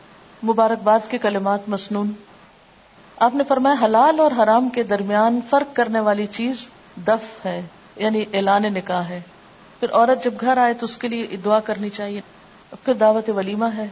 مبارکباد 0.45 1.01
کے 1.09 1.19
کلمات 1.19 1.69
مسنون۔ 1.69 2.11
آپ 3.17 3.35
نے 3.35 3.45
فرمایا، 3.49 3.85
حلال 3.85 4.21
اور 4.21 4.31
حرام 4.39 4.69
کے 4.69 4.83
درمیان 4.83 5.41
فرق 5.51 5.77
کرنے 5.77 6.01
والی 6.01 6.27
چیز 6.27 6.69
دف 7.07 7.47
ہے۔ 7.47 7.63
یعنی 7.97 8.25
اعلان 8.33 8.63
نکاح 8.63 9.03
ہے۔ 9.03 9.21
پھر 9.81 9.89
عورت 9.93 10.25
جب 10.25 10.35
گھر 10.41 10.57
آئے 10.57 10.75
تو 10.75 10.85
اس 10.85 10.97
کے 10.97 11.09
لیے 11.09 11.37
دعا 11.45 11.61
کرنی 11.61 11.91
چاہیے۔ 11.91 12.21
پھر 12.85 12.93
دعوت 12.95 13.31
ولیمہ 13.31 13.65
ہے۔ 13.77 13.87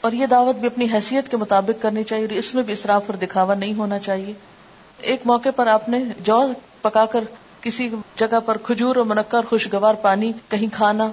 اور 0.00 0.12
یہ 0.12 0.26
دعوت 0.26 0.56
بھی 0.56 0.66
اپنی 0.66 0.86
حیثیت 0.92 1.28
کے 1.28 1.36
مطابق 1.36 1.82
کرنی 1.82 2.04
چاہیے 2.04 2.24
اور 2.24 2.34
اس 2.34 2.54
میں 2.54 2.62
بھی 2.62 2.72
اصراف 2.72 3.02
اور 3.06 3.16
دکھاوا 3.16 3.54
نہیں 3.54 3.74
ہونا 3.74 3.98
چاہیے۔ 3.98 4.32
ایک 4.98 5.20
موقع 5.24 5.48
پر 5.56 5.66
آپ 5.66 5.88
نے 5.88 6.04
جو 6.20 6.52
پکا 6.82 7.06
کر 7.06 7.20
کسی 7.60 7.90
جگہ 8.16 8.40
پر 8.46 8.56
کھجور 8.56 8.96
اور 8.96 9.04
منقع 9.04 9.36
خوشگوار 9.48 9.94
پانی، 9.94 10.32
کہیں 10.48 10.74
کھانا 10.74 11.10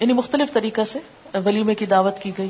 یعنی 0.00 0.12
مختلف 0.12 0.52
طریقہ 0.52 0.80
سے 0.92 0.98
ولیمے 1.44 1.74
کی 1.74 1.86
دعوت 1.86 2.18
کی 2.18 2.32
گئی۔ 2.38 2.48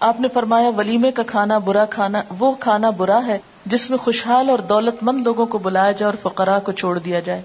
آپ 0.00 0.20
نے 0.20 0.28
فرمایا، 0.28 0.68
ولیمے 0.68 1.12
کا 1.12 1.22
کھانا 1.22 1.58
برا 1.58 1.84
کھانا، 1.84 2.22
وہ 2.38 2.52
کھانا 2.52 2.90
برا 2.90 3.26
ہے 3.26 3.38
جس 3.66 3.90
میں 3.90 3.98
خوشحال 3.98 4.50
اور 4.50 4.58
دولت 4.58 4.94
مند 5.02 5.20
لوگوں 5.20 5.46
کو 5.46 5.58
بلایا 5.58 5.92
جائے 5.92 6.12
اور 6.12 6.30
فقراء 6.30 6.58
کو 6.58 6.72
چھوڑ 6.72 6.98
دیا 6.98 7.20
جائے۔ 7.20 7.42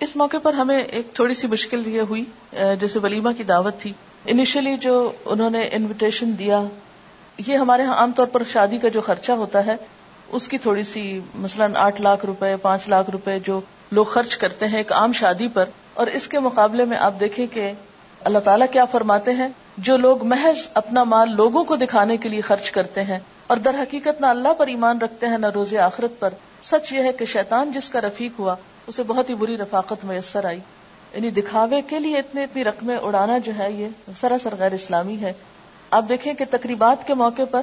اس 0.00 0.14
موقع 0.16 0.36
پر 0.42 0.54
ہمیں 0.54 0.78
ایک 0.78 1.14
تھوڑی 1.14 1.34
سی 1.34 1.46
مشکل 1.46 1.86
یہ 1.86 2.00
ہوئی 2.08 2.24
جیسے 2.80 2.98
ولیمہ 2.98 3.30
کی 3.36 3.44
دعوت 3.44 3.78
تھی۔ 3.80 3.92
انیشلی 4.26 4.76
جو 4.80 4.94
انہوں 5.24 5.50
نے 5.50 5.68
انویٹیشن 5.72 6.32
دیا، 6.38 6.62
یہ 7.38 7.56
ہمارے 7.56 7.84
ہاں 7.84 7.94
عام 7.94 8.12
طور 8.16 8.26
پر 8.26 8.42
شادی 8.48 8.78
کا 8.78 8.88
جو 8.88 9.00
خرچہ 9.00 9.32
ہوتا 9.32 9.64
ہے، 9.66 9.76
اس 10.28 10.48
کی 10.48 10.58
تھوڑی 10.58 10.82
سی 10.84 11.02
مثلاً 11.36 11.76
آٹھ 11.78 12.00
لاکھ 12.02 12.24
روپے، 12.26 12.54
پانچ 12.62 12.88
لاکھ 12.88 13.10
روپے 13.10 13.38
جو 13.44 13.60
لوگ 13.92 14.04
خرچ 14.06 14.36
کرتے 14.36 14.66
ہیں 14.66 14.78
ایک 14.78 14.92
عام 14.92 15.12
شادی 15.12 15.48
پر، 15.54 15.68
اور 15.94 16.06
اس 16.06 16.28
کے 16.28 16.38
مقابلے 16.40 16.84
میں 16.84 16.96
آپ 16.98 17.20
دیکھیں 17.20 17.46
کہ 17.52 17.70
اللہ 18.20 18.38
تعالیٰ 18.38 18.66
کیا 18.72 18.84
فرماتے 18.84 19.34
ہیں، 19.34 19.48
جو 19.78 19.96
لوگ 19.96 20.24
محض 20.26 20.66
اپنا 20.74 21.04
مال 21.04 21.34
لوگوں 21.36 21.64
کو 21.64 21.76
دکھانے 21.76 22.16
کے 22.16 22.28
لیے 22.28 22.40
خرچ 22.40 22.70
کرتے 22.70 23.04
ہیں، 23.04 23.18
اور 23.46 23.56
در 23.56 23.74
حقیقت 23.74 24.20
نہ 24.20 24.26
اللہ 24.26 24.52
پر 24.58 24.66
ایمان 24.66 24.98
رکھتے 24.98 25.26
ہیں 25.26 25.38
نہ 25.38 25.50
روز 25.54 25.74
آخرت 25.84 26.18
پر، 26.20 26.34
سچ 26.64 26.92
یہ 26.92 27.02
ہے 27.02 27.12
کہ 27.12 27.24
شیطان 27.24 27.70
جس 27.72 27.88
کا 27.88 28.00
رفیق 28.00 28.38
ہوا 28.38 28.54
اسے 28.90 29.02
بہت 29.02 29.30
ہی 29.30 29.34
بری 29.34 29.58
رفاقت 29.58 30.04
میسر 30.04 30.44
آئی۔ 30.44 30.58
یعنی 31.14 31.30
دکھاوے 31.30 31.82
کے 31.82 31.98
لیے 31.98 32.18
اتنی 32.18 32.42
اتنی 32.42 32.64
رقمیں 32.64 32.96
اڑانا 32.96 33.38
جو 33.38 33.52
ہے 33.58 33.72
یہ 33.72 33.88
سراسر 34.20 34.54
غیر 34.58 34.72
اسلامی 34.72 35.16
ہے۔ 35.20 35.32
آپ 35.90 36.04
دیکھیں 36.08 36.34
کہ 36.34 36.44
تقریبات 36.50 37.06
کے 37.06 37.14
موقع 37.14 37.42
پر 37.50 37.60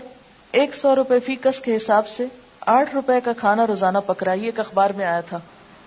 ایک 0.51 0.75
سو 0.75 0.95
روپے 0.95 1.19
فی 1.19 1.35
کس 1.35 1.59
کے 1.59 1.75
حساب 1.75 2.07
سے 2.07 2.25
آٹھ 2.59 2.95
روپے 2.95 3.21
کا 3.23 3.33
کھانا 3.33 3.67
روزانہ 3.67 3.97
پک 4.05 4.23
رہا 4.23 4.31
ہے 4.31 4.37
ایک 4.37 4.59
اخبار 4.59 4.89
میں 4.89 5.05
آیا 5.05 5.21
تھا۔ 5.21 5.39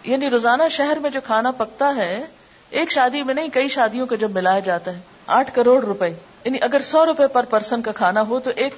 یعنی 0.03 0.31
روزانہ 0.31 0.63
شہر 0.71 0.99
میں 1.03 1.11
جو 1.11 1.21
کھانا 1.25 1.51
پکتا 1.51 1.93
ہے، 1.97 2.25
ایک 2.71 2.91
شادی 2.91 3.23
میں 3.23 3.35
نہیں، 3.35 3.49
کئی 3.49 3.69
شادیوں 3.69 4.07
کو 4.07 4.15
جب 4.15 4.31
ملایا 4.31 4.59
جاتا 4.59 4.95
ہے، 4.95 5.01
آٹھ 5.27 5.55
کروڑ 5.55 5.85
روپے۔ 5.85 6.09
یعنی 6.45 6.59
اگر 6.61 6.81
سو 6.83 7.07
روپے 7.07 7.27
پر 7.27 7.45
پرسن 7.45 7.83
کا 7.83 7.93
کھانا 7.93 8.23
ہو 8.23 8.41
تو 8.41 8.51
ایک 8.57 8.75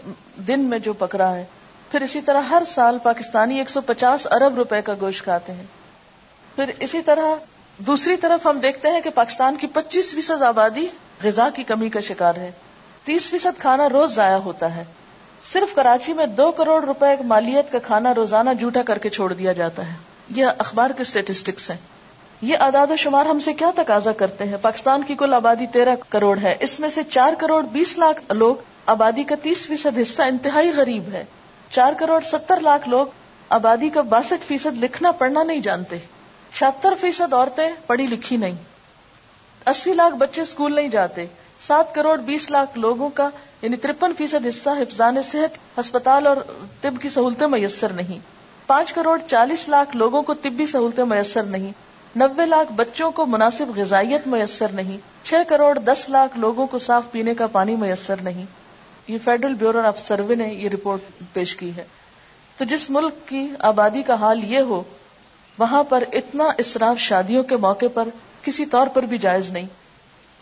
دن 0.48 0.61
میں 0.61 0.79
جو 0.79 0.92
پک 0.92 1.16
رہا 1.16 1.35
ہے، 1.35 1.44
پھر 1.90 2.03
اسی 2.03 2.20
طرح 2.20 2.40
ہر 2.40 2.62
سال 2.66 2.98
پاکستانی 3.03 3.59
ایک 3.59 3.70
سو 3.70 3.81
پچاس 3.81 4.27
ارب 4.31 4.55
روپے 4.55 4.83
کا 4.83 4.94
گوشت 5.01 5.22
کھاتے 5.25 5.53
ہیں۔ 5.53 5.64
پھر 6.57 6.71
اسی 6.81 7.03
طرح 7.03 7.35
دوسری 7.79 8.17
طرف 8.17 8.47
ہم 8.47 8.59
دیکھتے 8.59 8.88
ہیں 8.88 9.01
کہ 9.01 9.11
پاکستان 9.11 9.57
کی 9.57 9.67
پچیس 9.67 10.15
فیصد 10.15 10.43
آبادی 10.43 10.87
غذا 11.25 11.49
کی 11.55 11.62
کمی 11.62 11.88
کا 11.88 12.01
شکار 12.01 12.35
ہے۔ 12.35 12.51
تیس 13.05 13.31
فیصد 13.31 13.61
کھانا 13.61 13.88
روز 13.88 14.15
ضائع 14.15 14.37
ہوتا 14.37 14.77
ہے۔ 14.77 14.85
صرف 15.53 15.75
کراچی 15.75 16.12
میں 16.12 16.27
دو 16.27 16.51
کروڑ 16.51 16.85
روپے 16.85 17.23
مالیت 17.25 17.73
کا 17.73 17.79
کھانا 17.79 18.15
روزانہ 18.15 18.51
جھوٹا 18.59 18.83
کر 18.83 18.99
کے 18.99 19.09
چھوڑ 19.09 19.33
دیا 19.33 19.53
جاتا 19.53 19.87
ہے۔ 19.87 19.95
یہ 20.29 20.47
اخبار 20.59 20.91
کے 20.91 21.03
اسٹیٹسٹکس 21.03 21.71
ہیں۔ 21.71 21.77
یہ 22.43 22.57
اعداد 22.61 22.87
و 22.91 22.97
شمار 22.97 23.27
ہم 23.27 23.41
سے 23.41 23.53
کیا 23.53 23.71
تقاضا 23.77 24.12
کرتے 24.12 24.45
ہیں؟ 24.45 24.57
پاکستان 24.62 25.03
کی 25.03 25.15
کل 25.15 25.35
آبادی 25.35 25.67
تیرہ 25.67 25.97
کروڑ 26.09 26.38
ہے۔ 26.38 26.57
اس 26.61 26.81
میں 26.81 26.88
سے 26.91 27.03
چار 27.03 27.33
کروڑ 27.38 27.62
بیس 27.62 27.99
لاکھ 27.99 28.33
لوگ 28.33 28.57
آبادی 28.87 29.23
کا 29.23 29.35
تیس 29.43 29.67
فیصد 29.67 29.99
حصہ 29.99 30.23
انتہائی 30.23 30.71
غریب 30.77 31.09
ہے۔ 31.12 31.25
چار 31.71 31.93
کروڑ 31.93 32.21
ستر 32.21 32.61
لاکھ 32.61 32.88
لوگ 32.88 33.07
آبادی 33.49 33.88
کا 33.88 34.01
باسٹھ 34.01 34.47
فیصد 34.47 34.85
لکھنا 34.85 35.11
پڑھنا 35.11 35.43
نہیں 35.43 35.59
جانتے۔ 35.59 35.97
چھہتر 36.55 36.95
فیصد 37.01 37.33
عورتیں 37.33 37.71
پڑھی 37.87 38.07
لکھی 38.07 38.37
نہیں۔ 38.37 38.55
اسی 39.67 39.95
لاکھ 39.95 40.15
بچے 40.15 40.43
اسکول 40.43 40.75
نہیں 40.75 40.88
جاتے۔ 40.88 41.27
سات 41.67 41.95
کروڑ 41.95 42.17
بیس 42.17 42.51
لاکھ 42.51 42.79
لوگوں 42.79 43.09
کا 43.09 43.29
یعنی 43.62 43.77
ترپن 43.77 44.12
فیصد 44.19 44.47
حصہ 44.47 44.71
حفظان 44.71 45.23
صحت 45.33 45.79
ہسپتال 45.79 46.27
اور 46.27 46.37
طب 46.81 46.95
کی 47.01 47.11
سہولتیں 47.11 47.47
میسر 47.47 47.88
نہیں۔ 47.88 48.19
پانچ 48.67 48.93
کروڑ 48.93 49.19
چالیس 49.27 49.69
لاکھ 49.69 49.97
لوگوں 49.97 50.23
کو 50.23 50.35
طبی 50.35 50.67
سہولتیں 50.67 51.05
میسر 51.05 51.43
نہیں۔ 51.43 51.73
نبے 52.19 52.47
لاکھ 52.47 52.73
بچوں 52.73 53.11
کو 53.11 53.27
مناسب 53.27 53.67
غذائیت 53.77 54.27
میسر 54.27 54.69
نہیں۔ 54.69 54.99
چھ 55.25 55.35
کروڑ 55.49 55.79
دس 55.79 56.09
لاکھ 56.09 56.38
لوگوں 56.38 56.67
کو 56.67 56.79
صاف 56.79 57.03
پینے 57.11 57.35
کا 57.35 57.47
پانی 57.47 57.77
میسر 57.77 58.17
نہیں۔ 58.23 58.45
یہ 59.09 59.19
فیڈرل 59.25 59.55
بیورو 59.55 59.81
آف 59.81 60.01
سروے 60.01 60.35
نے 60.35 60.55
یہ 60.55 60.69
رپورٹ 60.69 61.01
پیش 61.33 61.57
کی 61.57 61.77
ہے۔ 61.77 61.85
تو 62.59 62.65
جس 62.65 62.91
ملک 62.91 63.29
کی 63.29 63.49
آبادی 63.59 64.03
کا 64.03 64.15
حال 64.15 64.45
یہ 64.45 64.61
ہو 64.61 64.83
وہاں 65.59 65.85
پر 65.85 66.05
اتنا 66.12 66.45
اسراف 66.59 66.99
شادیوں 66.99 67.43
کے 67.43 67.57
موقع 67.57 67.87
پر 67.95 68.09
کسی 68.43 68.67
طور 68.67 68.87
پر 68.87 69.03
بھی 69.03 69.19
جائز 69.19 69.51
نہیں۔ 69.51 69.67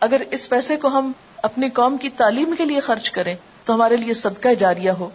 اگر 0.01 0.23
اس 0.31 0.49
پیسے 0.49 0.77
کو 0.77 0.88
ہم 0.88 1.12
اپنی 1.42 1.70
قوم 1.70 1.96
کی 1.96 2.09
تعلیم 2.09 2.55
کے 2.59 2.64
لیے 2.64 2.81
خرچ 2.81 3.11
کریں 3.11 3.35
تو 3.64 3.75
ہمارے 3.75 3.96
لیے 3.96 4.14
صدقہ 4.14 4.55
جاریہ 4.59 4.90
ہو۔ 4.90 5.09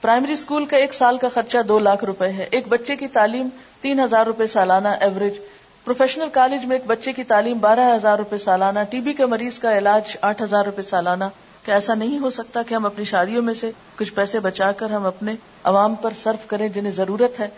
پرائمری 0.00 0.32
اسکول 0.32 0.64
کا 0.64 0.76
ایک 0.76 0.94
سال 0.94 1.18
کا 1.18 1.28
خرچہ 1.34 1.58
دو 1.68 1.78
لاکھ 1.78 2.04
روپے 2.04 2.28
ہے۔ 2.28 2.48
ایک 2.50 2.68
بچے 2.68 2.96
کی 2.96 3.08
تعلیم 3.08 3.48
تین 3.80 4.00
ہزار 4.00 4.26
روپے 4.26 4.46
سالانہ 4.46 4.88
ایوریج۔ 4.88 5.34
پروفیشنل 5.84 6.28
کالج 6.32 6.64
میں 6.64 6.76
ایک 6.76 6.86
بچے 6.86 7.12
کی 7.12 7.24
تعلیم 7.24 7.58
بارہ 7.58 7.94
ہزار 7.96 8.18
روپے 8.18 8.38
سالانہ۔ 8.38 8.78
ٹی 8.90 9.00
بی 9.00 9.12
کے 9.12 9.26
مریض 9.26 9.58
کا 9.58 9.78
علاج 9.78 10.16
آٹھ 10.20 10.42
ہزار 10.42 10.64
روپے 10.64 10.82
سالانہ۔ 10.82 11.24
کیا 11.64 11.74
ایسا 11.74 11.94
نہیں 11.94 12.18
ہو 12.18 12.30
سکتا 12.30 12.62
کہ 12.62 12.74
ہم 12.74 12.86
اپنی 12.86 13.04
شادیوں 13.04 13.42
میں 13.42 13.54
سے 13.54 13.70
کچھ 13.96 14.12
پیسے 14.12 14.40
بچا 14.40 14.72
کر 14.72 14.90
ہم 14.90 15.06
اپنے 15.06 15.34
عوام 15.64 15.94
پر 15.94 16.10
صرف 16.16 16.46
کریں 16.46 16.68
جنہیں 16.68 16.92
ضرورت 16.92 17.40
ہے۔ 17.40 17.48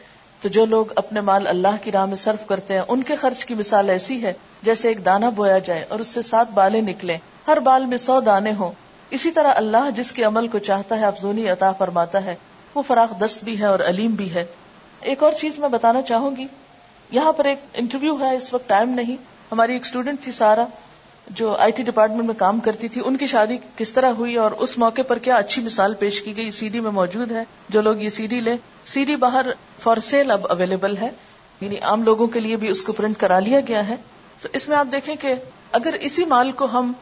تو 0.42 0.48
جو 0.48 0.64
لوگ 0.64 0.86
اپنے 0.96 1.20
مال 1.20 1.46
اللہ 1.46 1.68
کی 1.82 1.92
راہ 1.92 2.06
میں 2.06 2.16
صرف 2.16 2.46
کرتے 2.46 2.74
ہیں، 2.74 2.82
ان 2.88 3.02
کے 3.02 3.16
خرچ 3.16 3.44
کی 3.44 3.54
مثال 3.54 3.90
ایسی 3.90 4.22
ہے 4.22 4.32
جیسے 4.62 4.88
ایک 4.88 5.04
دانہ 5.04 5.26
بویا 5.26 5.58
جائے 5.58 5.84
اور 5.88 5.98
اس 5.98 6.06
سے 6.06 6.22
سات 6.22 6.50
بالیں 6.50 6.82
نکلیں۔ 6.82 7.18
ہر 7.46 7.58
بال 7.58 7.86
میں 7.86 7.98
سو 7.98 8.20
دانے 8.20 8.52
ہوں۔ 8.52 8.70
اسی 9.10 9.30
طرح 9.30 9.52
اللہ 9.56 9.90
جس 9.96 10.12
کے 10.12 10.24
عمل 10.24 10.48
کو 10.48 10.58
چاہتا 10.58 11.00
ہے، 11.00 11.04
افزونی 11.04 11.48
عطا 11.48 11.72
فرماتا 11.72 12.24
ہے۔ 12.24 12.34
وہ 12.74 12.82
فراخ 12.82 13.18
دست 13.18 13.44
بھی 13.44 13.60
ہے 13.60 13.66
اور 13.66 13.78
علیم 13.78 14.10
بھی 14.10 14.34
ہے۔ 14.34 14.44
ایک 15.00 15.22
اور 15.22 15.32
چیز 15.32 15.58
میں 15.58 15.68
بتانا 15.68 16.02
چاہوں 16.02 16.36
گی۔ 16.36 16.46
یہاں 17.10 17.32
پر 17.32 17.44
ایک 17.44 17.58
انٹرویو 17.72 18.20
ہے، 18.20 18.36
اس 18.36 18.54
وقت 18.54 18.68
ٹائم 18.68 18.90
نہیں۔ 18.90 19.16
ہماری 19.52 19.72
ایک 19.72 19.82
اسٹوڈینٹ 19.82 20.20
تھی 20.20 20.32
سارا۔ 20.32 20.64
جو 21.28 21.56
آئی 21.56 21.72
ٹی 21.72 21.82
ڈپارٹمنٹ 21.82 22.24
میں 22.24 22.34
کام 22.34 22.60
کرتی 22.60 22.88
تھی، 22.88 23.02
ان 23.04 23.16
کی 23.16 23.26
شادی 23.26 23.56
کس 23.76 23.92
طرح 23.92 24.08
ہوئی 24.08 24.36
اور 24.36 24.50
اس 24.50 24.78
موقع 24.78 25.02
پر 25.08 25.18
کیا 25.18 25.36
اچھی 25.36 25.62
مثال 25.62 25.94
پیش 25.94 26.22
کی 26.22 26.36
گئی؟ 26.36 26.50
سی 26.50 26.68
ڈی 26.68 26.80
میں 26.80 26.90
موجود 26.90 27.32
ہے۔ 27.32 27.44
جو 27.68 27.82
لوگ 27.82 27.96
یہ 27.96 28.08
سی 28.08 28.26
ڈی 28.26 28.40
لیں 28.40 28.56
سی 28.86 29.04
ڈی 29.04 29.16
باہر 29.16 29.46
فار 29.80 29.96
سیل 29.96 30.30
اب 30.30 30.46
اویلیبل 30.50 30.96
ہے۔ 30.96 31.08
یعنی 31.60 31.78
عام 31.78 32.02
لوگوں 32.02 32.26
کے 32.26 32.40
لیے 32.40 32.56
بھی 32.56 32.68
اس 32.68 32.82
کو 32.82 32.92
پرنٹ 32.92 33.20
کرا 33.20 33.38
لیا 33.38 33.60
گیا 33.68 33.88
ہے۔ 33.88 33.96
تو 34.42 34.48
اس 34.52 34.68
میں 34.68 34.76
آپ 34.76 34.86
دیکھیں 34.92 35.16
کہ 35.16 35.34
اگر 35.72 35.92
اسی 36.00 36.24
مال 36.24 36.52
کو 36.52 36.64
ہم 36.72 36.92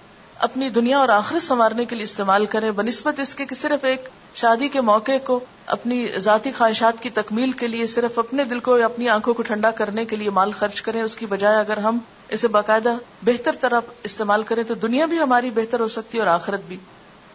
اپنی 0.41 0.69
دنیا 0.69 0.99
اور 0.99 1.09
آخرت 1.09 1.43
سنوارنے 1.43 1.85
کے 1.85 1.95
لیے 1.95 2.05
استعمال 2.05 2.47
کریں 2.47 2.71
بنسبت 2.71 3.19
اس 3.21 3.35
کے 3.35 3.45
کہ 3.47 3.55
صرف 3.55 3.85
ایک 3.85 4.09
شادی 4.35 4.69
کے 4.69 4.81
موقع 4.81 5.17
کو 5.25 5.39
اپنی 5.67 6.07
ذاتی 6.19 6.53
خواہشات 6.53 7.03
کی 7.03 7.11
تکمیل 7.11 7.53
کے 7.53 7.67
لیے، 7.67 7.87
صرف 7.87 8.19
اپنے 8.19 8.45
دل 8.45 8.61
کو 8.61 8.79
یا 8.79 8.85
اپنی 8.85 9.09
آنکھوں 9.09 9.35
کو 9.35 9.43
ٹھنڈا 9.43 9.71
کرنے 9.71 10.05
کے 10.05 10.17
لیے 10.17 10.31
مال 10.31 10.53
خرچ 10.53 10.83
کریں، 10.83 11.03
اس 11.03 11.17
کی 11.17 11.27
بجائے 11.27 11.57
اگر 11.57 11.77
ہم 11.77 11.99
اسے 12.29 12.49
باقاعدہ 12.49 12.95
بہتر 13.23 13.57
طرح 13.61 13.81
استعمال 14.03 14.43
کریں 14.43 14.63
تو 14.65 14.75
دنیا 14.75 15.07
بھی 15.07 15.21
ہماری 15.21 15.51
بہتر 15.51 15.81
ہو 15.81 15.89
سکتی 15.89 16.19
ہے 16.19 16.23
اور 16.23 16.31
آخرت 16.31 16.61
بھی۔ 16.69 16.77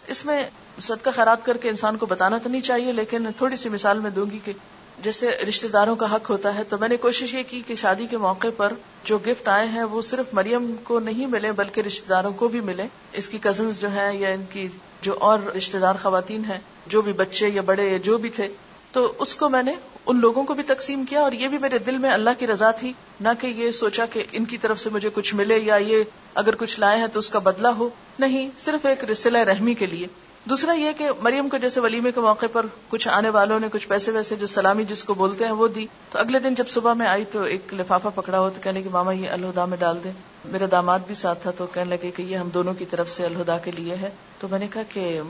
اس 0.08 0.26
میں 0.26 0.44
صدقہ 0.80 1.10
خیرات 1.15 1.46
کر 1.46 1.58
کے 1.58 1.70
انسان 1.70 1.98
کو 1.98 2.06
بتانا 2.06 2.38
تو 2.38 2.50
نہیں 2.50 2.62
چاہیے، 2.62 2.91
لیکن 2.91 3.28
تھوڑی 3.38 3.56
سی 3.56 3.70
مثال 3.70 4.00
میں 4.00 4.12
دوں 4.12 4.26
گی 4.32 4.39
کہ 4.46 4.54
جیسے 5.03 5.29
رشتے 5.29 5.67
داروں 5.67 5.95
کا 5.95 6.15
حق 6.15 6.29
ہوتا 6.29 6.55
ہے، 6.55 6.63
تو 6.69 6.77
میں 6.79 6.88
نے 6.88 6.97
کوشش 6.97 7.34
یہ 7.34 7.43
کی 7.47 7.62
کہ 7.67 7.75
شادی 7.75 8.05
کے 8.05 8.17
موقع 8.17 8.47
پر 8.58 8.73
جو 9.03 9.17
گفٹ 9.17 9.47
آئے 9.47 9.67
ہیں، 9.67 9.84
وہ 9.84 10.01
صرف 10.01 10.34
مریم 10.34 10.75
کو 10.84 10.99
نہیں 10.99 11.25
ملے، 11.25 11.51
بلکہ 11.51 11.81
رشتے 11.81 12.05
داروں 12.10 12.31
کو 12.31 12.47
بھی 12.47 12.60
ملے۔ 12.60 12.84
اس 13.13 13.29
کی 13.29 13.38
کزنز 13.41 13.79
جو 13.79 13.88
ہیں 13.88 14.13
یا 14.13 14.29
ان 14.29 14.43
کی 14.49 14.67
جو 15.01 15.15
اور 15.19 15.39
رشتے 15.58 15.79
دار 15.79 15.95
خواتین 16.01 16.45
ہیں، 16.45 16.60
جو 16.88 17.01
بھی 17.01 17.13
بچے 17.13 17.49
یا 17.49 17.62
بڑے 17.62 17.89
یا 17.89 17.97
جو 17.97 18.17
بھی 18.17 18.29
تھے، 18.29 18.47
تو 18.91 19.13
اس 19.19 19.36
کو 19.36 19.49
میں 19.49 19.63
نے 19.63 19.73
ان 20.05 20.19
لوگوں 20.19 20.43
کو 20.43 20.53
بھی 20.53 20.63
تقسیم 20.63 21.05
کیا 21.05 21.21
اور 21.21 21.31
یہ 21.31 21.47
بھی 21.47 21.58
میرے 21.58 21.77
دل 21.77 21.97
میں 21.97 22.12
اللہ 22.12 22.29
کی 22.39 22.47
رضا 22.47 22.71
تھی۔ 22.71 22.93
نہ 23.21 23.29
کہ 23.39 23.47
یہ 23.47 23.71
سوچا 23.71 24.05
کہ 24.05 24.23
ان 24.31 24.45
کی 24.45 24.58
طرف 24.58 24.79
سے 24.79 24.89
مجھے 24.89 25.10
کچھ 25.13 25.36
ملے 25.36 25.58
یا 25.58 25.75
یہ 25.75 26.03
اگر 26.34 26.55
کچھ 26.55 26.79
لائے 26.79 26.99
ہیں 26.99 27.08
تو 27.08 27.19
اس 27.19 27.29
کا 27.29 27.39
بدلہ 27.39 27.67
ہو۔ 27.67 27.89
نہیں، 28.19 28.49
صرف 28.65 28.86
ایک 28.86 29.03
رسلہ 29.03 29.38
رحمی 29.38 29.73
کے 29.73 29.86
لیے۔ 29.86 30.08
دوسرا 30.49 30.71
یہ 30.71 30.91
کہ 30.97 31.10
مریم 31.21 31.49
کو 31.49 31.58
جیسے 31.58 31.79
ولیمے 31.79 32.12
کے 32.12 32.19
موقع 32.19 32.45
پر 32.51 32.65
کچھ 32.89 33.08
آنے 33.08 33.29
والوں 33.29 33.60
نے 33.60 33.67
کچھ 33.71 33.88
پیسے 33.88 34.12
ویسے 34.12 34.36
جو 34.36 34.47
سلامی 34.47 34.84
جس 34.84 35.03
کو 35.03 35.13
بولتے 35.13 35.45
ہیں 35.45 35.51
وہ 35.51 35.67
دی۔ 35.67 35.86
تو 36.12 36.19
اگلے 36.19 36.39
دن 36.39 36.55
جب 36.55 36.67
صبح 36.67 36.93
میں 36.93 37.08
آئی 37.08 37.25
تو 37.31 37.43
ایک 37.43 37.73
لفافہ 37.73 38.08
پکڑا 38.15 38.39
ہو 38.39 38.49
تو 38.49 38.62
کہنے 38.62 38.81
کہ 38.81 38.89
ماما 38.89 39.12
یہ 39.12 39.29
الہدا 39.29 39.65
میں 39.65 39.77
ڈال 39.77 39.97
دیں۔ 40.03 40.12
میرا 40.45 40.65
داماد 40.71 40.99
بھی 41.08 41.15
ساتھ 41.15 41.41
تھا 41.41 41.51
تو 41.51 41.65
کہنے 41.65 41.89
لگے 41.89 42.12
کہ 42.12 42.21
یہ 42.21 42.38
ہم 42.38 42.49
دونوں 42.49 42.73
کی 42.73 42.86
طرف 42.86 43.10
سے 43.10 43.25
الہدا 43.25 43.58
کے 43.58 43.71
لیے 43.71 43.95
ہے۔ 43.95 44.10
تو 44.39 44.47
میں 44.51 44.60
نے 44.60 44.67
کہا 44.73 44.81
کہ 44.89 45.21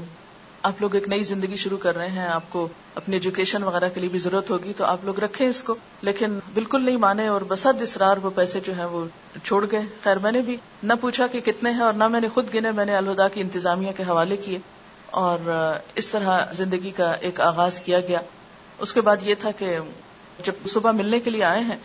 آپ 0.63 0.81
لوگ 0.81 0.95
ایک 0.95 1.07
نئی 1.07 1.23
زندگی 1.23 1.55
شروع 1.55 1.77
کر 1.77 1.97
رہے 1.97 2.07
ہیں، 2.07 2.27
آپ 2.27 2.43
کو 2.49 2.67
اپنی 2.95 3.15
ایجوکیشن 3.15 3.63
وغیرہ 3.63 3.89
کے 3.89 3.99
لیے 3.99 4.09
بھی 4.09 4.19
ضرورت 4.19 4.49
ہوگی، 4.49 4.73
تو 4.77 4.85
آپ 4.85 4.97
لوگ 5.03 5.19
رکھیں 5.19 5.47
اس 5.47 5.63
کو۔ 5.63 5.75
لیکن 6.01 6.39
بالکل 6.53 6.85
نہیں 6.85 6.97
مانے 6.97 7.27
اور 7.27 7.41
بسد 7.47 7.81
اسرار 7.81 8.17
وہ 8.17 8.29
پیسے 8.35 8.59
جو 8.59 8.73
ہیں 8.73 8.85
وہ 8.85 9.05
چھوڑ 9.43 9.65
گئے۔ 9.71 9.81
خیر، 10.03 10.17
میں 10.17 10.31
نے 10.31 10.41
بھی 10.41 10.57
نہ 10.83 10.93
پوچھا 11.01 11.27
کہ 11.27 11.39
کتنے 11.39 11.71
ہیں 11.71 11.81
اور 11.81 11.93
نہ 11.93 12.07
میں 12.07 12.21
نے 12.21 12.27
خود 12.27 12.53
گنے، 12.53 12.71
میں 12.71 12.85
نے 12.85 12.95
الہدا 12.95 13.27
کی 13.27 13.41
انتظامیہ 13.41 13.91
کے 13.97 14.03
حوالے 14.03 14.37
کیے۔ 14.37 14.59
اور 15.11 15.71
اس 15.95 16.09
طرح 16.09 16.51
زندگی 16.51 16.91
کا 16.91 17.11
ایک 17.11 17.41
آغاز 17.41 17.79
کیا 17.79 17.99
گیا۔ 17.99 18.19
اس 18.77 18.93
کے 18.93 19.01
بعد 19.01 19.15
یہ 19.21 19.35
تھا 19.39 19.51
کہ 19.51 19.77
جب 20.43 20.53
صبح 20.67 20.91
ملنے 20.91 21.19
کے 21.19 21.29
لیے 21.29 21.43
آئے 21.43 21.61
ہیں، 21.61 21.77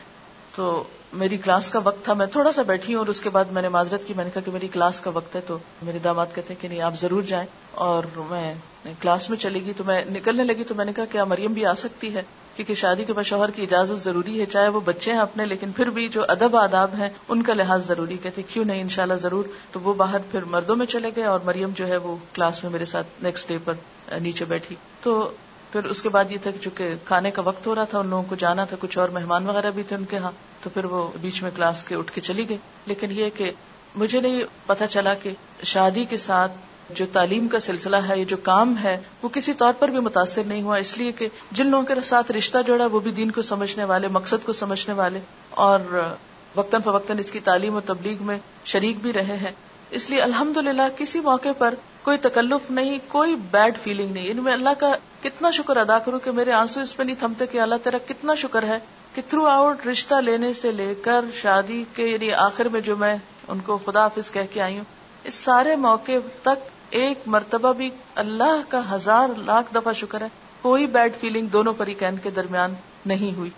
تو 0.55 0.85
میری 1.13 1.39
کلاس 1.39 1.71
کا 1.71 1.81
وقت 1.85 2.05
تھا۔ 2.05 2.13
میں 2.13 2.27
تھوڑا 2.27 2.53
سا 2.53 2.63
بیٹھی 2.63 2.95
ہوں 2.95 2.99
اور 2.99 3.07
اس 3.07 3.21
کے 3.21 3.31
بعد 3.31 3.45
میں 3.45 3.63
نے 3.63 3.69
معذرت 3.69 4.01
کی۔ 4.07 4.15
میں 4.15 4.25
نے 4.25 4.31
کہا 4.31 4.43
کہ 4.43 4.51
میری 4.51 4.69
کلاس 4.69 5.01
کا 5.01 5.11
وقت 5.11 5.37
ہے، 5.37 5.41
تو 5.41 5.59
میرے 5.83 5.99
داماد 5.99 6.27
کہتے 6.35 6.55
ہیں 6.55 6.63
کہ 6.63 6.69
نہیں، 6.69 6.81
آپ 6.81 6.95
ضرور 7.01 7.23
جائیں۔ 7.23 7.47
اور 7.71 8.03
میں 8.17 8.55
کلاس 8.85 9.31
میں 9.31 9.39
چلے 9.39 9.59
گی 9.65 9.73
تو 9.77 9.85
میں 9.85 10.05
نکلنے 10.11 10.45
لگی 10.45 10.65
تو 10.65 10.75
میں 10.75 10.85
نے 10.85 10.93
کہا 10.93 11.05
کیا 11.05 11.25
مریم 11.25 11.53
بھی 11.53 11.67
آ 11.67 11.75
سکتی 11.75 12.15
ہے؟ 12.15 12.23
کیونکہ 12.57 12.75
شادی 12.75 13.05
کے 13.05 13.13
بعد 13.13 13.25
شوہر 13.25 13.51
کی 13.51 13.63
اجازت 13.63 14.05
ضروری 14.05 14.41
ہے، 14.41 14.47
چاہے 14.47 14.69
وہ 14.69 14.81
بچے 14.81 15.13
ہیں 15.13 15.19
اپنے، 15.19 15.47
لیکن 15.47 15.73
پھر 15.73 15.91
بھی 15.91 16.09
جو 16.09 16.23
ادب 16.29 16.57
آداب 16.57 16.91
ہیں، 16.99 17.09
ان 17.29 17.43
کا 17.43 17.55
لحاظ 17.55 17.87
ضروری 17.87 18.17
کہتے 18.23 18.43
کیوں 18.43 18.65
نہیں؟ 18.65 18.81
انشاءاللہ 18.81 19.15
ضرور۔ 19.15 19.45
تو 19.73 19.81
وہ 19.81 19.95
باہر 19.95 20.19
پھر 20.31 20.45
مردوں 20.45 20.77
میں 20.77 20.87
چلے 20.87 21.11
گئے 21.17 21.25
اور 21.25 21.41
مریم 21.45 21.71
جو 21.77 21.89
ہے 21.89 21.97
وہ 21.97 22.17
کلاس 22.35 22.63
میں 22.63 22.73
میرے 22.73 22.85
ساتھ 22.85 23.07
نیکسٹ 23.23 23.49
ڈے 23.49 23.59
پر 23.65 23.75
نیچے 24.21 24.45
بیٹھی۔ 24.45 24.77
تو 25.03 25.31
پھر 25.73 25.85
اس 25.85 26.03
کے 26.03 26.09
بعد 26.09 26.25
یہ 26.31 26.37
تھا 26.43 26.51
کہ 26.51 26.59
چونکہ 26.61 26.95
کھانے 27.05 27.31
کا 27.31 27.43
وقت 27.43 27.67
ہو 27.67 27.75
رہا 27.75 27.85
تھا، 27.85 27.99
ان 27.99 28.07
لوگوں 28.07 28.23
کو 28.29 28.35
جانا 28.35 28.65
تھا، 28.65 28.77
کچھ 28.81 28.99
اور 28.99 29.09
مہمان 29.09 29.47
وغیرہ 29.47 29.71
بھی 29.71 29.83
تھے 29.83 29.97
ان 29.97 30.05
کے 30.05 30.17
ہاں۔ 30.17 30.31
تو 30.63 30.71
پھر 30.71 30.85
وہ 30.85 31.09
بیچ 31.21 31.43
میں 31.43 31.51
کلاس 31.57 31.85
کے 31.85 31.95
اٹھ 31.95 32.13
کے 32.13 32.21
چلی 32.21 32.49
گئی۔ 32.49 32.57
لیکن 32.87 33.11
یہ 33.11 33.31
کہ 33.35 33.51
مجھے 33.95 34.21
نہیں 34.21 34.43
پتا 34.67 34.87
چلا 34.87 35.15
کہ 35.15 35.31
شادی 35.65 36.05
کے 36.05 36.17
ساتھ 36.17 36.53
جو 36.95 37.07
تعلیم 37.13 37.49
کا 37.49 37.61
سلسلہ 37.61 37.97
ہے 37.97 38.19
یہ 38.19 38.25
جو 38.25 38.37
کام 38.37 38.75
ہے، 38.83 39.01
وہ 39.23 39.29
کسی 39.29 39.55
طور 39.55 39.73
پر 39.79 39.89
بھی 39.89 40.01
متاثر 40.01 40.43
نہیں 40.47 40.63
ہوا، 40.63 40.77
اس 40.77 40.99
لیے 40.99 41.13
کہ 41.13 41.29
جن 41.53 41.67
لوگوں 41.67 41.85
کے 41.85 41.95
ساتھ 42.05 42.33
رشتہ 42.33 42.59
جوڑا، 42.67 42.87
وہ 42.87 43.01
بھی 43.01 43.11
دین 43.11 43.31
کو 43.31 43.43
سمجھنے 43.43 43.85
والے، 43.85 44.09
مقصد 44.09 44.47
کو 44.47 44.53
سمجھنے 44.53 44.95
والے، 44.95 45.21
اور 45.51 46.09
وقتاً 46.57 46.81
فوقتاً 46.83 47.19
اس 47.19 47.33
کی 47.33 47.41
تعلیم 47.41 47.75
و 47.75 47.81
تبلیغ 47.81 48.23
میں 48.23 48.39
شریک 48.65 48.97
بھی 49.03 49.13
رہے 49.13 49.37
ہیں۔ 49.37 49.53
اس 49.91 50.11
لیے 50.11 50.21
الحمد 50.21 50.57
کسی 50.97 51.21
موقع 51.21 51.49
پر 51.59 51.75
کوئی 52.03 52.19
تکلف 52.19 52.71
نہیں، 52.71 52.99
کوئی 53.09 53.35
بیڈ 53.51 53.79
فیلنگ 53.83 54.13
نہیں۔ 54.13 54.27
یعنی 54.27 54.41
میں 54.41 54.53
اللہ 54.53 54.69
کا 54.79 54.93
کتنا 55.23 55.51
شکر 55.51 55.77
ادا 55.77 55.99
کروں 55.99 56.19
کہ 56.19 56.31
میرے 56.31 56.53
آنسو 56.53 56.81
اس 56.81 56.97
پہ 56.97 57.03
نہیں 57.03 57.17
تھمتے 57.19 57.47
کہ 57.47 57.61
اللہ 57.61 57.75
تعالیٰ 57.83 58.07
کتنا 58.09 58.35
شکر 58.35 58.63
ہے 58.63 58.79
کہ 59.15 59.23
تھرو 59.29 59.47
آؤٹ 59.47 59.87
رشتہ 59.87 60.15
لینے 60.15 60.53
سے 60.53 60.73
لے 60.73 60.95
کر 60.95 61.25
شادی 61.35 61.85
کے 61.95 62.07
یعنی 62.07 62.33
آخر 62.33 62.69
میں 62.69 62.81
جو 62.81 62.97
میں 62.97 63.17
ان 63.49 63.59
کو 63.61 63.79
خدا 63.87 64.01
حافظ 64.01 64.31
کہہ 64.31 64.41
کے 64.53 64.63
آئی 64.63 64.77
ہوں، 64.77 64.85
اس 65.25 65.35
سارے 65.35 65.77
موقع 65.77 66.13
تک 66.43 66.71
ایک 66.91 67.19
مرتبہ 67.27 67.73
بھی 67.73 67.91
اللہ 68.15 68.61
کا 68.69 68.81
ہزار 68.93 69.29
لاکھ 69.39 69.75
دفعہ 69.75 69.93
شکر 69.93 70.21
ہے، 70.21 70.27
کوئی 70.63 70.87
بیڈ 70.87 71.13
فیلنگ 71.21 71.47
دونوں 71.47 71.73
فریقین 71.77 72.17
کے 72.17 72.31
درمیان 72.31 72.75
نہیں 73.07 73.37
ہوئی۔ 73.37 73.51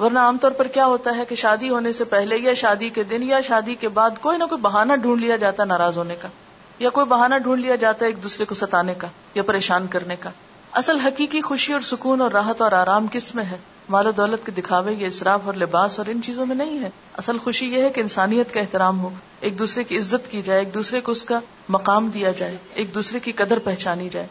ورنہ 0.00 0.18
عام 0.18 0.38
طور 0.38 0.50
پر 0.50 0.66
کیا 0.66 0.86
ہوتا 0.86 1.16
ہے 1.16 1.24
کہ 1.24 1.34
شادی 1.34 1.68
ہونے 1.70 1.92
سے 1.92 2.04
پہلے 2.04 2.36
یا 2.36 2.54
شادی 2.54 2.88
کے 2.88 3.02
دن 3.02 3.22
یا 3.22 3.40
شادی 3.40 3.74
کے 3.74 3.88
بعد 3.88 4.10
کوئی 4.20 4.38
نہ 4.38 4.44
کوئی 4.44 4.60
بہانہ 4.60 4.92
ڈھونڈ 4.92 5.20
لیا 5.20 5.36
جاتا 5.36 5.64
ناراض 5.64 5.98
ہونے 5.98 6.16
کا، 6.22 6.28
یا 6.78 6.90
کوئی 6.90 7.06
بہانہ 7.06 7.34
ڈھونڈ 7.42 7.60
لیا 7.60 7.76
جاتا 7.76 8.04
ہے 8.04 8.10
ایک 8.10 8.22
دوسرے 8.22 8.44
کو 8.44 8.54
ستانے 8.54 8.94
کا 8.94 9.08
یا 9.34 9.42
پریشان 9.42 9.86
کرنے 9.86 10.16
کا۔ 10.16 10.30
اصل 10.72 10.98
حقیقی 11.00 11.40
خوشی 11.42 11.72
اور 11.72 11.80
سکون 11.80 12.20
اور 12.20 12.30
راحت 12.30 12.62
اور 12.62 12.72
آرام 12.72 13.06
کس 13.12 13.34
میں 13.34 13.44
ہے؟ 13.44 13.56
مال 13.88 14.06
و 14.06 14.12
دولت 14.12 14.46
کے 14.46 14.52
دکھاوے 14.52 14.94
یہ 14.94 15.06
اسراف 15.06 15.40
اور 15.44 15.54
لباس 15.54 15.98
اور 15.98 16.06
ان 16.10 16.22
چیزوں 16.22 16.46
میں 16.46 16.56
نہیں 16.56 16.82
ہے۔ 16.82 16.90
اصل 17.16 17.38
خوشی 17.38 17.66
یہ 17.66 17.82
ہے 17.82 17.90
کہ 17.90 18.00
انسانیت 18.00 18.54
کا 18.54 18.60
احترام 18.60 19.00
ہو۔ 19.00 19.10
ایک 19.40 19.58
دوسرے 19.58 19.84
کی 19.84 19.98
عزت 19.98 20.30
کی 20.30 20.42
جائے، 20.42 20.58
ایک 20.58 20.74
دوسرے 20.74 21.00
کو 21.00 21.12
اس 21.12 21.24
کا 21.24 21.40
مقام 21.68 22.08
دیا 22.08 22.30
جائے، 22.30 22.56
ایک 22.74 22.94
دوسرے 22.94 23.20
کی 23.20 23.32
قدر 23.32 23.58
پہچانی 23.58 24.08
جائے۔ 24.08 24.26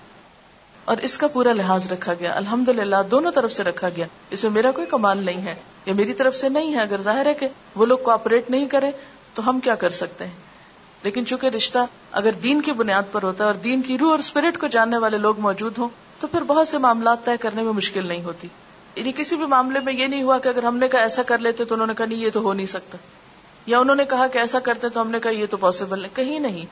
اور 0.86 0.98
اس 0.98 1.18
کا 1.18 1.28
پورا 1.28 1.54
لحاظ 1.54 1.92
رکھا 1.92 2.14
گیا۔ 2.14 2.36
الحمد 2.36 2.70
للہ 2.70 2.96
دونوں 3.12 3.32
طرف 3.32 3.52
سے 3.52 3.64
رکھا 3.64 3.90
گیا۔ 3.90 4.06
اس 4.30 4.44
میں 4.44 4.52
میرا 4.52 4.72
کوئی 4.72 4.88
کمال 4.88 5.26
نہیں 5.26 5.42
ہے 5.42 5.56
یا 5.86 5.94
میری 5.94 6.14
طرف 6.14 6.36
سے 6.36 6.50
نہیں 6.50 6.74
ہے۔ 6.74 6.82
اگر 6.82 7.02
ظاہر 7.02 7.26
ہے 7.26 7.34
کہ 7.34 7.48
وہ 7.76 7.86
لوگ 7.86 7.98
کوپریٹ 7.98 8.50
نہیں 8.50 8.66
کرے 8.66 8.92
تو 9.34 9.50
ہم 9.50 9.60
کیا 9.60 9.76
کر 9.76 9.90
سکتے 9.90 10.26
ہیں؟ 10.26 10.54
لیکن 11.04 11.26
چونکہ 11.26 11.48
رشتہ 11.48 11.80
اگر 12.12 12.32
دین 12.32 12.62
کی 12.62 12.72
بنیاد 12.72 13.04
پر 13.12 13.24
ہوتا 13.24 13.44
ہے 13.44 13.50
اور 13.50 13.56
دین 13.56 13.82
کی 13.82 13.98
روح 13.98 14.12
اور 14.12 14.20
اسپرٹ 14.20 14.58
کو 14.58 14.68
جاننے 14.68 14.98
والے 14.98 15.18
لوگ 15.18 15.40
موجود 15.40 15.78
ہوں، 15.78 15.90
تو 16.20 16.28
پھر 16.28 16.42
بہت 16.42 16.68
سے 16.68 16.78
معاملات 16.78 17.26
طے 17.26 17.32
کرنے 17.42 17.62
میں 17.62 17.74
مشکل 17.74 18.06
نہیں 18.08 18.24
ہوتی۔ 18.24 18.48
یعنی 18.96 19.12
کسی 19.12 19.36
بھی 19.36 19.46
معاملے 19.46 19.80
میں 19.80 19.94
یہ 19.94 20.08
نہیں 20.08 20.24
ہوا 20.24 20.40
کہ 20.40 20.48
اگر 20.48 20.64
ہم 20.64 20.78
نے 20.78 20.88
کہا 20.88 21.00
ایسا 21.00 21.24
کر 21.24 21.38
لیتے 21.38 21.66
تو 21.66 21.76
انہوں 21.76 21.88
نے 21.88 21.94
کہا 21.98 22.06
نہیں، 22.06 22.20
یہ 22.20 22.30
تو 22.34 22.40
ہو 22.40 22.54
نہیں 22.54 22.66
سکتا۔ 22.66 22.98
یا 23.66 23.80
انہوں 23.80 23.96
نے 23.96 24.06
کہا 24.06 24.28
کہ 24.28 24.38
ایسا 24.38 24.60
کرتے 24.60 24.90
تو 24.90 25.02
ہم 25.02 25.12
نے 25.12 25.20
کہا 25.20 25.32
یہ 25.32 25.46
تو 25.50 25.58
پاسبل 25.58 26.04
ہے 26.04 26.10
کہیں 26.14 26.40
نہیں۔ 26.40 26.66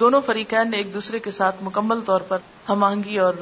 دونوں 0.00 0.20
فریقین 0.26 0.70
نے 0.70 0.76
ایک 0.76 0.94
دوسرے 0.94 1.18
کے 1.18 1.30
ساتھ 1.30 1.56
مکمل 1.62 2.00
طور 2.00 2.20
پر 2.20 2.38
ہم 2.68 2.84
آہنگی 2.84 3.18
اور 3.18 3.34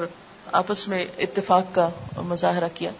آپس 0.51 0.87
میں 0.87 1.05
اتفاق 1.17 1.75
کا 1.75 1.89
مظاہرہ 2.17 2.67
کیا۔ 2.73 2.91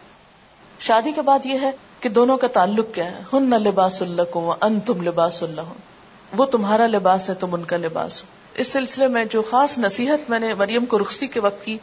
شادی 0.79 1.11
کے 1.11 1.21
بعد 1.21 1.45
یہ 1.45 1.59
ہے 1.59 1.71
کہ 1.99 2.09
دونوں 2.09 2.37
کا 2.37 2.47
تعلق 2.47 2.95
کیا 2.95 3.05
ہے۔ 3.05 3.21
ہن 3.33 3.49
نہ 3.49 3.55
لباس 3.55 4.01
اللہ 4.01 4.21
کو 4.21 4.55
ان 4.61 4.79
تم 4.79 5.01
لباس 5.01 5.43
اللہ 5.43 5.61
وہ 6.37 6.45
تمہارا 6.45 6.87
لباس 6.87 7.29
ہے، 7.29 7.35
تم 7.35 7.53
ان 7.53 7.63
کا 7.63 7.77
لباس 7.77 8.21
ہو۔ 8.21 8.27
اس 8.53 8.67
سلسلے 8.67 9.07
میں 9.07 9.25
جو 9.25 9.41
خاص 9.41 9.77
نصیحت 9.77 10.29
میں 10.29 10.39
نے 10.39 10.53
مریم 10.53 10.85
کو 10.85 10.99
رخصتی 10.99 11.27
کے 11.27 11.39
وقت 11.39 11.65
کی 11.65 11.77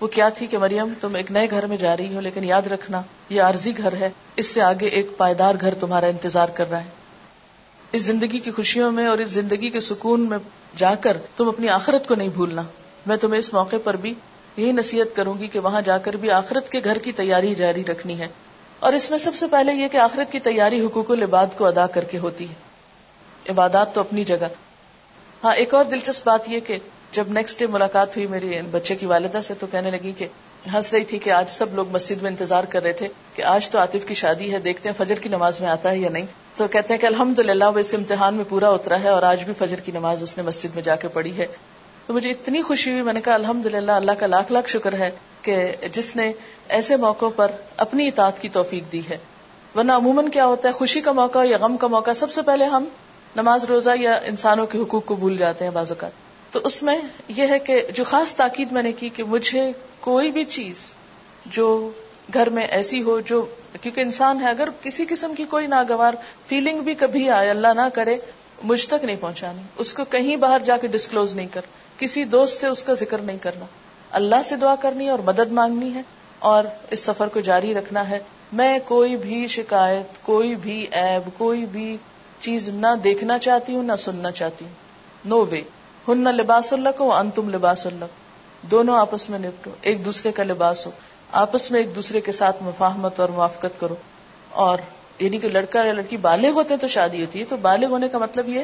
وہ 0.00 0.06
کیا 0.06 0.28
تھی 0.28 0.46
کہ 0.46 0.58
مریم، 0.58 0.92
تم 1.00 1.14
ایک 1.14 1.30
نئے 1.30 1.50
گھر 1.50 1.66
میں 1.66 1.76
جا 1.76 1.96
رہی 1.96 2.14
ہو، 2.14 2.20
لیکن 2.20 2.44
یاد 2.44 2.62
رکھنا، 2.62 3.02
یہ 3.28 3.42
عارضی 3.42 3.76
گھر 3.76 3.92
ہے۔ 3.92 4.10
اس 4.36 4.46
سے 4.46 4.62
آگے 4.62 4.86
ایک 4.86 5.06
پائیدار 5.16 5.54
گھر 5.60 5.74
تمہارا 5.74 6.06
انتظار 6.06 6.48
کر 6.48 6.70
رہا 6.70 6.84
ہے۔ 6.84 6.88
اس 7.92 8.02
زندگی 8.02 8.38
کی 8.38 8.50
خوشیوں 8.50 8.92
میں 8.92 9.06
اور 9.06 9.18
اس 9.18 9.28
زندگی 9.28 9.70
کے 9.70 9.80
سکون 9.80 10.20
میں 10.20 10.38
جا 10.76 10.94
کر 10.94 11.16
تم 11.36 11.48
اپنی 11.48 11.68
آخرت 11.68 12.08
کو 12.08 12.14
نہیں 12.14 12.28
بھولنا۔ 12.28 12.62
میں 13.06 13.16
تمہیں 13.16 13.38
اس 13.38 13.54
موقع 13.54 13.76
پر 13.84 13.96
بھی 13.96 14.14
یہی 14.56 14.72
نصیحت 14.72 15.16
کروں 15.16 15.34
گی 15.38 15.48
کہ 15.48 15.58
وہاں 15.58 15.80
جا 15.80 15.98
کر 15.98 16.16
بھی 16.16 16.30
آخرت 16.30 16.72
کے 16.72 16.80
گھر 16.84 16.98
کی 16.98 17.12
تیاری 17.12 17.54
جاری 17.54 17.84
رکھنی 17.84 18.18
ہے۔ 18.18 18.28
اور 18.80 18.92
اس 18.92 19.10
میں 19.10 19.18
سب 19.18 19.34
سے 19.34 19.46
پہلے 19.46 19.72
یہ 19.72 19.88
کہ 19.88 19.96
آخرت 19.96 20.32
کی 20.32 20.40
تیاری 20.40 20.84
حقوق 20.84 21.10
العباد 21.10 21.46
کو 21.56 21.66
ادا 21.66 21.86
کر 21.86 22.04
کے 22.04 22.18
ہوتی 22.18 22.48
ہے۔ 22.48 22.54
عبادات 23.50 23.94
تو 23.94 24.00
اپنی 24.00 24.24
جگہ۔ 24.24 24.46
ہاں 25.44 25.54
ایک 25.54 25.74
اور 25.74 25.84
دلچسپ 25.84 26.26
بات 26.26 26.48
یہ 26.48 26.60
کہ 26.60 26.78
جب 27.12 27.24
نیکسٹ 27.28 27.58
ڈے 27.58 27.66
ملاقات 27.66 28.16
ہوئی 28.16 28.26
میری 28.26 28.60
بچے 28.70 28.94
کی 28.94 29.06
والدہ 29.06 29.40
سے، 29.44 29.54
تو 29.60 29.66
کہنے 29.66 29.90
لگی 29.90 30.12
کہ 30.12 30.26
ہنس 30.74 30.92
رہی 30.92 31.04
تھی 31.04 31.18
کہ 31.18 31.30
آج 31.30 31.44
سب 31.48 31.74
لوگ 31.74 31.86
مسجد 31.90 32.22
میں 32.22 32.30
انتظار 32.30 32.64
کر 32.64 32.82
رہے 32.82 32.92
تھے 32.92 33.08
کہ 33.34 33.42
آج 33.42 33.70
تو 33.70 33.78
عاطف 33.78 34.06
کی 34.06 34.14
شادی 34.14 34.52
ہے، 34.52 34.58
دیکھتے 34.58 34.88
ہیں 34.88 35.04
فجر 35.04 35.14
کی 35.14 35.28
نماز 35.28 35.60
میں 35.60 35.68
آتا 35.68 35.90
ہے 35.90 35.98
یا 35.98 36.08
نہیں۔ 36.08 36.26
تو 36.56 36.68
کہتے 36.68 36.94
ہیں 36.94 37.00
کہ 37.00 37.06
الحمد 37.06 37.38
للہ 37.38 37.64
وہ 37.64 37.78
اس 37.78 37.94
امتحان 37.94 38.34
میں 38.34 38.44
پورا 38.48 38.68
اترا 38.68 39.02
ہے 39.02 39.08
اور 39.08 39.22
آج 39.22 39.44
بھی 39.44 39.52
فجر 39.58 39.80
کی 39.80 39.92
نماز 39.92 40.22
اس 40.22 40.36
نے 40.36 40.42
مسجد 40.42 40.74
میں 40.74 40.82
جا 40.82 40.96
کے 40.96 41.08
پڑھی 41.08 41.38
ہے۔ 41.38 41.46
تو 42.06 42.14
مجھے 42.14 42.30
اتنی 42.30 42.62
خوشی 42.62 42.90
ہوئی، 42.90 43.02
میں 43.02 43.12
نے 43.12 43.20
کہا 43.20 43.34
الحمد 43.34 43.66
للہ 43.66 43.92
اللہ 43.92 44.12
کا 44.12 44.26
لاکھ 44.26 44.52
لاکھ 44.52 44.70
شکر 44.70 44.92
ہے 44.92 45.10
کہ 45.42 45.72
جس 45.92 46.16
نے 46.16 46.32
ایسے 46.68 46.96
موقع 46.96 47.26
پر 47.36 47.50
اپنی 47.76 48.08
اطاعت 48.08 48.42
کی 48.42 48.48
توفیق 48.48 48.92
دی 48.92 49.02
ہے۔ 49.10 49.18
ورنہ 49.74 49.92
عموماً 49.92 50.28
کیا 50.28 50.46
ہوتا 50.46 50.68
ہے، 50.68 50.72
خوشی 50.72 51.00
کا 51.00 51.12
موقع 51.12 51.38
یا 51.44 51.56
غم 51.60 51.76
کا 51.76 51.86
موقع، 51.86 52.10
سب 52.16 52.30
سے 52.30 52.42
پہلے 52.42 52.64
ہم 52.64 52.84
نماز 53.36 53.64
روزہ 53.64 53.90
یا 54.00 54.12
انسانوں 54.12 54.66
کے 54.66 54.78
حقوق 54.78 55.04
کو 55.04 55.14
بھول 55.14 55.36
جاتے 55.36 55.64
ہیں 55.64 55.70
بعض 55.70 55.90
اوقات۔ 55.90 56.27
تو 56.50 56.60
اس 56.64 56.82
میں 56.82 56.98
یہ 57.28 57.46
ہے 57.46 57.58
کہ 57.58 57.82
جو 57.94 58.04
خاص 58.04 58.34
تاکید 58.34 58.72
میں 58.72 58.82
نے 58.82 58.92
کی 58.92 59.08
کہ 59.08 59.24
مجھے 59.24 59.72
کوئی 60.00 60.30
بھی 60.30 60.44
چیز 60.44 60.94
جو 61.46 61.90
گھر 62.34 62.50
میں 62.50 62.66
ایسی 62.66 63.02
ہو 63.02 63.20
جو 63.20 63.46
کیونکہ 63.80 64.00
انسان 64.00 64.40
ہے، 64.40 64.48
اگر 64.48 64.68
کسی 64.82 65.06
قسم 65.08 65.34
کی 65.34 65.44
کوئی 65.44 65.66
ناگوار 65.66 66.14
فیلنگ 66.46 66.80
بھی 66.80 66.94
کبھی 66.94 67.30
آئے، 67.30 67.50
اللہ 67.50 67.68
نہ 67.68 67.88
کرے، 67.94 68.16
مجھ 68.64 68.88
تک 68.88 69.04
نہیں 69.04 69.16
پہنچانی۔ 69.20 69.62
اس 69.76 69.94
کو 69.94 70.04
کہیں 70.04 70.36
باہر 70.36 70.58
جا 70.64 70.76
کے 70.76 70.86
ڈسکلوز 70.86 71.34
نہیں 71.34 71.46
کر، 71.46 71.60
کسی 71.98 72.24
دوست 72.24 72.60
سے 72.60 72.66
اس 72.66 72.84
کا 72.84 72.94
ذکر 72.94 73.18
نہیں 73.18 73.38
کرنا۔ 73.38 73.64
اللہ 74.10 74.42
سے 74.44 74.56
دعا 74.56 74.74
کرنی 74.74 75.04
ہے 75.04 75.10
اور 75.10 75.18
مدد 75.18 75.52
مانگنی 75.52 75.94
ہے 75.94 76.02
اور 76.38 76.64
اس 76.90 77.00
سفر 77.00 77.28
کو 77.28 77.40
جاری 77.40 77.74
رکھنا 77.74 78.08
ہے۔ 78.08 78.18
میں 78.52 78.78
کوئی 78.84 79.16
بھی 79.16 79.46
شکایت، 79.46 80.26
کوئی 80.26 80.54
بھی 80.54 80.86
ایب 80.90 81.38
کوئی 81.38 81.66
بھی 81.66 81.96
چیز 82.40 82.68
نہ 82.68 82.86
دیکھنا 83.04 83.38
چاہتی 83.38 83.74
ہوں، 83.74 83.82
نہ 83.82 83.96
سننا 83.98 84.30
چاہتی 84.30 84.64
ہوں۔ 84.64 84.72
نو 85.24 85.46
وے 85.46 85.62
ہن 86.08 86.24
لباس 86.24 86.72
اللہ 86.72 86.88
کو 86.96 87.14
ان 87.14 87.30
تم 87.30 87.50
لباس 87.50 87.86
اللہ 87.86 88.04
دونوں 88.62 88.98
آپس 88.98 89.30
میں 89.30 89.38
نپٹو۔ 89.38 89.70
ایک 89.80 90.04
دوسرے 90.04 90.32
کا 90.32 90.42
لباس 90.42 90.86
ہو۔ 90.86 90.90
آپس 91.32 91.70
میں 91.70 91.80
ایک 91.80 91.96
دوسرے 91.96 92.20
کے 92.20 92.32
ساتھ 92.32 92.62
مفاہمت 92.62 93.20
اور 93.20 93.28
موافقت 93.28 93.80
کرو۔ 93.80 93.94
اور 94.50 94.78
یعنی 95.18 95.38
کہ 95.38 95.48
لڑکا 95.48 95.84
یا 95.84 95.92
لڑکی 95.92 96.16
بالغ 96.16 96.50
ہوتے 96.50 96.74
ہیں 96.74 96.80
تو 96.80 96.88
شادی 96.88 97.20
ہوتی 97.20 97.40
ہے۔ 97.40 97.44
تو 97.44 97.56
بالغ 97.56 97.86
ہونے 97.86 98.08
کا 98.08 98.18
مطلب 98.18 98.48
یہ 98.48 98.62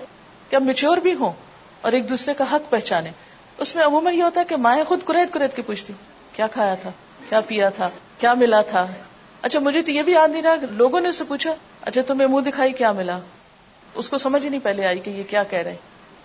کہ 0.50 0.56
اب 0.56 0.62
میچور 0.62 0.96
بھی 0.96 1.14
ہوں 1.14 1.32
اور 1.80 1.92
ایک 1.92 2.08
دوسرے 2.08 2.34
کا 2.34 2.44
حق 2.52 2.70
پہچانے۔ 2.70 3.10
اس 3.58 3.76
میں 3.76 3.84
عموماً 3.84 4.14
یہ 4.14 4.22
ہوتا 4.22 4.40
ہے 4.40 4.44
کہ 4.44 4.56
مائیں 4.56 4.84
خود 4.84 5.00
کریت 5.04 5.32
کریت 5.34 5.56
کے 5.56 5.62
پوچھتی 5.62 5.92
کیا 6.32 6.46
کھایا 6.46 6.74
تھا؟ 6.74 6.90
کیا 7.28 7.40
پیا 7.40 7.68
تھا؟ 7.68 7.90
کیا 8.18 8.34
ملا 8.34 8.62
تھا؟ 8.62 8.86
اچھا 9.42 9.58
مجھے 9.58 9.82
تو 9.82 9.90
یہ 9.90 10.02
بھی 10.02 10.12
یاد 10.12 10.28
نہیں 10.28 10.42
رہا 10.42 10.54
لوگوں 10.70 11.00
نے 11.00 11.08
اسے 11.08 11.24
پوچھا 11.24 11.54
اچھا 11.82 12.00
تمہیں 12.06 12.28
منہ 12.28 12.40
دکھائی 12.40 12.72
کیا 12.72 12.92
ملا؟ 12.92 13.18
اس 13.94 14.08
کو 14.08 14.18
سمجھ 14.18 14.44
ہی 14.44 14.48
نہیں 14.48 14.60
پہلے 14.62 14.86
آئی 14.86 14.98
کہ 14.98 15.10
یہ 15.10 15.22
کیا 15.28 15.42
کہہ 15.42 15.58
رہے 15.58 15.76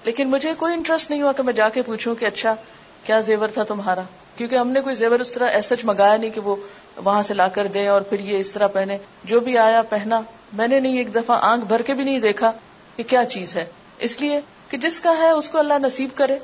لیکن 0.03 0.29
مجھے 0.29 0.53
کوئی 0.57 0.73
انٹرسٹ 0.73 1.09
نہیں 1.09 1.21
ہوا 1.21 1.31
کہ 1.31 1.43
میں 1.43 1.53
جا 1.53 1.69
کے 1.69 1.81
پوچھوں 1.81 2.15
کہ 2.15 2.25
اچھا 2.25 2.55
کیا 3.03 3.19
زیور 3.19 3.47
تھا 3.47 3.63
تمہارا؟ 3.63 4.01
کیونکہ 4.37 4.55
ہم 4.55 4.67
نے 4.69 4.81
کوئی 4.81 4.95
زیور 4.95 5.19
اس 5.19 5.31
طرح 5.31 5.47
ایسا 5.47 5.75
منگایا 5.83 6.17
نہیں 6.17 6.29
کہ 6.29 6.41
وہ 6.41 6.55
وہاں 6.95 7.23
سے 7.23 7.33
لا 7.33 7.47
کر 7.47 7.67
دیں 7.67 7.87
اور 7.87 8.01
پھر 8.01 8.19
یہ 8.19 8.39
اس 8.39 8.51
طرح 8.51 8.67
پہنے۔ 8.67 8.97
جو 9.23 9.39
بھی 9.39 9.57
آیا 9.57 9.81
پہنا۔ 9.81 10.21
میں 10.53 10.67
نے 10.67 10.79
نہیں 10.79 10.97
ایک 10.97 11.15
دفعہ 11.15 11.39
آنکھ 11.41 11.65
بھر 11.65 11.81
کے 11.81 11.93
بھی 11.93 12.03
نہیں 12.03 12.19
دیکھا 12.19 12.51
کہ 12.95 13.03
کیا 13.03 13.25
چیز 13.25 13.55
ہے۔ 13.55 13.65
اس 13.99 14.21
لیے 14.21 14.41
کہ 14.69 14.77
جس 14.77 14.99
کا 14.99 15.17
ہے 15.17 15.29
اس 15.29 15.49
کو 15.49 15.57
اللہ 15.57 15.73
نصیب 15.73 16.09
کرے۔ 16.15 16.37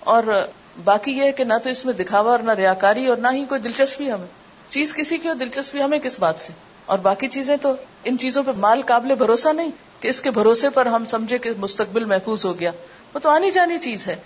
اور 0.00 0.22
باقی 0.84 1.12
یہ 1.12 1.22
ہے 1.22 1.32
کہ 1.32 1.44
نہ 1.44 1.54
تو 1.64 1.70
اس 1.70 1.84
میں 1.84 1.92
دکھاوا 1.92 2.30
اور 2.30 2.38
نہ 2.38 2.52
ریاکاری 2.52 3.06
اور 3.06 3.16
نہ 3.16 3.28
ہی 3.32 3.44
کوئی 3.44 3.60
دلچسپی 3.60 4.12
ہمیں۔ 4.12 4.46
چیز 4.68 4.94
کسی 4.94 5.18
کی 5.18 5.28
ہو 5.28 5.34
دلچسپی 5.34 5.82
ہمیں 5.82 5.98
کس 5.98 6.18
بات 6.18 6.34
سے؟ 6.38 6.52
اور 6.86 6.98
باقی 6.98 7.28
چیزیں 7.28 7.56
تو 7.56 7.72
ان 8.04 8.18
چیزوں 8.18 8.42
پہ 8.42 8.50
مال 8.56 8.82
قابل 8.86 9.14
بھروسہ 9.14 9.48
نہیں 9.48 9.70
کہ 10.00 10.08
اس 10.08 10.20
کے 10.20 10.30
بھروسے 10.30 10.70
پر 10.70 10.86
ہم 10.86 11.04
سمجھے 11.04 11.38
کہ 11.38 11.50
مستقبل 11.58 12.04
محفوظ 12.04 12.46
ہو 12.46 12.60
گیا۔ 12.60 12.70
وہ 13.14 13.18
تو 13.18 13.28
آنی 13.28 13.50
جانی 13.50 13.78
چیز 13.78 14.06
ہے۔ 14.06 14.16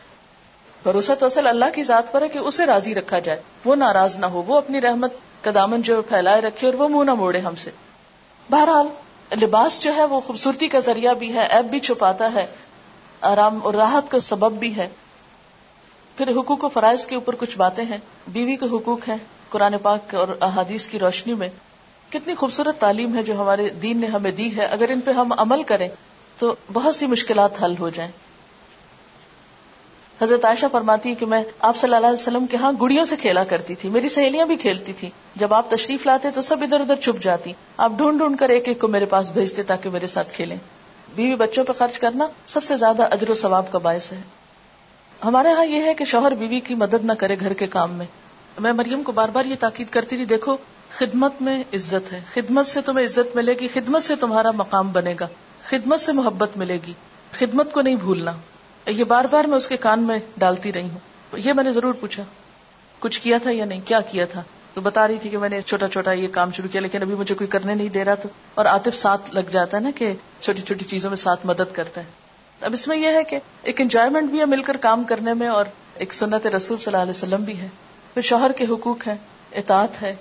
بھروسہ 0.82 1.12
تو 1.18 1.26
اصل 1.26 1.46
اللہ 1.46 1.64
کی 1.74 1.84
ذات 1.84 2.12
پر 2.12 2.22
ہے 2.22 2.28
کہ 2.28 2.38
اسے 2.38 2.66
راضی 2.66 2.94
رکھا 2.94 3.18
جائے۔ 3.18 3.42
وہ 3.64 3.76
ناراض 3.76 4.18
نہ 4.18 4.26
ہو، 4.26 4.42
وہ 4.42 4.56
اپنی 4.56 4.80
رحمت 4.80 5.12
کا 5.40 5.50
دامن 5.54 5.82
جو 5.82 6.02
پھیلائے 6.02 6.40
رکھے 6.40 6.66
اور 6.66 6.74
وہ 6.74 6.88
منہ 6.88 7.04
نہ 7.04 7.14
موڑے 7.14 7.38
ہم 7.38 7.54
سے۔ 7.54 7.70
بہرحال، 8.50 8.86
لباس 9.42 9.82
جو 9.82 9.94
ہے 9.94 10.04
وہ 10.04 10.20
خوبصورتی 10.20 10.68
کا 10.68 10.78
ذریعہ 10.78 11.14
بھی 11.14 11.34
ہے 11.34 11.46
ایب 11.46 11.64
بھی 11.64 11.80
چھپاتا 11.80 12.32
ہے، 12.34 12.46
آرام 13.20 13.58
اور 13.62 13.74
راحت 13.74 14.10
کا 14.10 14.20
سبب 14.20 14.52
بھی 14.52 14.76
ہے۔ 14.76 14.88
پھر 16.16 16.30
حقوق 16.36 16.64
و 16.64 16.68
فرائض 16.68 17.06
کے 17.06 17.14
اوپر 17.14 17.34
کچھ 17.38 17.58
باتیں 17.58 17.84
ہیں۔ 17.84 17.98
بیوی 18.28 18.56
کے 18.56 18.66
حقوق 18.66 19.08
ہیں، 19.08 19.16
قرآن 19.48 19.74
پاک 19.82 20.14
اور 20.14 20.28
احادیث 20.40 20.86
کی 20.86 20.98
روشنی 20.98 21.34
میں۔ 21.34 21.48
کتنی 22.10 22.34
خوبصورت 22.34 22.80
تعلیم 22.80 23.16
ہے 23.16 23.22
جو 23.22 23.40
ہمارے 23.40 23.68
دین 23.68 24.00
نے 24.00 24.06
ہمیں 24.06 24.30
دی 24.30 24.56
ہے۔ 24.56 24.64
اگر 24.64 24.88
ان 24.88 25.00
پہ 25.00 25.10
ہم 25.10 25.32
عمل 25.36 25.62
کریں 25.62 25.88
تو 26.38 26.54
بہت 26.72 26.96
سی 26.96 27.06
مشکلات 27.06 27.62
حل 27.62 27.74
ہو 27.78 27.88
جائیں۔ 27.88 28.10
حضرت 30.22 30.44
عائشہ 30.44 30.66
فرماتی 30.72 31.08
ہے 31.08 31.14
کہ 31.14 31.26
میں 31.26 31.42
آپ 31.60 31.76
صلی 31.76 31.94
اللہ 31.94 32.06
علیہ 32.06 32.20
وسلم 32.20 32.46
کے 32.46 32.56
ہاں 32.56 32.72
گڑیوں 32.80 33.04
سے 33.04 33.16
کھیلا 33.16 33.44
کرتی 33.44 33.74
تھی، 33.74 33.88
میری 33.88 34.08
سہیلیاں 34.08 34.46
بھی 34.46 34.56
کھیلتی 34.56 34.92
تھی 34.92 35.10
جب 35.36 35.54
آپ 35.54 35.70
تشریف 35.70 36.06
لاتے 36.06 36.30
تو 36.30 36.42
سب 36.42 36.56
ادھر 36.62 36.80
ادھر 36.80 36.96
چھپ 36.96 37.22
جاتی۔ 37.22 37.52
آپ 37.76 37.92
ڈھونڈ 37.96 38.18
ڈھونڈ 38.18 38.38
کر 38.38 38.48
ایک 38.48 38.68
ایک 38.68 38.80
کو 38.80 38.88
میرے 38.88 39.04
پاس 39.04 39.30
بھیجتے 39.30 39.62
تاکہ 39.62 39.90
میرے 39.90 40.06
ساتھ 40.06 40.32
کھیلیں۔ 40.32 40.56
بیوی 41.14 41.34
بچوں 41.34 41.64
پہ 41.64 41.72
خرچ 41.72 41.98
کرنا 41.98 42.26
سب 42.46 42.64
سے 42.64 42.76
زیادہ 42.76 43.02
ادر 43.02 43.30
و 43.30 43.34
ثواب 43.34 43.72
کا 43.72 43.78
باعث 43.78 44.12
ہے۔ 44.12 44.20
ہمارے 45.24 45.52
ہاں 45.52 45.64
یہ 45.64 45.80
ہے 45.80 45.94
کہ 45.94 46.04
شوہر 46.04 46.34
بیوی 46.34 46.60
کی 46.60 46.74
مدد 46.74 47.04
نہ 47.04 47.12
کرے 47.12 47.36
گھر 47.40 47.52
کے 47.52 47.66
کام 47.66 47.94
میں۔ 47.94 48.06
میں 48.60 48.72
مریم 48.72 49.02
کو 49.02 49.12
بار 49.12 49.28
بار 49.28 49.44
یہ 49.44 49.56
تاکید 49.60 49.86
کرتی 49.90 50.16
تھی 50.16 50.24
دیکھو 50.24 50.56
خدمت 50.90 51.32
میں 51.42 51.64
عزت 51.72 52.12
ہے۔ 52.12 52.20
خدمت 52.34 52.66
سے 52.66 52.80
تمہیں 52.80 53.06
عزت 53.06 53.36
ملے 53.36 53.52
گی، 53.52 53.68
خدمت 53.74 54.02
سے 54.02 54.16
تمہارا 54.16 54.50
مقام 54.50 54.92
بنے 54.92 55.14
گا۔ 55.20 55.28
خدمت 55.64 56.00
سے 56.00 56.12
محبت 56.12 56.56
ملے 56.56 56.78
گی۔ 56.86 56.92
خدمت 57.32 57.72
کو 57.72 57.80
نہیں 57.80 57.96
بھولنا۔ 57.96 58.32
یہ 58.86 59.04
بار 59.04 59.24
بار 59.30 59.44
میں 59.44 59.56
اس 59.56 59.68
کے 59.68 59.76
کان 59.76 60.02
میں 60.02 60.18
ڈالتی 60.36 60.72
رہی 60.72 60.88
ہوں۔ 60.90 60.98
یہ 61.36 61.52
میں 61.52 61.64
نے 61.64 61.72
ضرور 61.72 61.94
پوچھا، 61.94 62.22
کچھ 62.98 63.20
کیا 63.20 63.38
تھا 63.42 63.50
یا 63.50 63.64
نہیں؟ 63.64 63.80
کیا 63.84 64.00
کیا 64.00 64.24
تھا؟ 64.24 64.42
تو 64.74 64.80
بتا 64.80 65.08
رہی 65.08 65.18
تھی 65.22 65.30
کہ 65.30 65.38
میں 65.38 65.48
نے 65.48 65.60
چھوٹا 65.60 65.88
چھوٹا 65.88 66.12
یہ 66.12 66.28
کام 66.28 66.52
شروع 66.52 66.68
کیا، 66.68 66.80
لیکن 66.80 67.02
ابھی 67.02 67.14
مجھے 67.14 67.34
کوئی 67.34 67.48
کرنے 67.48 67.74
نہیں 67.74 67.88
دے 67.88 68.04
رہا 68.04 68.14
تو۔ 68.14 68.28
اور 68.54 68.66
آتف 68.66 68.94
ساتھ 68.94 69.34
لگ 69.34 69.50
جاتا 69.50 69.76
ہے 69.76 69.82
نا 69.82 69.90
کہ 69.94 70.12
چھوٹی 70.40 70.62
چھوٹی 70.62 70.84
چیزوں 70.84 71.10
میں 71.10 71.16
ساتھ 71.16 71.46
مدد 71.46 71.74
کرتا 71.74 72.00
ہے۔ 72.00 72.06
اب 72.60 72.72
اس 72.72 72.88
میں 72.88 72.96
یہ 72.96 73.08
ہے 73.08 73.24
کہ 73.24 73.38
ایک 73.62 73.80
انجوائمنٹ 73.80 74.30
بھی 74.30 74.40
ہے 74.40 74.44
مل 74.44 74.62
کر 74.62 74.76
کام 74.76 75.04
کرنے 75.04 75.34
میں 75.34 75.48
اور 75.48 75.64
ایک 75.94 76.14
سنت 76.14 76.46
رسول 76.46 76.78
صلی 76.78 76.84
اللہ 76.86 77.02
علیہ 77.02 77.10
وسلم 77.10 77.44
بھی 77.44 77.60
ہے۔ 77.60 77.68
پھر 78.14 78.22
شوہر 78.22 78.52
کے 78.52 78.64
حقوق 78.70 79.08
ہیں، 79.08 79.16
اطاعت 79.52 80.02
ہے 80.02 80.16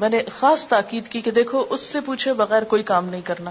میں 0.00 0.08
نے 0.08 0.22
خاص 0.38 0.66
تاکید 0.66 1.08
کی 1.08 1.20
کہ 1.20 1.30
دیکھو، 1.30 1.64
اس 1.70 1.80
سے 1.80 2.00
پوچھے 2.00 2.32
بغیر 2.32 2.62
کوئی 2.62 2.82
کام 2.82 3.08
نہیں 3.08 3.20
کرنا۔ 3.24 3.50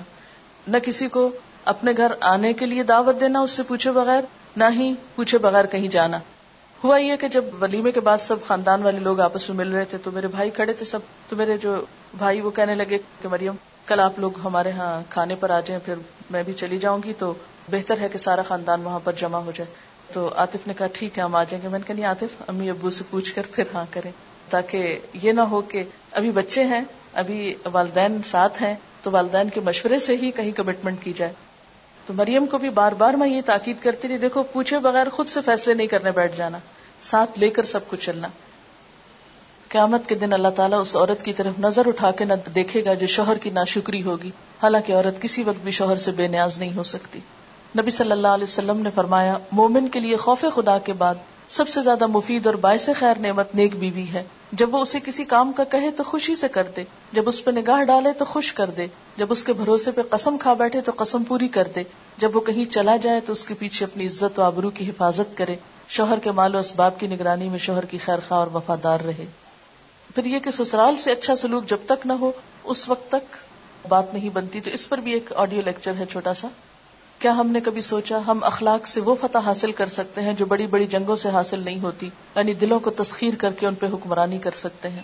نہ 0.67 0.77
کسی 0.77 1.08
کو 1.08 1.29
اپنے 1.65 1.91
گھر 1.97 2.12
آنے 2.21 2.53
کے 2.53 2.65
لیے 2.65 2.84
دعوت 2.84 3.21
دینا، 3.21 3.39
اس 3.39 3.51
سے 3.51 3.63
پوچھے 3.63 3.91
بغیر، 3.91 4.21
نہ 4.55 4.63
ہی 4.75 4.93
پوچھے 5.15 5.38
بغیر 5.38 5.65
کہیں 5.65 5.88
جانا۔ 5.88 6.19
ہوا 6.84 6.97
یہ 6.97 7.15
کہ 7.15 7.27
جب 7.27 7.45
ولیمے 7.62 7.91
کے 7.91 7.99
بعد 7.99 8.17
سب 8.17 8.36
خاندان 8.47 8.84
والے 8.84 8.99
لوگ 8.99 9.19
آپس 9.19 9.49
میں 9.49 9.58
مل 9.58 9.73
رہے 9.73 9.86
تھے 9.86 9.97
تو 9.97 10.12
میرے 10.12 10.27
بھائی 10.27 10.49
کھڑے 10.49 10.73
تھے۔ 10.73 10.86
سب 10.86 10.99
تو 11.29 11.36
میرے 11.36 11.58
جو 11.58 11.81
بھائی 12.17 12.41
وہ 12.41 12.51
کہنے 12.51 12.75
لگے 12.75 12.97
کہ 13.21 13.27
مریم، 13.27 13.55
کل 13.86 13.99
آپ 13.99 14.19
لوگ 14.19 14.31
ہمارے 14.43 14.71
ہاں 14.71 15.01
کھانے 15.10 15.36
پر 15.36 15.49
آ 15.49 15.60
جائیں، 15.60 15.86
پھر 15.86 15.93
میں 16.31 16.43
بھی 16.43 16.53
چلی 16.53 16.77
جاؤں 16.77 16.99
گی 17.03 17.13
تو 17.19 17.34
بہتر 17.71 17.97
ہے 17.99 18.10
کہ 18.10 18.17
سارا 18.17 18.41
خاندان 18.41 18.81
وہاں 18.84 18.99
پر 19.03 19.12
جمع 19.12 19.38
ہو 19.38 19.51
جائے۔ 19.55 19.73
تو 20.13 20.29
آتف 20.36 20.67
نے 20.67 20.73
کہا، 20.77 20.88
ٹھیک 20.93 21.17
ہے، 21.17 21.23
ہم 21.23 21.36
آ 21.36 21.43
جائیں 21.43 21.63
گے۔ 21.63 21.67
میں 21.67 21.79
نے 21.79 21.88
کہا، 21.88 21.95
نہیں 21.95 22.05
آتف 22.05 22.41
امی 22.47 22.69
ابو 22.69 22.89
سے 22.89 23.03
پوچھ 23.10 23.36
کر 23.36 23.41
پھر 23.51 23.63
ہاں 23.73 23.86
کریں۔ 23.91 24.12
تاکہ 24.49 24.99
یہ 25.13 25.31
نہ 25.31 25.41
ہو 25.41 25.62
کہ 25.62 25.84
ابھی 26.12 26.31
بچے 26.31 26.63
ہیں، 26.63 26.81
ابھی 27.13 27.53
والدین 27.73 28.21
ساتھ 28.25 28.63
ہیں، 28.63 28.75
تو 29.03 29.12
والدین 29.12 29.49
کے 29.49 29.60
مشورے 29.60 29.99
سے 29.99 30.17
ہی 30.17 30.31
کہیں 30.31 30.51
کمٹمنٹ 30.51 31.03
کی 31.03 31.13
جائے۔ 31.15 31.34
تو 32.08 32.13
مریم 32.13 32.45
کو 32.45 32.58
بھی 32.58 32.69
بار 32.69 32.91
بار 32.91 33.13
میں 33.13 33.29
یہ 33.29 33.41
تاکید 33.45 33.77
کرتی 33.79 34.08
رہی، 34.08 34.17
دیکھو، 34.17 34.43
پوچھے 34.43 34.79
بغیر 34.79 35.10
خود 35.10 35.27
سے 35.27 35.39
فیصلے 35.45 35.73
نہیں 35.73 35.88
کرنے 35.88 36.12
بیٹھ 36.12 36.38
جانا، 36.38 36.58
ساتھ 37.01 37.39
لے 37.39 37.49
کر 37.49 37.63
سب 37.63 37.88
کچھ 37.88 38.05
چلنا۔ 38.05 38.27
قیامت 39.67 40.10
کے 40.10 40.15
دن 40.15 40.34
اللہ 40.34 40.47
تعالیٰ 40.55 40.81
اس 40.81 40.95
عورت 40.95 41.25
کی 41.25 41.34
طرف 41.34 41.60
نظر 41.60 41.88
اٹھا 41.88 42.12
کے 42.12 42.25
نہ 42.25 42.34
دیکھے 42.55 42.86
گا 42.86 42.93
جو 42.93 43.08
شوہر 43.08 43.38
کی 43.38 43.49
ناشکری 43.49 44.03
ہوگی۔ 44.03 44.31
حالانکہ 44.62 44.93
عورت 44.93 45.21
کسی 45.21 45.43
وقت 45.43 45.63
بھی 45.63 45.71
شوہر 45.71 45.97
سے 45.97 46.12
بے 46.12 46.27
نیاز 46.27 46.58
نہیں 46.58 46.75
ہو 46.75 46.84
سکتی۔ 46.84 47.19
نبی 47.79 47.89
صلی 47.89 48.12
اللہ 48.12 48.27
علیہ 48.27 48.43
وسلم 48.43 48.77
نے 48.77 48.89
فرمایا، 48.95 49.38
مومن 49.51 49.88
کے 49.88 49.99
لیے 49.99 50.15
خوف 50.15 50.45
خدا 50.55 50.77
کے 50.77 50.93
بعد 50.93 51.15
سب 51.49 51.69
سے 51.69 51.81
زیادہ 51.81 52.08
مفید 52.08 52.45
اور 52.45 52.55
باعث 52.55 52.89
خیر 52.99 53.19
نعمت 53.19 53.55
نیک 53.55 53.75
بیوی 53.75 54.05
ہے۔ 54.13 54.23
جب 54.51 54.75
وہ 54.75 54.79
اسے 54.79 54.99
کسی 55.05 55.25
کام 55.25 55.51
کا 55.51 55.63
کہے 55.63 55.91
تو 55.91 56.03
خوشی 56.03 56.36
سے 56.36 56.47
کر 56.47 56.63
دے۔ 56.75 56.84
جب 57.12 57.29
اس 57.29 57.43
پہ 57.43 57.51
نگاہ 57.51 57.84
ڈالے 57.84 58.13
تو 58.13 58.25
خوش 58.25 58.53
کر 58.53 58.69
دے۔ 58.69 58.88
جب 59.17 59.25
اس 59.29 59.43
کے 59.43 59.53
بھروسے 59.53 59.91
پہ 59.91 60.01
قسم 60.10 60.38
کھا 60.38 60.53
بیٹھے 60.53 60.81
تو 60.81 60.91
قسم 60.97 61.23
پوری 61.23 61.47
کر 61.47 61.67
دے۔ 61.75 61.84
جب 62.17 62.36
وہ 62.36 62.41
کہیں 62.41 62.65
چلا 62.65 62.97
جائے 62.97 63.19
تو 63.19 63.31
اس 63.31 63.45
کے 63.45 63.53
پیچھے 63.53 63.86
اپنی 63.86 64.08
عزت 64.08 64.39
و 64.39 64.41
آبرو 64.41 64.69
کی 64.69 64.89
حفاظت 64.89 65.38
کرے۔ 65.38 65.55
شوہر 65.88 66.19
کے 66.19 66.31
مال 66.31 66.55
و 66.55 66.58
اسباب 66.58 66.99
کی 66.99 67.08
نگرانی 67.08 67.49
میں 67.49 67.60
شوہر 67.60 67.86
کی 67.86 67.97
خیر 67.97 68.19
خواہ 68.27 68.39
اور 68.39 68.47
وفادار 68.53 68.99
رہے۔ 68.99 69.25
پھر 70.15 70.25
یہ 70.25 70.39
کہ 70.39 70.51
سسرال 70.51 70.97
سے 70.97 71.12
اچھا 71.12 71.36
سلوک 71.36 71.69
جب 71.69 71.77
تک 71.86 72.08
نہ 72.08 72.13
ہو، 72.13 72.31
اس 72.63 72.89
وقت 72.89 73.12
تک 73.12 73.36
بات 73.88 74.13
نہیں 74.13 74.29
بنتی۔ 74.29 74.60
تو 74.60 74.71
اس 74.71 74.89
پر 74.89 74.97
بھی 74.97 75.13
ایک 75.13 75.34
آڈیو 75.36 75.62
لیکچر 75.65 75.91
ہے 75.99 76.05
چھوٹا 76.05 76.34
سا۔ 76.34 76.47
کیا 77.19 77.38
ہم 77.38 77.47
نے 77.47 77.60
کبھی 77.60 77.82
سوچا 77.82 78.19
ہم 78.28 78.39
اخلاق 78.43 78.88
سے 78.88 79.01
وہ 79.01 79.15
فتح 79.21 79.38
حاصل 79.45 79.71
کر 79.71 79.88
سکتے 79.88 80.21
ہیں 80.21 80.34
جو 80.34 80.45
بڑی 80.45 80.67
بڑی 80.67 80.86
جنگوں 80.86 81.15
سے 81.15 81.30
حاصل 81.30 81.60
نہیں 81.60 81.80
ہوتی 81.80 82.10
یعنی 82.36 82.54
دلوں 82.54 82.80
کو 82.80 82.89
تسخیر 82.89 83.34
کر 83.36 83.51
کے 83.51 83.67
ان 83.67 83.75
پہ 83.75 83.86
حکمرانی 83.86 84.38
کر 84.38 84.51
سکتے 84.56 84.89
ہیں؟ 84.89 85.01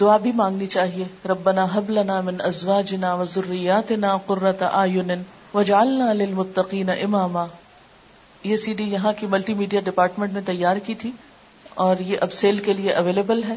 دعا 0.00 0.16
بھی 0.16 0.32
مانگنی 0.32 0.66
چاہیے، 0.66 1.04
ربنا 1.28 1.66
حب 1.74 1.90
لنا 1.90 2.20
من 2.20 2.40
ازواجنا 2.40 3.14
و 3.14 3.24
ذریاتنا 3.24 4.16
قرۃ 4.26 4.62
اعین 4.72 5.10
وجعلنا 5.54 6.12
للمتقین 6.12 6.90
اماما۔ 6.90 7.46
یہ 8.44 8.56
سی 8.56 8.74
ڈی 8.74 8.84
یہاں 8.84 9.12
کی 9.18 9.26
ملٹی 9.26 9.54
میڈیا 9.54 9.80
ڈپارٹمنٹ 9.80 10.32
نے 10.32 10.40
تیار 10.46 10.76
کی 10.76 10.94
تھی 10.94 11.10
اور 11.74 11.96
یہ 12.00 12.16
اب 12.20 12.32
سیل 12.32 12.58
کے 12.58 12.72
لیے 12.72 12.92
اویلیبل 12.92 13.42
ہے۔ 13.42 13.54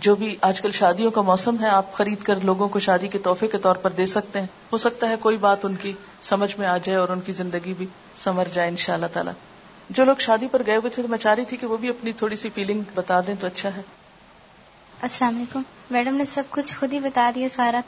جو 0.00 0.14
بھی 0.14 0.36
آج 0.40 0.60
کل 0.60 0.72
شادیوں 0.72 1.10
کا 1.10 1.20
موسم 1.20 1.56
ہے، 1.60 1.68
آپ 1.68 1.92
خرید 1.92 2.22
کر 2.22 2.34
لوگوں 2.42 2.68
کو 2.68 2.78
شادی 2.78 3.08
کے 3.08 3.18
تحفے 3.18 3.46
کے 3.46 3.58
طور 3.58 3.76
پر 3.76 3.90
دے 3.90 4.06
سکتے 4.06 4.40
ہیں۔ 4.40 4.46
ہو 4.72 4.78
سکتا 4.78 5.08
ہے 5.08 5.16
کوئی 5.16 5.36
بات 5.36 5.64
ان 5.64 5.76
کی 5.76 5.92
سمجھ 6.22 6.58
میں 6.58 6.66
آ 6.66 6.76
جائے 6.76 6.98
اور 6.98 7.08
ان 7.08 7.20
کی 7.20 7.32
زندگی 7.32 7.74
بھی 7.74 7.86
سمر 8.16 8.44
جائے 8.54 8.68
ان 8.68 8.76
شاء 8.76 8.94
اللہ 8.94 9.06
تعالیٰ۔ 9.12 9.32
جو 9.90 10.04
لوگ 10.04 10.16
شادی 10.18 10.46
پر 10.50 10.62
گئے 10.66 10.76
ہوئے 10.76 10.90
تھے 10.90 11.02
تو 11.02 11.08
میں 11.08 11.18
چاہ 11.18 11.34
رہی 11.34 11.44
تھی 11.44 11.56
کہ 11.56 11.66
وہ 11.66 11.76
بھی 11.76 11.88
اپنی 11.88 12.12
تھوڑی 12.12 12.36
سی 12.36 12.50
فیلنگ 12.54 12.80
بتا 12.94 13.20
دیں 13.26 13.34
تو 13.40 13.46
اچھا 13.46 13.68
ہے۔ 13.76 13.82
السلام 15.02 15.36
علیکم۔ 15.36 15.62
میڈم 15.90 16.14
نے 16.14 16.24
سب 16.24 16.42
کچھ 16.50 16.74
خود 16.74 16.92
ہی 16.92 17.00
بتا 17.00 17.30
دیا 17.34 17.48
سارا۔ 17.56 17.80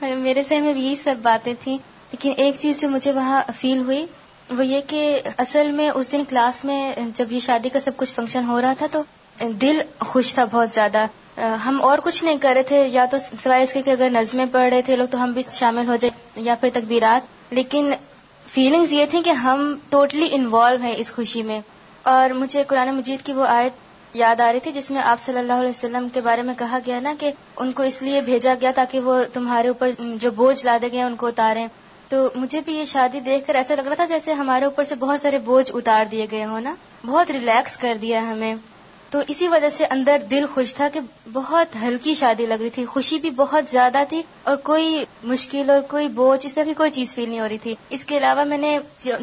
میرے 0.00 0.42
سے 0.48 0.60
میں 0.60 0.74
یہی 0.74 0.96
سب 0.96 1.14
باتیں 1.22 1.54
تھیں، 1.64 1.78
لیکن 2.10 2.32
ایک 2.36 2.56
چیز 2.60 2.80
جو 2.80 2.88
مجھے 2.88 3.12
وہاں 3.12 3.42
فیل 3.56 3.78
ہوئی، 3.78 4.06
وہ 4.50 4.66
یہ 4.66 4.80
کہ 4.86 5.20
اصل 5.38 5.70
میں 5.70 5.90
اس 5.90 6.12
دن 6.12 6.24
کلاس 6.28 6.64
میں 6.64 6.92
جب 7.14 7.32
یہ 7.32 7.40
شادی 7.40 7.68
کا 7.68 7.80
سب 7.80 7.92
کچھ 7.96 8.12
فنکشن 8.14 8.44
ہو 8.44 8.60
رہا 8.60 8.72
تھا 8.78 8.86
تو 8.92 9.02
دل 9.38 9.80
خوش 10.00 10.34
تھا 10.34 10.44
بہت 10.44 10.68
زیادہ۔ 10.74 11.06
ہم 11.36 11.78
اور 11.82 11.98
کچھ 12.04 12.24
نہیں 12.24 12.38
کر 12.38 12.52
رہے 12.54 12.62
تھے، 12.62 12.86
یا 12.86 13.04
تو 13.04 13.16
سوائے 13.42 13.62
اس 13.62 13.72
کے 13.72 13.82
کہ 13.82 13.90
اگر 13.90 14.08
نظمیں 14.10 14.46
پڑھ 14.52 14.70
رہے 14.70 14.82
تھے، 14.82 14.96
لوگ 14.96 15.06
تو 15.06 15.22
ہم 15.22 15.32
بھی 15.32 15.42
شامل 15.52 15.88
ہو 15.88 15.96
جائے، 15.96 16.42
یا 16.42 16.54
پھر 16.54 16.68
تکبیرات۔ 16.72 17.52
لیکن 17.52 17.92
فیلنگز 18.46 18.92
یہ 18.92 19.04
تھیں 19.10 19.22
کہ 19.22 19.30
ہم 19.30 19.78
ٹوٹلی 19.88 20.28
انوالو 20.32 20.76
ہیں 20.82 20.94
اس 20.96 21.12
خوشی 21.12 21.42
میں۔ 21.42 21.60
اور 22.02 22.30
مجھے 22.30 22.62
قرآن 22.66 22.94
مجید 22.94 23.26
کی 23.26 23.32
وہ 23.32 23.44
آیت 23.46 23.72
یاد 24.16 24.40
آ 24.40 24.52
رہی 24.52 24.60
تھی، 24.60 24.72
جس 24.72 24.90
میں 24.90 25.02
آپ 25.02 25.20
صلی 25.20 25.38
اللہ 25.38 25.52
علیہ 25.52 25.70
وسلم 25.70 26.08
کے 26.08 26.20
بارے 26.20 26.42
میں 26.42 26.54
کہا 26.58 26.78
گیا 26.86 27.00
نا 27.00 27.14
کہ 27.18 27.32
ان 27.56 27.72
کو 27.72 27.82
اس 27.82 28.02
لیے 28.02 28.20
بھیجا 28.20 28.54
گیا 28.60 28.72
تاکہ 28.74 29.00
وہ 29.00 29.22
تمہارے 29.32 29.68
اوپر 29.68 29.90
جو 29.98 30.30
بوجھ 30.30 30.64
لادے 30.64 30.88
گئے 30.92 31.02
ان 31.02 31.16
کو 31.16 31.26
اتاریں۔ 31.26 31.68
تو 32.08 32.28
مجھے 32.34 32.60
بھی 32.64 32.74
یہ 32.74 32.84
شادی 32.84 33.20
دیکھ 33.20 33.46
کر 33.46 33.54
ایسا 33.54 33.74
لگ 33.74 33.80
رہا 33.80 33.94
تھا 33.94 34.06
جیسے 34.06 34.32
ہمارے 34.32 34.64
اوپر 34.64 34.84
سے 34.84 34.94
بہت 34.94 35.20
سارے 35.20 35.38
بوجھ 35.38 35.70
اتار 35.74 36.04
دیے 36.10 36.26
گئے 36.30 36.44
ہوں 36.44 36.60
نا۔ 36.60 36.74
بہت 37.06 37.30
ریلیکس 37.30 37.76
کر 37.76 37.96
دیا 38.02 38.32
ہمیں۔ 38.32 38.54
تو 39.10 39.20
اسی 39.28 39.48
وجہ 39.48 39.68
سے 39.68 39.84
اندر 39.90 40.16
دل 40.30 40.44
خوش 40.54 40.74
تھا 40.74 40.88
کہ 40.88 41.00
بہت 41.32 41.76
ہلکی 41.82 42.14
شادی 42.14 42.46
لگ 42.46 42.60
رہی 42.60 42.70
تھی۔ 42.70 42.84
خوشی 42.84 43.18
بھی 43.18 43.30
بہت 43.30 43.70
زیادہ 43.70 44.02
تھی 44.08 44.22
اور 44.42 44.56
کوئی 44.56 45.04
مشکل 45.24 45.70
اور 45.70 45.80
کوئی 45.80 46.08
بوجھ 46.08 46.46
اس 46.46 46.54
طرح 46.54 46.64
کی 46.64 46.74
کوئی 46.74 46.90
چیز 46.90 47.14
فیل 47.14 47.28
نہیں 47.30 47.40
ہو 47.40 47.48
رہی 47.48 47.58
تھی۔ 47.58 47.74
اس 47.90 48.04
کے 48.04 48.18
علاوہ 48.18 48.44
میں 48.44 48.58
نے 48.58 48.78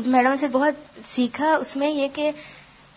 میڈم 0.05 0.35
سے 0.39 0.47
بہت 0.47 0.99
سیکھا 1.15 1.55
اس 1.55 1.75
میں 1.75 1.89
یہ 1.89 2.07
کہ 2.13 2.31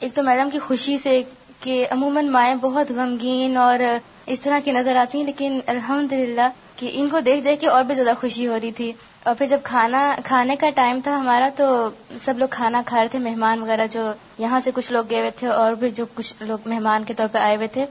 ایک 0.00 0.14
تو 0.14 0.22
میڈم 0.22 0.50
کی 0.50 0.58
خوشی 0.58 0.96
سے 1.02 1.22
کہ 1.60 1.86
عموماً 1.90 2.28
مائیں 2.28 2.54
بہت 2.54 2.90
غمگین 2.90 3.56
اور 3.56 3.78
اس 4.26 4.40
طرح 4.40 4.58
کی 4.64 4.70
نظر 4.70 4.96
آتی 4.96 5.18
ہیں، 5.18 5.26
لیکن 5.26 5.58
الحمد 5.66 6.12
للہ 6.12 6.48
کہ 6.76 6.90
ان 6.92 7.08
کو 7.08 7.20
دیکھ 7.20 7.44
دیکھ 7.44 7.60
کے 7.60 7.68
اور 7.68 7.84
بھی 7.84 7.94
زیادہ 7.94 8.12
خوشی 8.20 8.46
ہو 8.46 8.58
رہی 8.62 8.72
تھی۔ 8.72 8.92
اور 9.22 9.34
پھر 9.38 9.46
جب 9.46 9.58
کھانا 9.62 10.00
کھانے 10.24 10.56
کا 10.56 10.68
ٹائم 10.74 11.00
تھا 11.04 11.16
ہمارا 11.18 11.48
تو 11.56 11.88
سب 12.20 12.38
لوگ 12.38 12.48
کھانا 12.50 12.82
کھا 12.86 13.00
رہے 13.00 13.08
تھے، 13.08 13.18
مہمان 13.18 13.62
وغیرہ 13.62 13.86
جو 13.90 14.12
یہاں 14.38 14.60
سے 14.64 14.70
کچھ 14.74 14.92
لوگ 14.92 15.10
گئے 15.10 15.18
ہوئے 15.18 15.30
تھے 15.38 15.46
اور 15.48 15.72
بھی 15.80 15.90
جو 15.90 16.04
کچھ 16.14 16.32
لوگ 16.40 16.68
مہمان 16.68 17.04
کے 17.04 17.14
طور 17.14 17.28
پہ 17.32 17.38
آئے 17.38 17.56
ہوئے 17.56 17.68
تھے۔ 17.72 17.84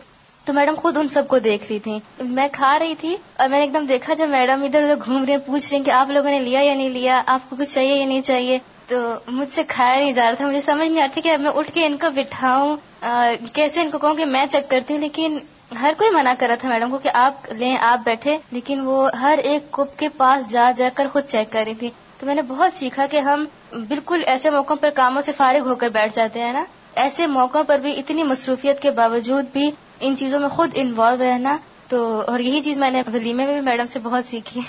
تو 0.48 0.54
میڈم 0.54 0.76
خود 0.78 0.98
ان 0.98 1.08
سب 1.08 1.28
کو 1.28 1.40
دیکھ 1.40 1.66
رہی 1.70 1.80
تھی 1.80 1.98
میں 2.20 2.48
کھا 2.52 2.78
رہی 2.80 2.96
تھی 3.00 3.16
اور 3.36 3.50
میں 3.50 3.58
نے 3.60 3.66
ایک 3.66 3.74
دم 3.74 3.86
دیکھا 3.86 4.14
جب 4.14 4.30
میڈم 4.30 4.64
ادھر 4.64 4.84
ادھر 4.84 5.06
گھوم 5.06 5.24
رہے 5.24 5.34
ہیں، 5.34 5.40
پوچھ 5.46 5.68
رہے 5.70 5.78
ہیں 5.78 5.86
کہ 5.86 5.92
آپ 5.92 6.10
لوگوں 6.10 6.30
نے 6.30 6.40
لیا 6.40 6.62
یا 6.62 6.74
نہیں 6.76 6.90
لیا، 6.90 7.22
آپ 7.26 7.50
کو 7.50 7.56
کچھ 7.60 7.74
چاہیے 7.74 7.96
یا 7.96 8.06
نہیں 8.06 8.22
چاہیے؟ 8.22 8.58
تو 8.88 8.98
مجھ 9.28 9.52
سے 9.54 9.64
کھایا 9.68 10.00
نہیں 10.00 10.14
جا 10.14 10.26
رہا 10.26 10.36
تھا، 10.36 10.48
مجھے 10.48 10.62
سمجھ 10.62 10.88
نہیں 10.88 11.04
آتی 11.04 11.22
کہ 11.22 11.38
میں 11.38 11.52
اٹھ 11.52 11.72
کے 11.74 11.86
ان 11.86 11.98
کو 11.98 12.10
بٹھاؤں 12.16 12.76
کیسے 13.54 13.82
ان 13.82 13.90
کو 13.90 13.98
کہوں 13.98 14.16
کہ 14.16 14.26
میں 14.26 14.46
چیک 14.52 14.70
کرتی 14.70 14.94
ہوں، 14.94 15.02
لیکن 15.02 15.38
ہر 15.72 15.94
کوئی 15.98 16.10
منع 16.10 16.34
کر 16.40 16.48
رہا 16.48 16.56
تھا 16.56 16.70
میڈم 16.70 16.92
کو 16.92 16.98
کہ 16.98 17.10
آپ 17.14 17.52
لیں، 17.52 17.78
آپ 17.82 18.00
بیٹھے، 18.06 18.38
لیکن 18.52 18.80
وہ 18.80 19.10
ہر 19.22 19.40
ایک 19.44 19.72
کپ 19.72 19.98
کے 20.00 20.10
پاس 20.10 20.50
جا 20.52 20.72
جا 20.78 20.90
کر 20.96 21.08
خود 21.12 21.24
چیک 21.28 21.52
کر 21.52 21.64
رہی 21.66 21.74
تھی۔ 21.74 21.90
تو 22.20 22.26
میں 22.26 22.36
نے 22.36 22.42
بہت 22.42 22.74
سیکھا 22.74 23.06
کہ 23.06 23.20
ہم 23.20 23.46
بالکل 23.88 24.22
ایسے 24.26 24.50
موقعوں 24.50 24.78
پر 24.78 24.90
کاموں 24.96 25.22
سے 25.22 25.32
فارغ 25.32 25.68
ہو 25.70 25.76
کر 25.76 25.90
بیٹھ 25.90 26.16
جاتے 26.16 26.40
ہیں 26.40 26.54
نا۔ 26.54 26.64
ایسے 26.96 27.28
موقعوں 27.28 27.64
پر 27.64 27.78
بھی 27.78 28.00
اتنی 28.00 28.24
مصروفیت 28.24 28.82
کے 28.82 28.92
باوجود 28.92 29.46
بھی 29.54 29.70
ان 30.00 30.18
چیزوں 30.18 30.40
میں 30.40 30.50
خود 30.50 30.70
انوالو 30.74 31.24
رہنا 31.24 31.58
تو، 31.88 32.22
اور 32.28 32.40
یہی 32.40 32.62
چیز 32.62 32.78
میں 32.78 32.92
نے 32.92 33.02
ولیمے 33.14 33.46
میں 33.46 33.54
بھی 33.54 33.62
میڈم 33.62 33.86
سے 33.86 34.00
بہت 34.00 34.30
سیکھی۔ 34.30 34.62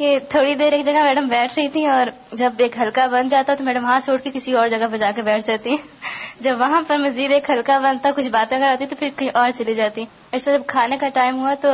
کہ 0.00 0.18
تھوڑی 0.28 0.54
دیر 0.54 0.72
ایک 0.72 0.86
جگہ 0.86 1.02
میڈم 1.02 1.28
بیٹھ 1.28 1.52
رہی 1.56 1.68
تھی 1.68 1.86
اور 1.86 2.06
جب 2.32 2.52
ایک 2.58 2.78
ہلکا 2.80 3.06
بن 3.06 3.28
جاتا 3.28 3.54
تو 3.54 3.64
میڈم 3.64 3.84
ہاتھ 3.84 4.04
چھوڑ 4.04 4.16
کے 4.18 4.30
کسی 4.34 4.52
اور 4.52 4.68
جگہ 4.68 4.86
پہ 4.92 4.96
جا 4.96 5.10
کے 5.16 5.22
بیٹھ 5.22 5.46
جاتی۔ 5.46 5.76
جب 6.40 6.56
وہاں 6.60 6.82
پر 6.86 6.98
مزید 6.98 7.32
ایک 7.32 7.50
ہلکا 7.50 7.78
بنتا، 7.78 8.10
کچھ 8.16 8.28
باتیں 8.28 8.58
کراتی 8.58 8.86
تو 8.86 8.96
پھر 8.98 9.08
کہیں 9.16 9.30
اور 9.34 9.50
چلی 9.54 9.74
جاتی۔ 9.74 10.04
ایسا 10.32 10.52
جب 10.52 10.62
کھانے 10.66 10.96
کا 11.00 11.08
ٹائم 11.14 11.38
ہوا 11.38 11.54
تو 11.60 11.68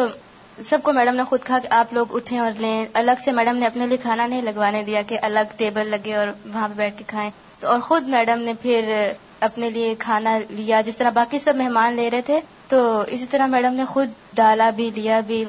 سب 0.68 0.78
کو 0.82 0.92
میڈم 0.92 1.16
نے 1.16 1.22
خود 1.24 1.40
کہا 1.44 1.58
کہ 1.58 1.68
آپ 1.70 1.92
لوگ 1.92 2.16
اٹھیں 2.16 2.38
اور 2.38 2.50
لیں۔ 2.58 2.86
الگ 2.94 3.22
سے 3.24 3.32
میڈم 3.32 3.56
نے 3.56 3.66
اپنے 3.66 3.86
لیے 3.86 3.96
کھانا 3.96 4.26
نہیں 4.26 4.42
لگوانے 4.42 4.82
دیا 4.82 5.02
کہ 5.02 5.18
الگ 5.22 5.56
ٹیبل 5.56 5.86
لگے 5.86 6.14
اور 6.14 6.28
وہاں 6.28 6.68
پہ 6.68 6.74
بیٹھ 6.76 6.98
کے 6.98 7.04
کھائیں۔ 7.06 7.30
تو 7.60 7.68
اور 7.68 7.80
خود 7.80 8.08
میڈم 8.08 8.38
نے 8.38 8.52
پھر 8.62 9.12
اپنے 9.40 9.70
لیے 9.70 9.94
کھانا 9.98 10.38
لیا، 10.50 10.80
جس 10.80 10.96
طرح 10.96 11.10
باقی 11.10 11.38
سب 11.38 11.56
مہمان 11.56 11.94
لے 11.94 12.10
رہے 12.10 12.20
تھے، 12.20 12.40
تو 12.68 13.04
اسی 13.08 13.26
طرح 13.26 13.46
میڈم 13.46 13.74
نے 13.74 13.84
خود 13.84 14.10
ڈالا 14.34 14.70
بھی، 14.70 14.90
لیا 14.94 15.20
بھی۔ 15.20 15.44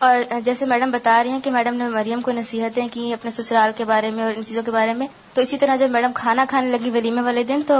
اور 0.00 0.40
جیسے 0.44 0.64
میڈم 0.66 0.90
بتا 0.90 1.22
رہی 1.22 1.30
ہیں 1.30 1.40
کہ 1.40 1.50
میڈم 1.50 1.74
نے 1.74 1.88
مریم 1.88 2.20
کو 2.20 2.32
نصیحتیں 2.32 2.88
کی 2.92 3.12
اپنے 3.12 3.30
سسرال 3.30 3.70
کے 3.76 3.84
بارے 3.84 4.10
میں 4.10 4.24
اور 4.24 4.32
ان 4.36 4.44
چیزوں 4.44 4.62
کے 4.62 4.70
بارے 4.70 4.94
میں، 4.94 5.06
تو 5.34 5.40
اسی 5.40 5.58
طرح 5.58 5.76
جب 5.76 5.90
میڈم 5.90 6.12
کھانا 6.14 6.44
کھانے 6.48 6.70
لگی 6.70 6.90
ولیمے 6.90 7.22
والے 7.22 7.44
دن، 7.44 7.60
تو 7.66 7.74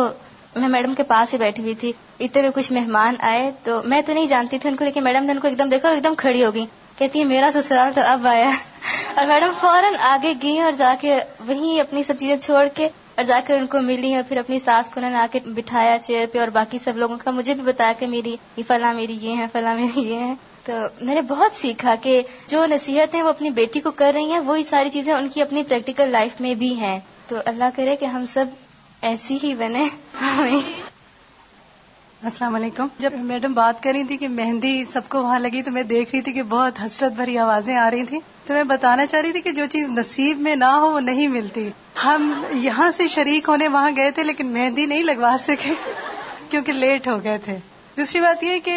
میں 0.56 0.68
میڈم 0.68 0.94
کے 0.94 1.02
پاس 1.02 1.32
ہی 1.32 1.38
بیٹھی 1.38 1.62
ہوئی 1.62 1.74
تھی۔ 1.74 1.92
اتنے 2.20 2.48
کچھ 2.54 2.72
مہمان 2.72 3.14
آئے، 3.20 3.50
تو 3.64 3.80
میں 3.84 4.02
تو 4.02 4.12
نہیں 4.12 4.26
جانتی 4.26 4.58
تھی 4.58 4.68
ان 4.68 4.76
کو، 4.76 4.84
لیکن 4.84 5.04
میڈم 5.04 5.24
نے 5.24 5.32
ان 5.32 5.38
کو 5.38 5.48
ایک 5.48 5.58
دم 5.58 5.68
دیکھا 5.68 5.88
اور 5.88 5.96
ایک 5.96 6.04
دم 6.04 6.14
کھڑی 6.14 6.44
ہو 6.44 6.54
گئی۔ 6.54 6.66
کہتی 6.96 7.18
ہے 7.18 7.24
میرا 7.24 7.50
سسرال 7.54 7.92
تو 7.94 8.00
اب 8.04 8.26
آیا 8.26 8.50
اور 9.14 9.26
میڈم 9.26 9.50
فوراً 9.60 9.94
آگے 10.00 10.32
گئی 10.42 10.58
اور 10.58 10.72
جا 10.72 10.94
کے 11.00 11.18
وہیں 11.46 11.80
اپنی 11.80 12.02
سب 12.02 12.14
چیزیں 12.18 12.36
چھوڑ 12.36 12.66
کے 12.74 12.88
اور 13.14 13.24
جا 13.24 13.40
کر 13.46 13.54
ان 13.54 13.66
کو 13.66 13.80
ملی 13.80 14.14
اور 14.14 14.22
پھر 14.28 14.36
اپنی 14.36 14.58
ساس 14.58 14.90
کو 14.94 15.00
انہوں 15.00 15.12
نے 15.12 15.18
آ 15.18 15.26
کے 15.32 15.38
بٹھایا 15.46 15.96
چیئر 16.02 16.26
پہ 16.32 16.38
اور 16.38 16.48
باقی 16.48 16.78
سب 16.84 16.96
لوگوں 16.96 17.16
کا 17.24 17.30
مجھے 17.30 17.54
بھی 17.54 17.62
بتایا 17.62 17.92
کہ 17.98 18.06
میری 18.06 18.36
یہ 18.56 18.62
فلاں 18.66 18.94
میری، 18.94 19.18
یہ 19.20 19.36
ہے 19.36 19.46
فلاں 19.52 19.74
میری، 19.74 20.08
یہ 20.08 20.20
ہے 20.20 20.34
تو 20.64 20.72
میں 21.00 21.14
نے 21.14 21.22
بہت 21.22 21.56
سیکھا 21.56 21.94
کہ 22.02 22.22
جو 22.46 22.66
نصیحت 22.66 23.14
ہیں 23.14 23.22
وہ 23.22 23.28
اپنی 23.28 23.50
بیٹی 23.50 23.80
کو 23.80 23.90
کر 23.90 24.12
رہی 24.14 24.30
ہیں، 24.32 24.38
وہی 24.38 24.64
ساری 24.64 24.90
چیزیں 24.90 25.12
ان 25.12 25.28
کی 25.28 25.42
اپنی 25.42 25.62
پریکٹیکل 25.62 26.08
لائف 26.08 26.40
میں 26.40 26.54
بھی 26.54 26.74
ہیں۔ 26.74 27.00
تو 27.28 27.36
اللہ 27.44 27.64
کرے 27.76 27.96
کہ 27.96 28.04
ہم 28.04 28.24
سب 28.26 28.46
ایسی 29.02 29.38
ہی 29.42 29.54
بنے 29.54 29.86
السلام 32.22 32.54
علیکم۔ 32.54 32.86
جب 32.98 33.12
میڈم 33.12 33.52
بات 33.52 33.82
کر 33.82 33.92
رہی 33.92 34.04
تھی 34.04 34.16
کہ 34.16 34.28
مہندی 34.28 34.84
سب 34.92 35.08
کو 35.08 35.22
وہاں 35.22 35.38
لگی 35.38 35.62
تو 35.62 35.70
میں 35.70 35.82
دیکھ 35.82 36.10
رہی 36.12 36.20
تھی 36.20 36.32
کہ 36.32 36.42
بہت 36.42 36.80
حسرت 36.86 37.12
بھری 37.12 37.38
آوازیں 37.38 37.76
آ 37.76 37.90
رہی 37.90 38.04
تھیں۔ 38.04 38.20
تو 38.46 38.54
میں 38.54 38.64
بتانا 38.64 39.06
چاہ 39.06 39.20
رہی 39.20 39.32
تھی 39.32 39.40
کہ 39.40 39.52
جو 39.52 39.66
چیز 39.70 39.88
نصیب 39.88 40.40
میں 40.40 40.56
نہ 40.56 40.64
ہو 40.64 40.90
وہ 40.90 41.00
نہیں 41.00 41.28
ملتی۔ 41.28 41.70
ہم 42.04 42.42
یہاں 42.52 42.90
سے 42.96 43.08
شریک 43.08 43.48
ہونے 43.48 43.68
وہاں 43.68 43.90
گئے 43.96 44.10
تھے 44.10 44.22
لیکن 44.22 44.46
مہندی 44.46 44.86
نہیں 44.86 45.02
لگوا 45.02 45.36
سکے 45.40 45.74
کیونکہ 46.50 46.72
لیٹ 46.72 47.08
ہو 47.08 47.18
گئے 47.24 47.38
تھے۔ 47.38 47.58
دوسری 47.96 48.20
بات 48.20 48.42
یہ 48.42 48.58
کہ 48.64 48.74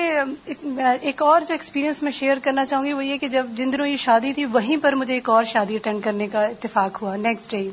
ایک 1.02 1.22
اور 1.22 1.42
جو 1.42 1.54
ایکسپیرینس 1.54 2.02
میں 2.04 2.12
شیئر 2.12 2.38
کرنا 2.44 2.66
چاہوں 2.66 2.86
گی 2.86 2.94
وہ 2.94 3.06
یہ 3.06 3.18
کہ 3.18 3.28
جب 3.28 3.46
جن 3.56 3.74
دنوں 3.74 3.88
یہ 3.88 3.98
شادی 3.98 4.34
تھی 4.34 4.46
وہیں 4.46 4.78
پر 4.82 4.96
مجھے 4.96 5.14
ایک 5.14 5.30
اور 5.30 5.44
شادی 5.44 5.76
اٹینڈ 5.76 6.04
کرنے 6.04 6.28
کا 6.28 6.46
اتفاق 6.46 7.02
ہوا 7.02 7.16
نیکسٹ 7.16 7.52
ڈے 7.52 7.68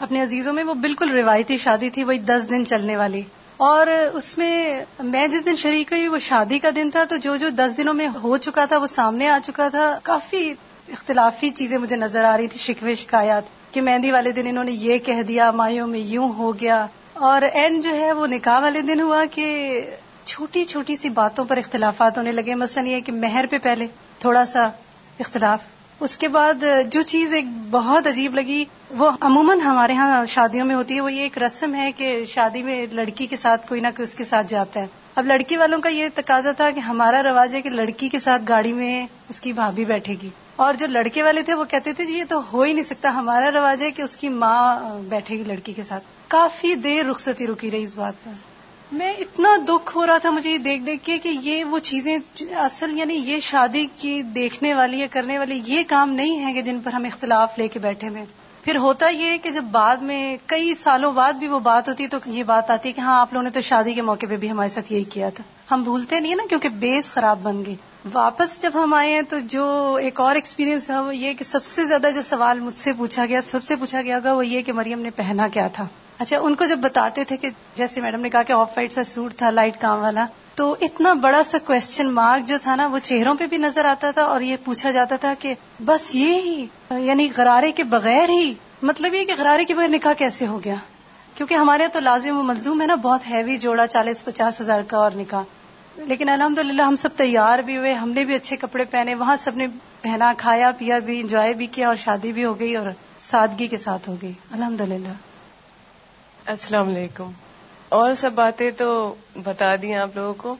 اپنے 0.00 0.22
عزیزوں 0.22 0.52
میں 0.52 0.64
وہ 0.64 0.74
بالکل 0.74 1.10
روایتی 1.10 1.56
شادی 1.56 1.90
تھی، 1.90 2.04
وہی 2.04 2.18
دس 2.18 2.48
دن 2.50 2.66
چلنے 2.66 2.96
والی. 2.96 3.22
اور 3.56 3.86
اس 3.86 4.36
میں 4.38 4.84
میں 5.04 5.26
جس 5.28 5.44
دن 5.46 5.56
شریک 5.56 5.92
ہوئی 5.92 6.06
وہ 6.08 6.18
شادی 6.18 6.58
کا 6.58 6.70
دن 6.76 6.90
تھا، 6.90 7.04
تو 7.04 7.16
جو 7.16 7.36
جو 7.36 7.48
دس 7.48 7.76
دنوں 7.76 7.94
میں 7.94 8.08
ہو 8.22 8.36
چکا 8.36 8.64
تھا، 8.64 8.78
وہ 8.78 8.86
سامنے 8.86 9.28
آ 9.28 9.38
چکا 9.44 9.68
تھا. 9.68 9.98
کافی 10.02 10.52
اختلافی 10.88 11.50
چیزیں 11.50 11.78
مجھے 11.78 11.96
نظر 11.96 12.24
آ 12.24 12.36
رہی 12.36 12.46
تھی 12.46 12.58
شکوے 12.60 12.94
شکایات 12.94 13.72
کہ 13.72 13.80
مہندی 13.80 14.12
والے 14.12 14.32
دن 14.32 14.46
انہوں 14.46 14.64
نے 14.64 14.72
یہ 14.72 14.98
کہہ 14.98 15.22
دیا، 15.28 15.50
مایوں 15.52 15.86
میں 15.86 16.00
یوں 16.00 16.32
ہو 16.32 16.52
گیا. 16.60 16.86
اور 17.14 17.42
اینڈ 17.42 17.82
جو 17.84 17.94
ہے 17.94 18.12
وہ 18.12 18.26
نکاح 18.26 18.60
والے 18.60 18.80
دن 18.82 19.00
ہوا 19.00 19.24
کہ 19.30 19.46
چھوٹی 20.28 20.64
چھوٹی 20.64 20.96
سی 20.96 21.08
باتوں 21.08 21.44
پر 21.44 21.56
اختلافات 21.56 22.18
ہونے 22.18 22.32
لگے۔ 22.32 22.54
مثلا 22.54 22.88
یہ 22.88 23.00
کہ 23.00 23.12
مہر 23.12 23.44
پہ 23.50 23.58
پہلے 23.62 23.86
تھوڑا 24.18 24.46
سا 24.46 24.68
اختلاف، 25.20 25.60
اس 26.00 26.16
کے 26.18 26.28
بعد 26.28 26.64
جو 26.90 27.02
چیز 27.02 27.32
ایک 27.32 27.44
بہت 27.70 28.06
عجیب 28.06 28.34
لگی، 28.34 28.64
وہ 28.90 29.10
عموماً 29.20 29.60
ہمارے 29.60 29.92
ہاں 29.92 30.26
شادیوں 30.26 30.66
میں 30.66 30.74
ہوتی 30.74 30.94
ہے، 30.94 31.00
وہ 31.00 31.12
یہ 31.12 31.20
ایک 31.20 31.38
رسم 31.38 31.74
ہے 31.74 31.92
کہ 31.92 32.24
شادی 32.24 32.62
میں 32.62 32.86
لڑکی 32.92 33.26
کے 33.26 33.36
ساتھ 33.36 33.68
کوئی 33.68 33.80
نہ 33.80 33.86
کوئی 33.86 34.04
اس 34.04 34.14
کے 34.14 34.24
ساتھ 34.24 34.46
جاتا 34.48 34.80
ہے۔ 34.80 34.86
اب 35.14 35.26
لڑکی 35.26 35.56
والوں 35.56 35.78
کا 35.78 35.88
یہ 35.88 36.08
تقاضا 36.14 36.52
تھا 36.52 36.70
کہ 36.70 36.80
ہمارا 36.80 37.22
رواج 37.22 37.54
ہے 37.54 37.62
کہ 37.62 37.70
لڑکی 37.70 38.08
کے 38.08 38.18
ساتھ 38.18 38.42
گاڑی 38.48 38.72
میں 38.72 39.06
اس 39.28 39.40
کی 39.40 39.52
بھابھی 39.52 39.84
بیٹھے 39.84 40.14
گی۔ 40.22 40.28
اور 40.56 40.74
جو 40.74 40.86
لڑکے 40.86 41.22
والے 41.22 41.42
تھے 41.42 41.54
وہ 41.54 41.64
کہتے 41.64 41.92
تھے 41.92 42.04
جی 42.04 42.12
یہ 42.12 42.24
تو 42.28 42.40
ہو 42.52 42.62
ہی 42.62 42.72
نہیں 42.72 42.84
سکتا، 42.84 43.10
ہمارا 43.14 43.50
رواج 43.50 43.82
ہے 43.82 43.90
کہ 43.90 44.02
اس 44.02 44.16
کی 44.16 44.28
ماں 44.28 44.98
بیٹھے 45.08 45.38
گی 45.38 45.44
لڑکی 45.44 45.72
کے 45.72 45.82
ساتھ۔ 45.82 46.04
کافی 46.28 46.74
دیر 46.74 47.06
رخصتی 47.06 47.46
رکی 47.46 47.70
رہی 47.70 47.82
اس 47.82 47.96
بات 47.96 48.24
پر۔ 48.24 48.57
میں 48.92 49.12
اتنا 49.12 49.48
دکھ 49.68 49.96
ہو 49.96 50.06
رہا 50.06 50.18
تھا، 50.18 50.30
مجھے 50.30 50.50
یہ 50.50 50.58
دیکھ 50.58 50.82
دیکھ 50.82 51.04
کے 51.04 51.18
کہ 51.18 51.28
یہ 51.28 51.64
وہ 51.64 51.78
چیزیں 51.78 52.18
اصل 52.50 52.98
یعنی 52.98 53.14
یہ 53.14 53.40
شادی 53.40 53.86
کی 53.96 54.22
دیکھنے 54.22 54.74
والی 54.74 54.98
یا 54.98 55.06
کرنے 55.10 55.38
والی 55.38 55.62
یہ 55.64 55.82
کام 55.88 56.10
نہیں 56.10 56.46
ہے 56.46 56.52
کہ 56.52 56.62
جن 56.62 56.80
پر 56.84 56.92
ہم 56.92 57.04
اختلاف 57.04 57.58
لے 57.58 57.68
کے 57.68 57.78
بیٹھے 57.78 58.08
ہوئے۔ 58.08 58.24
پھر 58.64 58.76
ہوتا 58.76 59.08
یہ 59.08 59.38
کہ 59.42 59.50
جب 59.50 59.64
بعد 59.64 59.96
میں 59.96 60.36
کئی 60.46 60.74
سالوں 60.74 61.12
بعد 61.12 61.32
بھی 61.32 61.48
وہ 61.48 61.58
بات 61.58 61.88
ہوتی 61.88 62.06
تو 62.06 62.16
یہ 62.26 62.42
بات 62.42 62.70
آتی 62.70 62.88
ہے 62.88 62.92
کہ 62.92 63.00
ہاں 63.00 63.20
آپ 63.20 63.32
لوگوں 63.32 63.42
نے 63.42 63.50
تو 63.50 63.60
شادی 63.60 63.94
کے 63.94 64.02
موقع 64.02 64.26
پہ 64.28 64.36
بھی 64.36 64.50
ہمارے 64.50 64.68
ساتھ 64.68 64.92
یہی 64.92 65.04
کیا 65.04 65.30
تھا۔ 65.30 65.44
ہم 65.70 65.82
بھولتے 65.82 66.20
نہیں 66.20 66.34
نا 66.34 66.42
کیونکہ 66.48 66.68
بیس 66.68 67.12
خراب 67.12 67.38
بن 67.42 67.64
گئی۔ 67.66 67.76
واپس 68.12 68.62
جب 68.62 68.70
ہم 68.74 68.94
آئے 68.94 69.14
ہیں 69.14 69.22
تو 69.22 69.38
جو 69.38 69.94
ایک 70.02 70.20
اور 70.20 70.34
ایکسپیرینس 70.34 70.90
ہے 70.90 70.98
وہ 70.98 71.16
یہ 71.16 71.34
کہ 71.34 71.44
سب 71.44 71.64
سے 71.64 71.84
زیادہ 71.84 72.06
جو 72.14 72.22
سوال 72.22 72.60
مجھ 72.60 72.76
سے 72.76 72.92
پوچھا 72.92 73.26
گیا، 73.26 73.40
سب 73.42 73.62
سے 73.62 73.76
پوچھا 73.76 74.02
گیا 74.02 74.16
ہوگا 74.16 74.32
وہ 74.32 74.46
یہ 74.46 74.62
کہ 74.62 74.72
مریم 74.72 75.00
نے 75.00 75.10
پہنا 75.10 75.48
کیا 75.48 75.68
تھا۔ 75.68 75.86
اچھا 76.18 76.38
ان 76.38 76.54
کو 76.54 76.64
جب 76.64 76.78
بتاتے 76.78 77.24
تھے 77.24 77.36
کہ 77.36 77.48
جیسے 77.76 78.00
میڈم 78.00 78.20
نے 78.20 78.30
کہا 78.30 78.42
کہ 78.42 78.52
آف 78.52 78.70
وائٹ 78.76 78.92
سا 78.92 79.04
سوٹ 79.04 79.34
تھا، 79.34 79.50
لائٹ 79.50 79.80
کام 79.80 80.02
والا، 80.02 80.26
تو 80.54 80.76
اتنا 80.80 81.12
بڑا 81.12 81.42
سا 81.42 81.58
کوشچن 81.58 82.06
مارک 82.06 82.48
جو 82.48 82.56
تھا 82.62 82.76
نا، 82.76 82.86
وہ 82.86 82.98
چہروں 82.98 83.34
پہ 83.34 83.46
بھی 83.46 83.56
نظر 83.56 83.84
آتا 83.84 84.10
تھا 84.10 84.22
اور 84.22 84.40
یہ 84.40 84.56
پوچھا 84.64 84.90
جاتا 84.90 85.16
تھا 85.16 85.34
کہ 85.38 85.54
بس 85.84 86.14
یہ 86.14 86.32
ہی 86.32 86.66
یعنی 86.90 87.28
غرارے 87.36 87.72
کے 87.72 87.84
بغیر 87.84 88.28
ہی 88.28 88.54
مطلب 88.82 89.14
یہ 89.14 89.24
کہ 89.24 89.32
غرارے 89.38 89.64
کے 89.64 89.74
بغیر 89.74 89.88
نکاح 89.88 90.12
کیسے 90.12 90.46
ہو 90.46 90.64
گیا؟ 90.64 90.74
کیونکہ 91.34 91.54
ہمارے 91.54 91.82
یہاں 91.82 91.92
تو 91.92 92.00
لازم 92.00 92.38
و 92.38 92.42
ملزوم 92.42 92.80
ہے 92.80 92.86
نا، 92.86 92.94
بہت 92.94 93.20
ہیوی 93.30 93.56
جوڑا، 93.56 93.86
چالیس، 93.86 94.24
پچاس 94.24 94.60
ہزار 94.60 94.82
کا 94.82 94.96
اور 94.96 95.10
نکاح۔ 95.14 95.42
لیکن 95.96 96.28
الحمد 96.28 96.58
ہم 96.80 96.96
سب 96.96 97.08
تیار 97.16 97.58
بھی 97.58 97.76
ہوئے، 97.76 97.92
ہم 97.92 98.10
نے 98.10 98.24
بھی 98.24 98.34
اچھے 98.34 98.56
کپڑے 98.56 98.84
پہنے، 98.84 99.14
وہاں 99.14 99.36
سب 99.36 99.56
نے 99.56 99.66
پہنا، 100.02 100.32
کھایا، 100.38 100.70
پیا 100.78 100.98
بھی 100.98 101.20
انجوائے 101.20 101.54
بھی 101.54 101.66
کیا 101.66 101.88
اور 101.88 101.96
شادی 101.96 102.32
بھی 102.32 102.44
ہو 102.44 102.60
گئی 102.60 102.76
اور 102.76 102.86
سادگی 103.20 103.66
کے 103.66 103.78
ساتھ 103.78 104.08
ہو 104.08 104.16
گئی۔ 104.22 104.32
الحمد 104.50 104.80
للہ 104.80 105.27
السلام 106.48 106.88
علیکم۔ 106.88 107.30
اور 107.88 108.14
سب 108.14 108.32
باتیں 108.32 108.70
تو 108.70 109.14
بتا 109.42 109.74
دی 109.82 109.94
آپ 109.94 110.08
لوگوں 110.14 110.34
کو۔ 110.34 110.56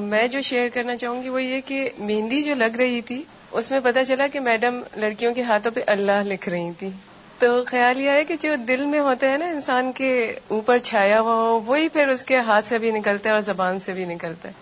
میں 0.00 0.28
جو 0.28 0.40
شیئر 0.40 0.68
کرنا 0.74 0.96
چاہوں 0.96 1.22
گی 1.22 1.28
وہ 1.28 1.42
یہ 1.42 1.60
کہ 1.66 1.90
مہندی 1.98 2.42
جو 2.42 2.54
لگ 2.54 2.76
رہی 2.78 3.00
تھی، 3.00 3.22
اس 3.50 3.70
میں 3.70 3.80
پتا 3.84 4.04
چلا 4.04 4.26
کہ 4.26 4.40
میڈم 4.40 4.82
لڑکیوں 4.96 5.34
کے 5.34 5.42
ہاتھوں 5.42 5.72
پہ 5.72 5.80
اللہ 5.86 6.22
لکھ 6.24 6.48
رہی 6.48 6.70
تھی۔ 6.78 6.90
تو 7.38 7.64
خیال 7.66 8.00
یہ 8.00 8.10
ہے 8.10 8.24
کہ 8.24 8.34
جو 8.40 8.54
دل 8.68 8.84
میں 8.84 9.00
ہوتا 9.00 9.32
ہے 9.32 9.36
نا 9.36 9.46
انسان 9.46 9.92
کے 9.92 10.32
اوپر 10.48 10.78
چھایا 10.78 11.20
ہوا 11.20 11.34
ہو، 11.34 11.60
وہی 11.66 11.88
پھر 11.88 12.08
اس 12.08 12.24
کے 12.24 12.38
ہاتھ 12.38 12.64
سے 12.64 12.78
بھی 12.78 12.90
نکلتا 12.90 13.28
ہے 13.28 13.34
اور 13.34 13.42
زبان 13.42 13.78
سے 13.78 13.92
بھی 13.92 14.04
نکلتا 14.04 14.48
ہے۔ 14.48 14.54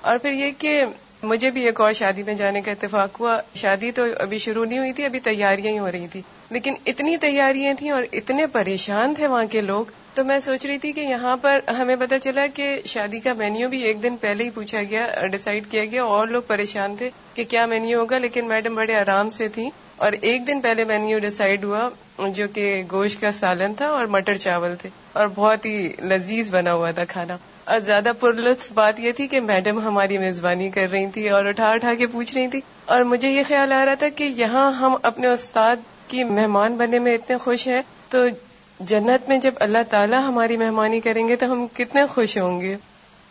اور 0.00 0.18
پھر 0.18 0.30
یہ 0.30 0.50
کہ 0.58 0.84
مجھے 1.22 1.50
بھی 1.50 1.64
ایک 1.64 1.80
اور 1.80 1.92
شادی 1.92 2.22
میں 2.22 2.34
جانے 2.34 2.60
کا 2.60 2.70
اتفاق 2.70 3.20
ہوا۔ 3.20 3.40
شادی 3.54 3.90
تو 3.90 4.02
ابھی 4.18 4.38
شروع 4.38 4.64
نہیں 4.64 4.78
ہوئی 4.78 4.92
تھی، 4.92 5.04
ابھی 5.04 5.20
تیاریاں 5.20 5.72
ہی 5.72 5.78
ہو 5.78 5.92
رہی 5.92 6.06
تھی 6.12 6.22
لیکن 6.50 6.74
اتنی 6.86 7.16
تیاریاں 7.16 7.74
تھیں 7.74 7.90
اور 7.90 8.02
اتنے 8.12 8.46
پریشان 8.46 9.14
تھے 9.14 9.26
وہاں 9.26 9.44
کے 9.50 9.60
لوگ، 9.60 9.84
تو 10.14 10.24
میں 10.24 10.38
سوچ 10.38 10.66
رہی 10.66 10.78
تھی 10.78 10.92
کہ 10.92 11.00
یہاں 11.00 11.36
پر 11.36 11.60
ہمیں 11.78 11.96
پتا 11.96 12.18
چلا 12.18 12.46
کہ 12.54 12.80
شادی 12.84 13.18
کا 13.18 13.32
مینیو 13.32 13.68
بھی 13.68 13.82
ایک 13.82 14.02
دن 14.02 14.16
پہلے 14.16 14.44
ہی 14.44 14.50
پوچھا 14.50 14.82
گیا 14.82 15.26
ڈسائڈ 15.26 15.64
کیا 15.70 15.84
گیا۔ 15.84 16.04
اور 16.04 16.26
لوگ 16.26 16.42
پریشان 16.46 16.96
تھے 16.96 17.10
کہ 17.34 17.44
کیا 17.44 17.66
مینیو 17.66 18.00
ہوگا، 18.00 18.18
لیکن 18.18 18.44
میڈم 18.44 18.74
بڑے 18.74 18.96
آرام 18.96 19.28
سے 19.28 19.48
تھی 19.48 19.70
اور 19.96 20.12
ایک 20.20 20.46
دن 20.46 20.60
پہلے 20.60 20.84
مینیو 20.84 21.18
ڈسائڈ 21.18 21.64
ہوا 21.64 21.88
جو 22.28 22.46
کہ 22.54 22.82
گوشت 22.92 23.20
کا 23.20 23.32
سالن 23.32 23.74
تھا 23.74 23.86
اور 23.86 24.04
مٹر 24.04 24.34
چاول 24.34 24.74
تھے۔ 24.82 24.88
اور 25.12 25.26
بہت 25.34 25.66
ہی 25.66 25.92
لذیذ 26.02 26.50
بنا 26.50 26.74
ہوا 26.74 26.90
تھا 26.90 27.04
کھانا۔ 27.04 27.36
اور 27.66 27.78
زیادہ 27.78 28.12
پرلطف 28.20 28.72
بات 28.72 29.00
یہ 29.00 29.12
تھی 29.12 29.26
کہ 29.26 29.40
میڈم 29.40 29.80
ہماری 29.80 30.18
میزبانی 30.18 30.70
کر 30.70 30.90
رہی 30.90 31.06
تھی 31.06 31.30
اور 31.30 31.44
اٹھا 31.44 31.70
اٹھا 31.70 31.94
کے 31.94 32.06
پوچھ 32.06 32.34
رہی 32.34 32.48
تھی۔ 32.48 32.60
اور 32.84 33.02
مجھے 33.02 33.30
یہ 33.30 33.42
خیال 33.48 33.72
آ 33.72 33.84
رہا 33.84 33.94
تھا 33.94 34.08
کہ 34.08 34.24
یہاں 34.24 34.72
ہم 34.72 34.96
اپنے 35.02 35.26
استاد 35.26 35.76
کی 36.08 36.24
مہمان 36.24 36.76
بننے 36.76 36.98
میں 36.98 37.14
اتنے 37.14 37.36
خوش 37.36 37.68
ہیں۔ 37.68 37.82
تو 38.08 38.18
جنت 38.80 39.28
میں 39.28 39.38
جب 39.38 39.54
اللہ 39.60 39.78
تعالیٰ 39.90 40.28
ہماری 40.28 40.56
مہمانی 40.56 41.00
کریں 41.00 41.28
گے 41.28 41.36
تو 41.36 41.52
ہم 41.52 41.66
کتنے 41.76 42.06
خوش 42.06 42.38
ہوں 42.38 42.60
گے۔ 42.60 42.76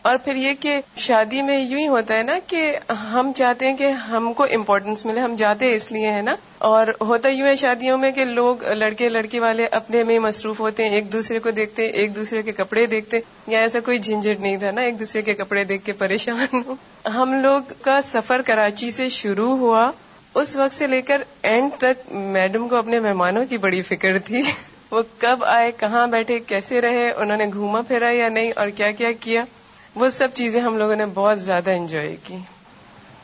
اور 0.05 0.17
پھر 0.23 0.35
یہ 0.35 0.53
کہ 0.59 0.79
شادی 0.97 1.41
میں 1.41 1.59
یوں 1.59 1.79
ہی 1.79 1.87
ہوتا 1.87 2.17
ہے 2.17 2.23
نا 2.23 2.39
کہ 2.47 2.79
ہم 3.11 3.31
چاہتے 3.35 3.67
ہیں 3.67 3.77
کہ 3.77 3.87
ہم 3.89 4.33
کو 4.33 4.43
امپورٹینس 4.43 5.05
ملے، 5.05 5.19
ہم 5.19 5.35
جاتے 5.35 5.75
اس 5.75 5.91
لیے، 5.91 6.11
ہے 6.11 6.21
نا؟ 6.21 6.35
اور 6.57 6.87
ہوتا 7.01 7.29
یوں 7.29 7.47
ہے 7.47 7.55
شادیوں 7.55 7.97
میں 7.97 8.11
کہ 8.11 8.25
لوگ 8.25 8.63
لڑکے 8.63 9.09
لڑکی 9.09 9.39
والے 9.39 9.65
اپنے 9.65 10.03
میں 10.03 10.19
مصروف 10.19 10.59
ہوتے 10.59 10.83
ہیں، 10.83 10.95
ایک 10.95 11.13
دوسرے 11.13 11.39
کو 11.39 11.51
دیکھتے 11.51 11.85
ہیں 11.85 11.89
ایک 11.89 12.15
دوسرے 12.15 12.41
کے 12.41 12.51
کپڑے 12.51 12.85
دیکھتے، 12.85 13.19
یا 13.47 13.59
ایسا 13.59 13.79
کوئی 13.79 13.99
جھنجٹ 13.99 14.39
نہیں 14.39 14.57
تھا 14.57 14.71
نا، 14.71 14.81
ایک 14.81 14.99
دوسرے 14.99 15.21
کے 15.21 15.33
کپڑے 15.33 15.63
دیکھ 15.63 15.85
کے 15.85 15.93
پریشان 15.93 16.61
ہو۔ 16.67 16.75
ہم 17.15 17.33
لوگ 17.33 17.73
کا 17.81 18.01
سفر 18.01 18.41
کراچی 18.41 18.91
سے 18.91 19.09
شروع 19.09 19.57
ہوا، 19.57 19.91
اس 20.35 20.55
وقت 20.55 20.73
سے 20.73 20.87
لے 20.87 21.01
کر 21.01 21.21
اینڈ 21.41 21.71
تک 21.77 22.11
میڈم 22.11 22.67
کو 22.67 22.75
اپنے 22.75 22.99
مہمانوں 22.99 23.45
کی 23.45 23.57
بڑی 23.57 23.81
فکر 23.81 24.19
تھی۔ 24.19 24.41
وہ 24.91 25.01
کب 25.19 25.43
آئے، 25.43 25.71
کہاں 25.71 26.07
بیٹھے، 26.07 26.39
کیسے 26.39 26.81
رہے، 26.81 27.11
انہوں 27.11 27.37
نے 27.37 27.45
گھوما 27.53 27.81
پھرا 27.81 28.09
یا 28.09 28.29
نہیں، 28.29 28.51
اور 28.55 28.67
کیا 28.69 28.91
کیا 28.91 29.11
کیا؟ 29.11 29.43
وہ 29.95 30.09
سب 30.09 30.27
چیزیں 30.33 30.61
ہم 30.61 30.77
لوگوں 30.77 30.95
نے 30.95 31.05
بہت 31.05 31.39
زیادہ 31.39 31.69
انجوائے 31.71 32.15
کی۔ 32.23 32.35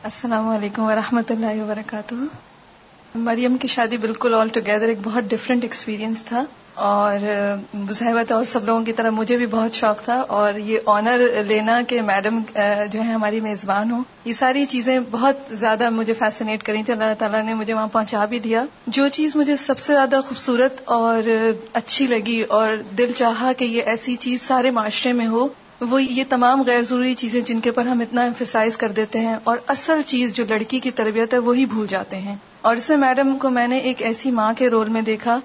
السلام 0.04 0.50
علیکم 0.50 0.84
ورحمۃ 0.84 1.22
اللہ 1.30 1.62
وبرکاتہ۔ 1.62 2.16
مریم 3.16 3.58
کی 3.58 3.68
شادی 3.68 3.98
بالکل 3.98 4.34
آل 4.34 4.48
ٹوگیدر 4.48 4.88
ایک 4.88 4.98
بہت 5.04 5.24
ڈفرینٹ 5.24 5.64
ایکسپیرینس 5.64 6.24
تھا 6.24 6.44
اور 6.74 7.20
زہبت 7.92 8.32
اور 8.32 8.44
سب 8.44 8.66
لوگوں 8.66 8.84
کی 8.84 8.94
طرح 8.94 9.10
مجھے 9.10 9.38
بھی 9.38 9.46
بہت 9.46 9.74
شوق 9.74 10.04
تھا 10.04 10.16
اور 10.16 10.54
یہ 10.54 10.80
آنر 10.86 11.44
لینا 11.48 11.82
کہ 11.88 12.02
میڈم 12.02 12.42
جو 12.92 13.00
ہے 13.00 13.12
ہماری 13.12 13.40
میزبان 13.40 13.92
ہو 13.92 13.98
یہ 14.26 14.34
ساری 14.34 14.66
چیزیں 14.66 15.00
بہت 15.12 15.38
زیادہ 15.52 15.90
مجھے 15.90 16.14
فیسنیٹ 16.14 16.64
کری 16.64 16.84
تھی 16.84 16.94
اللہ 16.94 17.14
تعالیٰ 17.20 17.44
نے 17.44 17.54
مجھے 17.54 17.74
وہاں 17.74 17.88
پہنچا 17.88 18.26
بھی 18.26 18.40
دیا۔ 18.40 18.64
جو 18.88 19.08
چیز 19.08 19.36
مجھے 19.36 19.58
سب 19.58 19.80
سے 19.80 19.94
زیادہ 19.94 20.20
خوبصورت 20.28 20.82
اور 20.86 21.30
اچھی 21.74 22.08
لگی 22.08 22.42
اور 22.42 22.68
دل 22.98 23.12
چاہا 23.16 23.54
کہ 23.54 23.66
یہ 23.66 23.82
ایسی 23.86 24.16
چیز 24.16 24.42
سارے 24.42 24.72
معاشرے 24.72 25.14
میں 25.14 25.28
ہو 25.28 25.48
وہ 25.90 26.04
یہ 26.04 26.24
تمام 26.30 26.62
غیر 26.62 26.82
ضروری 26.82 27.14
چیزیں 27.14 27.42
جن 27.42 27.60
کے 27.60 27.72
پر 27.72 27.86
ہم 27.86 28.00
اتنا 28.00 28.24
امفسائز 28.24 28.78
کر 28.78 28.92
دیتے 28.92 29.20
ہیں 29.20 29.36
اور 29.44 29.58
اصل 29.68 30.02
چیز 30.06 30.34
جو 30.34 30.44
لڑکی 30.50 30.80
کی 30.80 30.92
تربیت 30.92 31.34
ہے 31.34 31.40
وہی 31.40 31.66
بھول 31.66 31.88
جاتے 31.88 32.18
ہیں۔ 32.18 32.36
اور 32.62 32.76
اس 32.76 32.90
میں 32.90 32.98
میڈم 32.98 33.38
کو 33.38 33.50
میں 33.50 33.68
نے 33.68 33.78
ایک 33.78 34.02
ایسی 34.02 34.32
ماں 34.32 34.54
کے 34.58 34.70
رول 34.70 34.90
میں 34.90 35.02
دیکھا۔ 35.02 35.40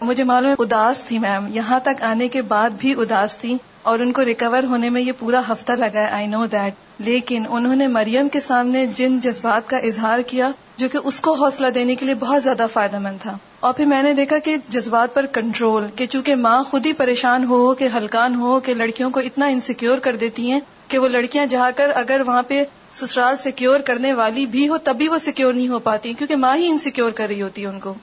مجھے 0.00 0.24
معلوم 0.24 0.50
ہے 0.50 0.54
اداس 0.58 1.04
تھی 1.04 1.18
میم 1.18 1.46
یہاں 1.54 1.80
تک 1.80 2.02
آنے 2.02 2.28
کے 2.28 2.42
بعد 2.42 2.70
بھی 2.78 2.92
اداس 2.92 3.38
تھی 3.38 3.56
اور 3.82 3.98
ان 3.98 4.12
کو 4.12 4.24
ریکور 4.24 4.62
ہونے 4.62 4.90
میں 4.90 5.02
یہ 5.02 5.12
پورا 5.18 5.40
ہفتہ 5.48 5.72
لگا 5.72 6.00
ہے 6.00 6.08
آئی 6.08 6.26
نو 6.26 6.46
دیٹ 6.46 6.74
لیکن 6.98 7.44
انہوں 7.48 7.76
نے 7.76 7.86
مریم 7.86 8.28
کے 8.28 8.40
سامنے 8.40 8.86
جن 8.86 9.20
جذبات 9.20 9.68
کا 9.68 9.76
اظہار 9.76 10.18
کیا، 10.18 10.50
جو 10.76 10.88
کہ 10.88 10.98
اس 11.04 11.20
کو 11.20 11.32
حوصلہ 11.32 11.66
دینے 11.66 11.94
کے 11.94 12.04
لیے 12.06 12.14
بہت 12.14 12.42
زیادہ 12.42 12.66
فائدہ 12.72 12.98
مند 12.98 13.22
تھا۔ 13.22 13.38
اور 13.60 13.74
پھر 13.74 13.84
میں 13.84 14.02
نے 14.02 14.12
دیکھا 14.14 14.38
کہ 14.38 14.56
جذبات 14.68 15.14
پر 15.14 15.26
کنٹرول 15.26 15.86
کہ 15.96 16.06
چونکہ 16.06 16.34
ماں 16.34 16.62
خود 16.62 16.86
ہی 16.86 16.92
پریشان 16.92 17.44
ہو، 17.44 17.74
کہ 17.74 17.88
ہلکان 17.96 18.34
ہو، 18.34 18.60
کہ 18.60 18.74
لڑکیوں 18.74 19.10
کو 19.10 19.20
اتنا 19.20 19.46
انسیکیور 19.46 19.98
کر 19.98 20.16
دیتی 20.16 20.50
ہیں 20.50 20.60
کہ 20.88 20.98
وہ 20.98 21.08
لڑکیاں 21.08 21.46
جا 21.46 21.70
کر 21.76 21.90
اگر 21.94 22.22
وہاں 22.26 22.42
پہ 22.42 22.64
سسرال 22.92 23.36
سیکیور 23.36 23.80
کرنے 23.80 24.12
والی 24.12 24.46
بھی 24.46 24.68
ہو 24.68 24.78
تب 24.78 24.96
بھی 24.96 25.08
وہ 25.08 25.18
سیکیور 25.18 25.54
نہیں 25.54 25.68
ہو 25.68 25.78
پاتی، 25.78 26.12
کیونکہ 26.12 26.36
ماں 26.36 26.56
ہی 26.56 26.68
انسیکیور 26.68 27.10
کر 27.10 27.26
رہی 27.28 27.42
ہوتی 27.42 27.62
ہے 27.62 27.66
ان 27.66 27.80
کو۔ 27.80 27.94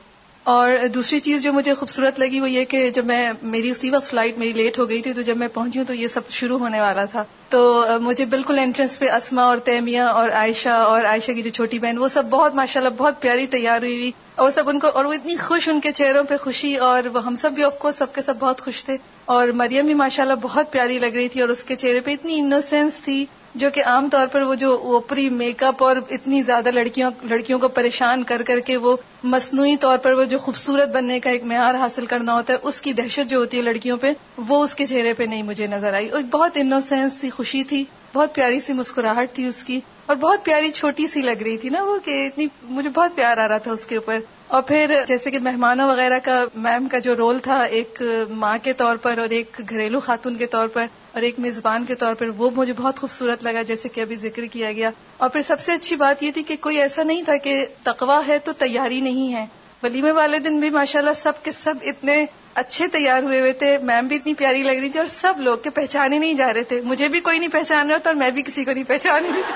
اور 0.46 0.88
دوسری 0.94 1.20
چیز 1.20 1.44
جو 1.44 1.54
مجھے 1.54 1.74
خوبصورت 1.74 2.20
لگی 2.20 2.40
وہ 2.40 2.50
یہ 2.50 2.66
کہ 2.66 2.90
جب 2.90 3.06
میں 3.06 3.32
میری 3.42 3.70
اسی 3.70 3.90
وقت 3.90 4.10
فلائٹ 4.10 4.38
میری 4.38 4.54
لیٹ 4.54 4.80
ہو 4.80 4.90
گئی 4.90 5.02
تھی 5.02 5.14
تو 5.14 5.22
جب 5.22 5.38
میں 5.38 5.48
پہنچی 5.54 5.80
ہوں 5.80 5.86
تو 5.86 5.94
یہ 5.94 6.08
سب 6.08 6.22
شروع 6.30 6.60
ہونے 6.60 6.82
والا 6.82 7.06
تھا۔ 7.06 7.24
تو 7.50 7.86
مجھے 8.02 8.26
بالکل 8.26 8.60
انٹرنس 8.60 9.00
پہ 9.00 9.10
اسما 9.10 9.44
اور 9.44 9.58
تیمیا 9.58 10.08
اور 10.08 10.30
عائشہ 10.30 10.70
اور 10.70 11.02
عائشہ 11.02 11.32
کی 11.32 11.42
جو 11.42 11.50
چھوٹی 11.50 11.80
بہن، 11.80 11.98
وہ 11.98 12.08
سب 12.08 12.26
بہت 12.26 12.56
ماشاء 12.56 12.82
اللہ 12.82 12.94
بہت 12.98 13.22
پیاری 13.22 13.48
تیار 13.48 13.82
ہوئی 13.82 13.94
ہوئی۔ 13.94 14.12
اور 14.36 14.52
سب 14.52 14.70
ان 14.70 14.80
کو، 14.80 14.88
اور 14.88 15.06
وہ 15.06 15.14
اتنی 15.14 15.36
خوش 15.36 15.70
ان 15.70 15.80
کے 15.80 15.92
چہروں 15.92 16.24
پہ 16.24 16.38
خوشی، 16.38 16.76
اور 16.76 17.04
وہ 17.14 17.26
ہم 17.26 17.36
سب 17.36 17.52
بھی 17.52 17.64
آف 17.64 17.80
کورس 17.80 17.96
سب 17.96 18.14
کے 18.14 18.22
سب 18.22 18.34
بہت 18.40 18.62
خوش 18.62 18.86
تھے۔ 18.86 18.98
اور 19.26 19.48
مریم 19.48 19.86
بھی 19.86 19.94
ماشاء 19.94 20.24
اللہ 20.24 20.34
بہت 20.42 20.72
پیاری 20.72 21.00
لگ 21.00 21.16
رہی 21.16 21.28
تھی 21.28 21.42
اور 21.42 21.50
اس 21.50 21.64
کے 21.64 21.76
چہرے 21.76 22.00
پہ 22.00 22.12
اتنی 22.12 22.40
انوسینس 22.40 22.94
تھی۔ 22.94 23.26
جو 23.56 23.70
کہ 23.74 23.84
عام 23.86 24.10
طور 24.12 24.28
پر 24.32 24.42
وہ 24.42 24.56
جو 24.56 24.80
اوپری 24.84 25.30
میک 25.30 25.64
اپ 25.64 25.84
اور 25.84 25.96
اتنی 26.10 26.42
زیادہ 26.42 26.72
لڑکیوں 26.72 27.12
لڑکیوں 27.24 27.60
کو 27.60 27.68
پریشان 27.68 28.24
کر 28.24 28.42
کر 28.46 28.60
کے 28.60 28.78
وہ 28.78 28.98
مصنوعی 29.24 29.78
طور 29.78 29.98
پر 29.98 30.14
وہ 30.14 30.24
جو 30.24 30.38
خوبصورت 30.38 30.90
بننے 30.90 31.20
کا 31.20 31.30
ایک 31.30 31.44
معیار 31.44 31.76
حاصل 31.76 32.06
کرنا 32.06 32.34
ہوتا 32.34 32.54
ہے، 32.54 32.58
اس 32.62 32.82
کی 32.82 32.94
دہشت 32.94 33.30
جو 33.30 33.38
ہوتی 33.38 33.58
ہے 33.58 33.62
لڑکیوں 33.62 33.98
پہ، 33.98 34.14
وہ 34.38 34.64
اس 34.64 34.76
کے 34.76 34.88
چہرے 34.88 35.14
پہ 35.14 35.24
نہیں 35.24 35.44
مجھے 35.44 35.68
نظر 35.68 35.94
آئی۔ 35.94 36.10
اور 36.10 36.22
بہت 36.22 36.52
انوسینس 36.56 37.14
سی 37.14 37.30
خوشی 37.30 37.64
تھی۔ 37.64 37.86
بہت 38.16 38.36
پیاری 38.36 38.60
سی 38.60 38.74
مسکراہٹ 38.74 39.34
تھی 39.34 39.48
اس 39.48 39.64
کی 39.64 39.80
اور 40.06 40.16
بہت 40.16 40.44
پیاری 40.46 40.72
چھوٹی 40.72 41.08
سی 41.08 41.22
لگ 41.22 41.42
رہی 41.42 41.58
تھی 41.58 41.70
نا 41.70 41.84
وہ 41.84 41.98
کہ 42.06 42.26
اتنی 42.28 42.48
مجھے 42.70 42.90
بہت 42.90 43.16
پیار 43.16 43.38
آ 43.38 43.48
رہا 43.48 43.58
تھا 43.58 43.72
اس 43.72 43.86
کے 43.86 43.96
اوپر 43.96 44.20
اور 44.48 44.62
پھر 44.62 44.94
جیسے 45.08 45.32
کہ 45.32 45.40
مہمانوں 45.40 45.88
وغیرہ 45.88 46.20
کا 46.24 46.44
میم 46.56 46.88
کا 46.88 47.00
جو 47.00 47.16
رول 47.16 47.40
تھا 47.40 47.58
ایک 47.78 48.02
ماں 48.38 48.58
کے 48.64 48.74
طور 48.74 48.98
پر 48.98 49.18
اور 49.18 49.30
ایک 49.30 49.60
گھریلو 49.70 50.00
خاتون 50.00 50.36
کے 50.36 50.46
طور 50.46 50.68
پر 50.68 50.86
اور 51.14 51.22
ایک 51.22 51.40
میزبان 51.40 51.86
کے 51.86 51.96
طور 51.96 52.14
پر 52.14 52.30
وہ 52.38 52.50
مجھے 52.56 52.74
بہت 52.78 53.00
خوبصورت 53.00 53.44
لگا 53.44 53.62
جیسے 53.62 53.90
کہ 53.90 54.02
ابھی 54.02 54.16
ذکر 54.16 54.46
کیا 54.46 54.72
گیا 54.72 54.90
اور 55.18 55.30
پھر 55.30 55.42
سب 55.42 55.60
سے 55.60 55.72
اچھی 55.72 55.96
بات 55.96 56.24
یہ 56.24 56.32
تھی 56.32 56.44
کہ 56.44 56.56
کوئی 56.62 56.82
ایسا 56.82 57.04
نہیں 57.04 57.24
تھا 57.24 57.38
کہ 57.38 57.66
تقوا 57.84 58.22
ہے 58.28 58.38
تو 58.40 58.52
تیاری 58.58 59.02
نہیں 59.02 59.34
ہے 59.34 59.46
ولیمے 59.84 60.12
والے 60.12 60.40
دن 60.40 60.60
بھی 60.60 60.70
ماشاءاللہ 60.70 61.14
سب 61.16 61.44
کے 61.44 61.52
سب 61.52 61.76
اتنے 61.82 62.26
اچھے 62.54 62.88
تیار 62.88 63.24
ہوئے 63.24 63.40
ہوئے 63.40 63.52
تھے، 63.52 63.78
میم 63.78 64.08
بھی 64.08 64.16
اتنی 64.16 64.34
پیاری 64.34 64.64
لگ 64.64 64.80
رہی 64.80 64.90
تھی 64.90 65.00
اور 65.00 65.08
سب 65.08 65.34
لوگ 65.38 65.58
کے 65.58 65.70
پہچانے 65.70 66.20
نہیں 66.20 66.34
جا 66.34 66.54
رہے 66.54 66.64
تھے۔ 66.64 66.82
مجھے 66.82 67.08
بھی 67.08 67.20
کوئی 67.20 67.40
نہیں 67.40 67.50
پہچان 67.50 67.90
رہا 67.90 67.98
تھا 67.98 68.10
اور 68.10 68.16
میں 68.16 68.32
بھی 68.32 68.42
کسی 68.42 68.64
کو 68.64 68.72
نہیں 68.72 68.84
پہچان 68.88 69.24
رہی 69.24 69.42
تھی۔ 69.48 69.54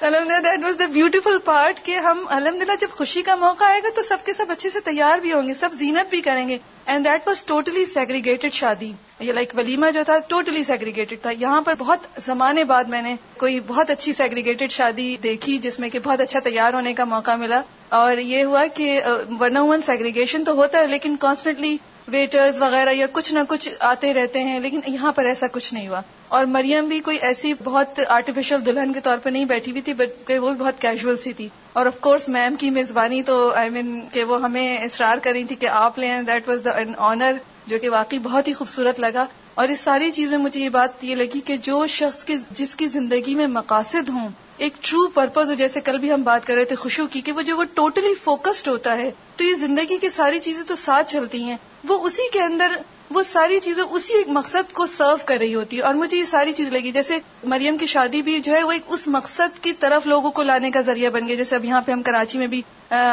الحمد 0.00 0.26
للہ 0.26 0.40
that 0.40 0.64
was 0.64 0.78
the 0.78 0.86
beautiful 0.86 1.38
part 1.38 1.80
کہ 1.82 1.96
ہم 1.96 2.24
الحمد 2.28 2.62
للہ 2.62 2.72
جب 2.80 2.88
خوشی 2.90 3.22
کا 3.22 3.34
موقع 3.36 3.64
آئے 3.64 3.80
گا 3.82 3.88
تو 3.94 4.02
سب 4.02 4.16
کے 4.24 4.32
سب 4.32 4.46
اچھے 4.48 4.70
سے 4.70 4.80
تیار 4.80 5.18
بھی 5.18 5.32
ہوں 5.32 5.48
گے، 5.48 5.54
سب 5.54 5.70
زینت 5.72 6.10
بھی 6.10 6.20
کریں 6.20 6.48
گے۔ 6.48 6.58
And 6.86 7.04
that 7.04 7.26
was 7.26 7.42
totally 7.42 7.86
segregated 7.86 8.52
شادی۔ 8.52 8.92
یہ 9.20 9.32
لائک 9.32 9.52
ولیمہ 9.56 9.90
جو 9.90 10.00
تھا 10.04 10.18
ٹوٹلی 10.28 10.64
سیگریگیٹڈ 10.64 11.16
تھا۔ 11.22 11.30
یہاں 11.30 11.60
پر 11.60 11.74
بہت 11.78 11.98
زمانے 12.24 12.64
بعد 12.64 12.84
میں 12.84 13.02
نے 13.02 13.14
کوئی 13.36 13.60
بہت 13.60 13.90
اچھی 13.90 14.12
سیگریگیٹڈ 14.12 14.70
شادی 14.70 15.16
دیکھی 15.22 15.58
جس 15.58 15.78
میں 15.78 15.90
کہ 15.90 15.98
بہت 15.98 16.20
اچھا 16.20 16.40
تیار 16.44 16.74
ہونے 16.74 16.94
کا 16.94 17.04
موقع 17.04 17.36
ملا۔ 17.36 17.60
اور 17.88 18.18
یہ 18.18 18.44
ہوا 18.44 18.66
کہ 18.74 19.00
ون 19.40 19.56
ون 19.56 19.82
سیگریگیشن 19.82 20.44
تو 20.44 20.52
ہوتا 20.52 20.78
ہے، 20.78 20.86
لیکن 20.86 21.16
کانسٹنٹلی 21.16 21.76
ویٹرز 22.08 22.62
وغیرہ 22.62 22.90
یا 22.92 23.06
کچھ 23.12 23.34
نہ 23.34 23.38
کچھ 23.48 23.68
آتے 23.80 24.14
رہتے 24.14 24.42
ہیں، 24.42 24.60
لیکن 24.60 24.80
یہاں 24.86 25.12
پر 25.12 25.24
ایسا 25.24 25.46
کچھ 25.52 25.74
نہیں 25.74 25.88
ہوا۔ 25.88 26.00
اور 26.28 26.44
مریم 26.44 26.84
بھی 26.84 27.00
کوئی 27.00 27.18
ایسی 27.18 27.52
بہت 27.64 28.00
آرٹیفیشل 28.08 28.66
دلہن 28.66 28.92
کے 28.92 29.00
طور 29.00 29.18
پر 29.22 29.30
نہیں 29.30 29.44
بیٹھی 29.44 29.72
ہوئی 29.72 29.82
تھی، 29.82 29.94
بلکہ 29.94 30.38
وہ 30.38 30.52
بھی 30.52 30.60
بہت 30.60 30.80
کیجول 30.80 31.16
سی 31.16 31.32
تھی۔ 31.32 31.48
اور 31.72 31.86
آف 31.86 32.00
کورس 32.00 32.28
میم 32.28 32.54
کی 32.54 32.70
میزبانی 32.70 33.22
تو 33.22 33.52
آئی 33.54 33.70
مین 33.70 34.00
کہ 34.12 34.24
وہ 34.24 34.42
ہمیں 34.42 34.78
اصرار 34.78 35.18
کر 35.22 35.32
رہی 35.32 35.44
تھی 35.44 35.56
کہ 35.56 35.66
آپ 35.66 35.98
لیں 35.98 36.22
دیٹ 36.22 36.48
واز 36.48 36.60
دا 36.64 36.70
آنر 36.98 37.32
جو 37.66 37.78
کہ 37.78 37.90
واقعی 37.90 38.18
بہت 38.18 38.48
ہی 38.48 38.52
خوبصورت 38.52 39.00
لگا۔ 39.00 39.26
اور 39.54 39.68
اس 39.68 39.80
ساری 39.80 40.10
چیز 40.10 40.30
میں 40.30 40.38
مجھے 40.38 40.60
یہ 40.60 40.68
بات 40.68 41.04
یہ 41.04 41.14
لگی 41.14 41.40
کہ 41.40 41.56
جو 41.56 41.86
شخص 41.86 42.24
کی 42.24 42.36
جس 42.50 42.74
کی 42.74 42.86
زندگی 42.86 43.34
میں 43.34 43.46
مقاصد 43.46 44.08
ہوں، 44.08 44.28
ایک 44.56 44.72
ٹرو 44.80 45.08
پرپز 45.08 45.48
ہو، 45.48 45.54
جیسے 45.54 45.80
کل 45.80 45.98
بھی 45.98 46.12
ہم 46.12 46.22
بات 46.22 46.46
کر 46.46 46.54
رہے 46.54 46.64
تھے 46.64 46.76
خوشو 46.76 47.06
کی، 47.06 47.20
کہ 47.20 47.32
وہ 47.32 47.42
جو 47.42 47.56
وہ 47.56 47.64
ٹوٹلی 47.74 48.14
فوکسڈ 48.24 48.68
ہوتا 48.68 48.96
ہے، 48.96 49.10
تو 49.36 49.44
یہ 49.44 49.54
زندگی 49.54 49.98
کی 49.98 50.08
ساری 50.08 50.40
چیزیں 50.40 50.62
تو 50.62 50.74
ساتھ 50.74 51.12
چلتی 51.12 51.44
ہیں۔ 51.44 51.56
وہ 51.88 51.98
اسی 52.06 52.22
کے 52.32 52.42
اندر 52.42 52.72
وہ 53.10 53.22
ساری 53.22 53.60
چیزیں 53.60 53.82
اسی 53.82 54.14
ایک 54.14 54.28
مقصد 54.28 54.72
کو 54.72 54.86
سرو 54.86 55.16
کر 55.24 55.36
رہی 55.36 55.54
ہوتی 55.54 55.76
ہے۔ 55.76 55.82
اور 55.82 55.94
مجھے 55.94 56.16
یہ 56.16 56.24
ساری 56.24 56.52
چیز 56.52 56.68
لگی، 56.68 56.92
جیسے 56.92 57.18
مریم 57.44 57.78
کی 57.78 57.86
شادی 57.86 58.22
بھی 58.22 58.40
جو 58.40 58.54
ہے، 58.54 58.62
وہ 58.62 58.72
ایک 58.72 58.82
اس 58.88 59.08
مقصد 59.08 59.62
کی 59.62 59.72
طرف 59.72 60.06
لوگوں 60.06 60.30
کو 60.30 60.42
لانے 60.42 60.70
کا 60.70 60.80
ذریعہ 60.80 61.10
بن 61.10 61.28
گیا۔ 61.28 61.36
جیسے 61.36 61.54
اب 61.54 61.64
یہاں 61.64 61.80
پہ 61.80 61.92
ہم 61.92 62.02
کراچی 62.02 62.38
میں 62.38 62.46
بھی 62.46 62.62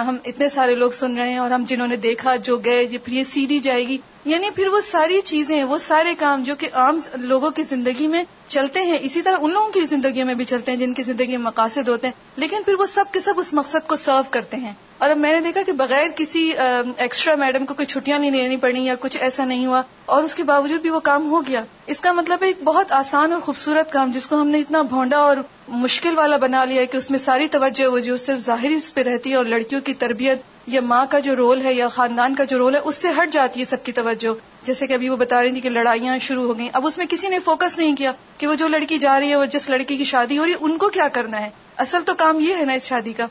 ہم 0.08 0.18
اتنے 0.26 0.50
سارے 0.50 0.76
لوگ 0.76 0.92
سن 0.92 1.18
رہے 1.18 1.30
ہیں 1.30 1.38
اور 1.38 1.52
ہم 1.52 1.64
جنہوں 1.68 1.88
نے 1.88 1.96
دیکھا 1.96 2.36
جو 2.36 2.58
گئے 2.58 2.98
پھر 3.04 3.14
یہ 3.14 3.24
سی 3.24 3.46
ڈی 3.46 3.60
جائے 3.60 3.88
گی۔ 3.88 3.98
یعنی 4.26 4.50
پھر 4.50 4.68
وہ 4.68 4.82
ساری 4.82 5.22
چیزیں، 5.22 5.64
وہ 5.64 5.78
سارے 5.78 6.16
کام 6.20 6.44
جو 6.44 6.56
کہ 6.56 6.68
عام 6.74 7.00
لوگوں 7.14 7.52
کی 7.52 7.64
زندگی 7.64 8.08
میں 8.08 8.24
چلتے 8.48 8.82
ہیں، 8.82 8.98
اسی 9.02 9.22
طرح 9.22 9.38
ان 9.42 9.52
لوگوں 9.52 9.70
کی 9.70 9.82
زندگی 9.82 10.24
میں 10.24 10.34
بھی 10.34 10.46
چلتے 10.46 10.72
ہیں 10.72 10.80
جن 10.80 10.94
کی 10.94 11.04
زندگی 11.04 11.28
میں 11.28 11.46
مقاصد 11.46 11.88
ہوتے 11.88 12.08
ہیں۔ 12.08 12.14
لیکن 12.36 12.58
پھر 12.66 12.74
وہ 12.80 12.86
سب 12.86 13.06
کے 13.12 13.20
سب 13.20 13.34
اس 13.38 13.54
مقصد 13.54 13.88
کو 13.88 13.96
سرو 13.96 14.22
کرتے 14.30 14.58
ہیں۔ 14.58 14.74
اور 14.98 15.10
اب 15.10 15.18
میں 15.18 15.32
نے 15.34 15.40
دیکھا 15.40 15.62
کہ 15.66 15.72
بغیر 15.72 16.08
کسی 16.16 16.54
ایکسٹرا 16.98 17.36
میڈم 17.36 17.66
کو 17.66 17.74
کوئی 17.74 17.86
چھٹیاں 17.86 18.20
نہیں 18.20 18.32
لینی 18.32 18.58
پڑی 18.58 18.82
یا 18.82 18.96
کچھ 19.00 19.18
ایسا 19.20 19.46
نہیں 19.46 19.66
ہوا، 19.66 19.82
اور 20.06 20.24
اس 20.24 20.36
کے 20.36 20.44
باوجود 20.44 20.82
بھی 20.82 20.90
وہ 20.90 21.00
کام 21.00 21.32
ہو 21.32 21.48
گیا۔ 21.48 21.64
اس 21.86 22.00
کا 22.00 22.12
مطلب 22.12 22.38
ہے 22.42 22.48
ایک 22.48 22.64
بہت 22.64 22.92
آسان 22.92 23.34
اور 23.34 23.42
خوبصورت 23.42 23.92
کام، 23.92 24.12
جس 24.12 24.28
کو 24.28 24.42
ہم 24.42 24.48
نے 24.48 24.60
اتنا 24.60 24.82
بھونڈا 24.82 25.18
اور 25.18 25.38
مشکل 25.68 26.18
والا 26.18 26.38
بنا 26.38 26.66
لیا 26.66 26.82
ہے 26.82 26.86
کہ 26.86 26.97
اس 26.97 27.12
میں 27.12 27.20
ساری 27.20 27.47
توجہ 27.47 27.86
وہ 27.86 27.99
جو 27.99 28.18
صرف 28.18 28.39
ظاہری 28.39 28.74
اس 28.74 28.93
پہ 28.93 29.01
رہتی 29.01 29.30
ہے 29.30 29.36
اور 29.36 29.45
لڑکیوں 29.45 29.82
کی 29.82 29.93
تربیت 29.93 30.41
یا 30.68 30.82
ماں 30.82 31.05
کا 31.09 31.20
جو 31.20 31.36
رول 31.36 31.66
ہے 31.66 31.74
یا 31.74 31.88
خاندان 31.88 32.36
کا 32.36 32.43
جو 32.43 32.57
رول 32.57 32.76
ہے، 32.76 32.80
اس 32.84 32.95
سے 32.95 33.07
ہٹ 33.22 33.30
جاتی 33.32 33.59
ہے 33.59 33.66
سب 33.66 33.84
کی 33.84 33.91
توجہ۔ 33.91 34.66
جیسے 34.66 34.88
کہ 34.88 34.93
ابھی 34.93 35.09
وہ 35.09 35.16
بتا 35.16 35.43
رہی 35.43 35.51
تھی 35.51 35.62
کہ 35.62 35.70
لڑائیاں 35.70 36.20
شروع 36.20 36.43
ہو 36.43 36.57
گئیں۔ 36.57 36.70
اب 36.74 36.88
اس 36.88 36.97
میں 36.97 37.05
کسی 37.09 37.28
نے 37.28 37.39
فوکس 37.39 37.78
نہیں 37.78 37.95
کیا 37.95 38.12
کہ 38.38 38.47
وہ 38.47 38.55
جو 38.55 38.68
لڑکی 38.68 38.97
جا 38.97 39.20
رہی 39.20 39.30
ہے، 39.30 39.36
وہ 39.36 39.45
جس 39.45 39.70
لڑکی 39.70 39.97
کی 39.97 40.03
شادی 40.03 40.38
ہو 40.38 40.45
رہی 40.45 40.51
ہے، 40.51 40.57
ان 40.59 40.78
کو 40.78 40.89
کیا 40.89 41.07
کرنا 41.07 41.39
ہے؟ 41.39 41.49
اصل 41.78 42.01
تو 42.05 42.14
کام 42.14 42.39
یہ 42.39 42.55
ہے 42.55 42.66
نا 42.66 42.74
اس 42.74 42.84
شادی 42.84 43.14
کا۔ 43.14 43.28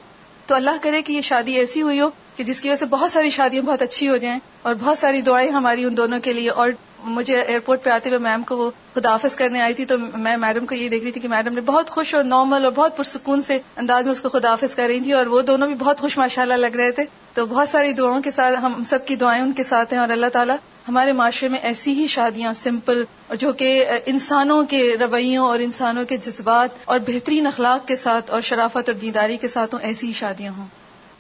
تو 0.51 0.55
اللہ 0.55 0.79
کرے 0.81 1.01
کہ 1.03 1.13
یہ 1.13 1.21
شادی 1.21 1.53
ایسی 1.55 1.83
ہوئی 1.83 2.01
ہو 2.01 2.09
کہ 2.37 2.45
جس 2.45 2.61
کی 2.61 2.69
وجہ 2.69 2.77
سے 2.77 2.87
بہت 2.87 3.11
ساری 3.11 3.29
شادیاں 3.31 3.63
بہت 3.63 3.83
اچھی 3.83 4.09
ہو 4.09 4.17
جائیں 4.17 4.39
اور 4.63 4.75
بہت 4.75 4.99
ساری 4.99 5.21
دعائیں 5.21 5.51
ہماری 5.51 5.85
ان 5.85 5.97
دونوں 5.97 6.19
کے 6.21 6.33
لیے 6.33 6.51
اور 6.53 6.71
مجھے 7.09 7.37
ایئرپورٹ 7.37 7.83
پہ 7.83 7.91
آتے 7.91 8.09
ہوئے 8.11 8.19
میم 8.19 8.43
کو 8.43 8.57
وہ 8.57 8.71
خدافظ 8.95 9.37
کرنے 9.37 9.61
آئی 9.61 9.75
تھی 9.75 9.85
تو 9.85 9.99
میں 9.99 10.37
میڈم 10.37 10.67
کو 10.67 10.75
یہ 10.75 10.89
دیکھ 10.89 11.05
رہی 11.05 11.13
تھی 11.13 11.21
کہ 11.21 11.29
میڈم 11.29 11.55
نے 11.55 11.61
بہت 11.61 11.91
خوش 11.91 12.15
اور 12.15 12.25
نارمل 12.25 12.65
اور 12.65 12.73
بہت 12.73 12.97
پرسکون 12.97 13.43
سے 13.43 13.59
انداز 13.77 14.05
میں 14.05 14.13
اس 14.13 14.21
کو 14.21 14.29
خدافظ 14.29 14.75
کر 14.75 14.87
رہی 14.87 15.01
تھی 15.01 15.13
اور 15.13 15.27
وہ 15.27 15.43
دونوں 15.43 15.69
بھی 15.69 15.75
بہت 15.75 16.01
خوش 16.01 16.19
ماشاء 16.19 16.43
اللہ 16.43 16.61
لگ 16.61 16.77
رہے 16.77 16.91
تھے 16.91 17.05
تو 17.35 17.47
بہت 17.47 17.69
ساری 17.69 17.93
دعاؤں 17.93 18.23
کے 18.23 18.31
ساتھ 18.31 18.59
ہم 18.63 18.83
سب 18.89 19.07
کی 19.07 19.17
دعائیں 19.17 19.43
ان 19.43 19.53
کے 19.53 19.65
ساتھ 19.65 19.93
ہیں 19.93 20.01
اور 20.01 20.09
اللہ 20.09 20.33
تعالیٰ 20.33 20.57
ہمارے 20.89 21.12
معاشرے 21.12 21.49
میں 21.49 21.59
ایسی 21.59 21.93
ہی 21.93 22.07
شادیاں 22.07 22.53
سمپل 22.53 23.05
جو 23.35 23.53
کہ 23.53 23.85
انسانوں 24.07 24.62
کے 24.64 24.95
رویوں 25.01 25.45
اور 25.45 25.59
انسانوں 25.59 26.05
کے 26.05 26.16
جذبات 26.16 26.68
اور 26.85 26.99
بہترین 27.07 27.47
اخلاق 27.47 27.89
کے 27.89 27.97
ساتھ 27.97 28.31
اور 28.31 28.41
شرافت 28.41 28.89
اور 28.89 28.95
دیداری 28.95 29.37
کے 29.37 29.49
ساتھ 29.49 29.74
ہوں، 29.74 29.83
ایسی 29.83 30.07
ہی 30.07 30.12
شادیاں 30.12 30.53
ہوں۔ 30.59 30.66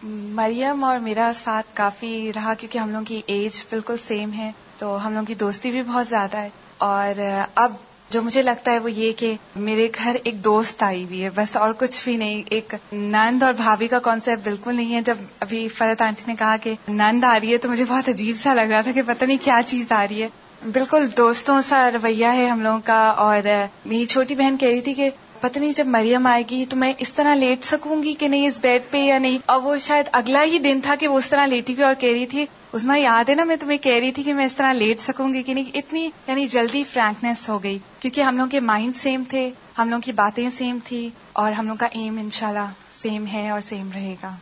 مریم 0.02 0.84
اور 0.84 0.98
میرا 0.98 1.32
ساتھ 1.34 1.66
کافی 1.74 2.32
رہا 2.34 2.54
کیونکہ 2.54 2.78
ہم 2.78 2.90
لوگوں 2.90 3.04
کی 3.04 3.22
ایج 3.26 3.64
بالکل 3.70 3.94
سیم 4.08 4.32
ہے، 4.32 4.52
تو 4.78 5.06
ہم 5.06 5.12
لوگوں 5.12 5.26
کی 5.26 5.34
دوستی 5.34 5.70
بھی 5.70 5.82
بہت 5.82 6.06
زیادہ 6.08 6.36
ہے۔ 6.36 6.48
اور 6.78 7.20
اب 7.54 7.72
جو 8.10 8.22
مجھے 8.22 8.42
لگتا 8.42 8.72
ہے 8.72 8.78
وہ 8.78 8.90
یہ 8.90 9.12
کہ 9.16 9.34
میرے 9.56 9.88
گھر 10.04 10.16
ایک 10.24 10.44
دوست 10.44 10.82
آئی 10.82 11.04
ہوئی 11.04 11.24
ہے، 11.24 11.30
بس 11.34 11.56
اور 11.56 11.72
کچھ 11.78 12.04
بھی 12.04 12.16
نہیں، 12.16 12.42
ایک 12.50 12.74
نند 12.92 13.42
اور 13.42 13.52
بھابھی 13.52 13.88
کا 13.88 13.98
کانسیپٹ 13.98 14.44
بالکل 14.44 14.74
نہیں 14.74 14.94
ہے۔ 14.94 15.00
جب 15.02 15.14
ابھی 15.40 15.68
فرت 15.68 16.02
آنٹی 16.02 16.22
نے 16.26 16.34
کہا 16.38 16.56
کہ 16.56 16.74
نند 16.88 17.24
آ 17.24 17.40
رہی 17.40 17.52
ہے 17.52 17.58
تو 17.58 17.70
مجھے 17.70 17.84
بہت 17.88 18.08
عجیب 18.08 18.36
سا 18.36 18.54
لگ 18.54 18.60
رہا 18.60 18.80
تھا 18.80 18.92
کہ 18.92 19.02
پتہ 19.06 19.24
نہیں 19.24 19.38
کیا 19.42 19.60
چیز 19.66 19.92
آ 19.92 20.06
رہی 20.10 20.22
ہے۔ 20.22 20.28
بالکل 20.72 21.06
دوستوں 21.16 21.60
سا 21.60 21.90
رویہ 21.90 22.26
ہے 22.26 22.46
ہم 22.46 22.60
لوگوں 22.60 22.80
کا۔ 22.84 23.08
اور 23.08 23.48
میری 23.84 24.04
چھوٹی 24.04 24.34
بہن 24.34 24.56
کہہ 24.56 24.68
رہی 24.68 24.80
تھی 24.80 24.94
کہ 24.94 25.10
پتہ 25.40 25.58
نہیں 25.58 25.72
جب 25.72 25.86
مریم 25.86 26.26
آئے 26.26 26.42
گی 26.50 26.64
تو 26.68 26.76
میں 26.76 26.92
اس 26.98 27.14
طرح 27.14 27.34
لیٹ 27.34 27.64
سکوں 27.64 28.02
گی 28.02 28.14
کہ 28.14 28.28
نہیں 28.28 28.48
اس 28.48 28.58
بیڈ 28.60 28.82
پہ 28.90 28.98
یا 28.98 29.18
نہیں۔ 29.18 29.38
اور 29.46 29.62
وہ 29.62 29.76
شاید 29.76 30.06
اگلا 30.12 30.44
ہی 30.44 30.58
دن 30.58 30.80
تھا 30.82 30.94
کہ 30.94 31.08
وہ 31.08 31.18
اس 31.18 31.28
طرح 31.28 31.46
لیٹی 31.46 31.72
ہوئی 31.72 31.84
اور 31.84 31.94
کہہ 31.94 32.12
رہی 32.12 32.26
تھی 32.26 32.46
اس 32.72 32.84
میں 32.84 33.00
یاد 33.00 33.28
ہے 33.28 33.34
نا 33.34 33.44
میں 33.44 33.56
تمہیں 33.56 33.78
کہہ 33.78 33.98
رہی 33.98 34.12
تھی 34.12 34.22
کہ 34.22 34.34
میں 34.34 34.46
اس 34.46 34.54
طرح 34.54 34.72
لیٹ 34.72 35.00
سکوں 35.00 35.34
گی 35.34 35.42
کہ 35.42 35.54
نہیں، 35.54 35.64
اتنی 35.74 36.10
یعنی 36.26 36.46
جلدی 36.46 36.82
فرینکنیس 36.92 37.48
ہو 37.48 37.62
گئی، 37.62 37.78
کیونکہ 38.00 38.20
ہم 38.20 38.36
لوگ 38.36 38.48
کے 38.48 38.60
مائنڈ 38.60 38.96
سیم 38.96 39.22
تھے، 39.28 39.50
ہم 39.78 39.90
لوگ 39.90 40.00
کی 40.00 40.12
باتیں 40.12 40.50
سیم 40.58 40.78
تھی 40.84 41.08
اور 41.32 41.52
ہم 41.52 41.68
لوگ 41.68 41.76
کا 41.76 41.86
ایم 41.86 42.18
انشاءاللہ 42.18 42.66
سیم 43.02 43.26
ہے 43.26 43.50
اور 43.50 43.60
سیم 43.60 43.90
رہے 43.94 44.14
گا۔ 44.22 44.36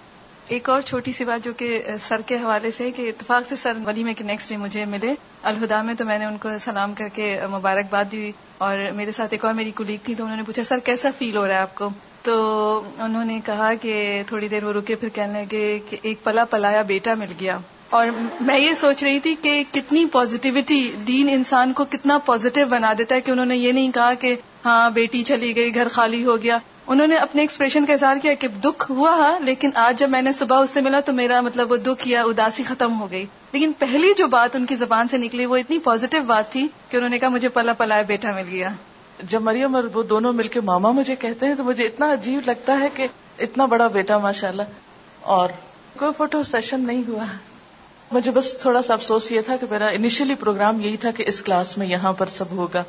ایک 0.49 0.69
اور 0.69 0.81
چھوٹی 0.81 1.13
سی 1.13 1.25
بات 1.25 1.45
جو 1.45 1.53
کہ 1.53 1.83
سر 2.09 2.21
کے 2.27 2.37
حوالے 2.37 2.71
سے 2.71 2.91
کہ 2.91 3.09
اتفاق 3.09 3.49
سے 3.49 3.57
سر 3.57 3.73
ولی 3.87 4.05
میں 4.05 4.15
نیکسٹ 4.21 4.49
ڈے 4.49 4.57
مجھے 4.57 4.85
ملے۔ 4.85 5.15
الہدا 5.43 5.83
میں 5.83 5.95
تو 5.95 6.05
میں 6.05 6.19
نے 6.19 6.25
ان 6.25 6.37
کو 6.37 6.49
سلام 6.65 6.95
کر 6.95 7.09
کے 7.15 7.41
مبارکباد 7.51 8.05
دی 8.13 8.33
اور 8.59 8.79
میرے 8.95 9.13
ساتھ 9.13 9.29
ایک 9.33 9.45
اور 9.45 9.55
میری 9.55 9.71
کلیگ 9.77 9.99
تھی 10.03 10.15
تو 10.15 10.25
انہوں 10.25 10.37
نے 10.37 10.43
پوچھا، 10.43 10.65
سر 10.65 10.79
کیسا 10.79 11.09
فیل 11.19 11.37
ہو 11.37 11.47
رہا 11.47 11.55
ہے 11.55 11.61
آپ 11.61 11.75
کو؟ 11.75 11.89
تو 12.23 12.83
انہوں 12.99 13.25
نے 13.25 13.41
کہا 13.45 13.73
کہ 13.81 14.23
تھوڑی 14.27 14.49
دیر 14.49 14.65
وہ 14.65 14.73
رکے 14.73 14.95
پھر 14.95 15.09
کہنے 15.09 15.33
لگے 15.33 15.79
کہ 15.91 15.97
ایک 16.03 16.25
پلا 16.25 16.45
پلایا 16.45 16.83
بیٹا 16.83 17.15
مل 17.15 17.33
گیا۔ 17.41 17.59
اور 17.91 18.07
میں 18.41 18.59
یہ 18.61 18.75
سوچ 18.75 19.03
رہی 19.03 19.21
تھی 19.21 19.35
کہ 19.43 19.65
کتنی 19.73 20.07
پازیٹیوٹی 20.07 20.93
دین 21.07 21.29
انسان 21.29 21.73
کو 21.73 21.85
کتنا 21.85 22.19
پازیٹیو 22.19 22.67
بنا 22.67 22.93
دیتا 22.99 23.15
ہے 23.15 23.21
کہ 23.21 23.31
انہوں 23.31 23.47
نے 23.47 23.57
یہ 23.57 23.73
نہیں 23.73 23.93
کہا 23.93 24.15
کہ 24.15 24.37
ہاں 24.65 24.91
بیٹی 24.91 25.23
چلی 25.23 25.57
گئی، 25.57 25.75
گھر 25.75 25.89
خالی 25.89 26.25
ہو 26.25 26.43
گیا۔ 26.43 26.59
انہوں 26.87 27.07
نے 27.07 27.17
اپنے 27.17 27.41
ایکسپریشن 27.41 27.87
کا 27.87 27.93
اظہار 27.93 28.17
کیا 28.23 28.35
کہ 28.35 28.49
دکھ 28.49 28.91
ہوا 28.91 29.39
لیکن 29.41 29.71
آج 29.75 29.99
جب 29.99 30.11
میں 30.11 30.23
نے 30.23 30.33
صبح 30.33 30.63
اس 30.63 30.71
سے 30.71 30.81
ملا 30.81 31.01
تو 31.01 31.13
میرا 31.13 31.41
مطلب 31.41 31.73
وہ 31.73 31.77
دکھ 31.77 32.09
یا 32.09 32.23
اداسی 32.23 32.63
ختم 32.63 33.01
ہو 33.01 33.11
گئی۔ 33.11 33.27
لیکن 33.53 33.73
پہلی 33.79 34.13
جو 34.17 34.27
بات 34.27 34.57
ان 34.57 34.67
کی 34.67 34.77
زبان 34.77 35.09
سے 35.09 35.17
نکلی 35.17 35.47
وہ 35.47 35.57
اتنی 35.57 35.79
پازیٹیو 35.79 36.23
بات 36.23 36.53
تھی 36.53 36.69
کہ 36.89 36.97
انہوں 36.97 37.11
نے 37.11 37.19
کہا 37.19 37.29
مجھے 37.29 37.49
پلا 37.49 37.73
پلایا 37.73 38.03
بیٹا 38.03 38.33
مل 38.33 38.45
گیا۔ 38.51 38.71
جب 39.23 39.43
مریم 39.43 39.75
اور 39.75 39.85
وہ 39.95 40.03
دونوں 40.03 40.33
مل 40.33 40.49
کے 40.49 40.61
ماما 40.61 40.91
مجھے 40.91 41.17
کہتے 41.17 41.47
ہیں 41.47 41.55
تو 41.55 41.65
مجھے 41.65 41.85
اتنا 41.85 42.13
عجیب 42.13 42.41
لگتا 42.47 42.81
ہے 42.81 42.89
کہ 42.95 43.07
اتنا 43.39 43.67
بڑا 43.67 43.87
بیٹا 43.87 44.19
ماشاء 44.19 44.49
اللہ 44.49 44.63
اور 45.21 45.49
کوئی 45.99 46.11
فوٹو 46.17 46.43
سیشن 46.43 46.81
نہیں 46.81 47.03
ہوا۔ 47.09 47.25
مجھے 48.13 48.31
بس 48.31 48.59
تھوڑا 48.59 48.83
سا 48.83 48.95
افسوس 48.95 49.33
یہ 49.33 49.41
تھا 49.41 49.57
کہ 49.57 49.67
میرا 49.71 49.87
انیشلی 49.87 50.35
پروگرام 50.35 50.81
یہی 50.81 50.97
تھا 50.97 51.11
کہ 51.11 51.25
اس 51.27 51.43
کلاس 51.43 51.79
میں 51.79 51.87
یہاں 51.87 52.13
پر 52.13 52.27
سب 52.27 52.45
ہوگا۔ 52.51 52.85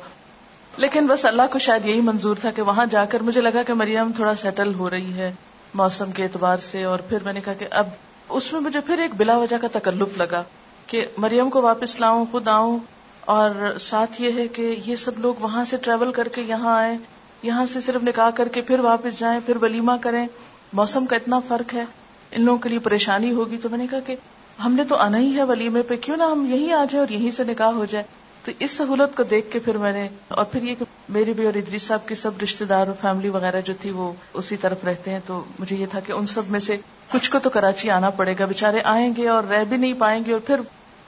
لیکن 0.76 1.06
بس 1.06 1.24
اللہ 1.24 1.42
کو 1.50 1.58
شاید 1.58 1.86
یہی 1.86 2.00
منظور 2.00 2.36
تھا 2.40 2.50
کہ 2.50 2.62
وہاں 2.62 2.86
جا 2.86 3.04
کر 3.04 3.20
مجھے 3.20 3.40
لگا 3.40 3.62
کہ 3.62 3.74
مریم 3.74 4.10
تھوڑا 4.16 4.34
سیٹل 4.34 4.74
ہو 4.74 4.90
رہی 4.90 5.12
ہے 5.12 5.32
موسم 5.74 6.12
کے 6.12 6.22
اعتبار 6.22 6.56
سے 6.58 6.84
اور 6.84 6.98
پھر 6.98 7.18
میں 7.24 7.32
نے 7.32 7.40
کہا 7.40 7.52
کہ 7.52 7.66
اب 7.70 7.86
اس 8.28 8.52
میں 8.52 8.60
مجھے 8.60 8.80
پھر 8.80 8.98
ایک 8.98 9.10
بلا 9.16 9.38
وجہ 9.38 9.56
کا 9.60 9.68
تکلف 9.72 10.18
لگا 10.18 10.42
کہ 10.86 11.06
مریم 11.16 11.50
کو 11.50 11.62
واپس 11.62 12.00
لاؤں، 12.00 12.26
خود 12.30 12.48
آؤں۔ 12.48 12.78
اور 13.20 13.78
ساتھ 13.80 14.22
یہ 14.22 14.32
ہے 14.32 14.48
کہ 14.48 14.76
یہ 14.86 14.96
سب 14.96 15.18
لوگ 15.18 15.34
وہاں 15.40 15.64
سے 15.64 15.76
ٹریول 15.76 16.12
کر 16.12 16.28
کے 16.28 16.42
یہاں 16.42 16.78
آئے 16.78 16.98
یہاں 17.42 17.66
سے 17.66 17.80
صرف 17.80 18.02
نکاح 18.02 18.30
کر 18.30 18.48
کے 18.48 18.60
پھر 18.60 18.78
واپس 18.80 19.18
جائیں، 19.18 19.40
پھر 19.46 19.56
ولیمہ 19.62 19.92
کریں۔ 20.00 20.26
موسم 20.72 21.06
کا 21.06 21.16
اتنا 21.16 21.40
فرق 21.48 21.74
ہے، 21.74 21.84
ان 22.30 22.42
لوگوں 22.42 22.58
کے 22.58 22.68
لیے 22.68 22.78
پریشانی 22.78 23.32
ہوگی۔ 23.32 23.56
تو 23.56 23.68
میں 23.68 23.78
نے 23.78 23.86
کہا 23.90 24.00
کہ 24.00 24.16
ہم 24.64 24.72
نے 24.72 24.84
تو 24.84 24.96
آنا 24.96 25.18
ہی 25.18 25.36
ہے 25.36 25.42
ولیمے 25.42 25.82
پہ، 25.82 25.96
کیوں 25.96 26.16
نہ 26.16 26.22
ہم 26.22 26.46
یہیں 26.54 26.72
آ 26.72 26.84
جائیں 26.84 26.98
اور 26.98 27.08
یہیں 27.08 27.30
سے 27.30 27.44
نکاح 27.44 27.70
ہو 27.70 27.84
جائے 27.84 28.04
تو 28.44 28.52
اس 28.58 28.70
سہولت 28.70 29.16
کو 29.16 29.22
دیکھ 29.22 29.50
کے 29.52 29.58
پھر 29.58 29.76
میں 29.76 29.92
نے، 29.92 30.08
اور 30.28 30.44
پھر 30.44 30.62
یہ 30.62 30.74
کہ 30.74 30.84
میری 31.08 31.32
بھی 31.32 31.46
اور 31.46 31.54
ادری 31.54 31.78
صاحب 31.78 32.08
کی 32.08 32.14
سب 32.14 32.30
رشتے 32.42 32.64
دار 32.64 32.86
اور 32.86 32.94
فیملی 33.00 33.28
وغیرہ 33.28 33.60
جو 33.60 33.72
تھی 33.80 33.90
وہ 33.90 34.12
اسی 34.34 34.56
طرف 34.56 34.84
رہتے 34.84 35.10
ہیں، 35.10 35.20
تو 35.26 35.44
مجھے 35.58 35.76
یہ 35.76 35.86
تھا 35.90 36.00
کہ 36.00 36.12
ان 36.12 36.26
سب 36.26 36.42
میں 36.48 36.60
سے 36.60 36.76
کچھ 37.12 37.30
کو 37.30 37.38
تو 37.38 37.50
کراچی 37.50 37.90
آنا 37.90 38.10
پڑے 38.10 38.34
گا۔ 38.38 38.46
بےچارے 38.46 38.80
آئیں 38.84 39.12
گے 39.16 39.28
اور 39.28 39.44
رہ 39.44 39.64
بھی 39.64 39.76
نہیں 39.76 39.94
پائیں 39.98 40.24
گے 40.26 40.32
اور 40.32 40.40
پھر 40.40 40.60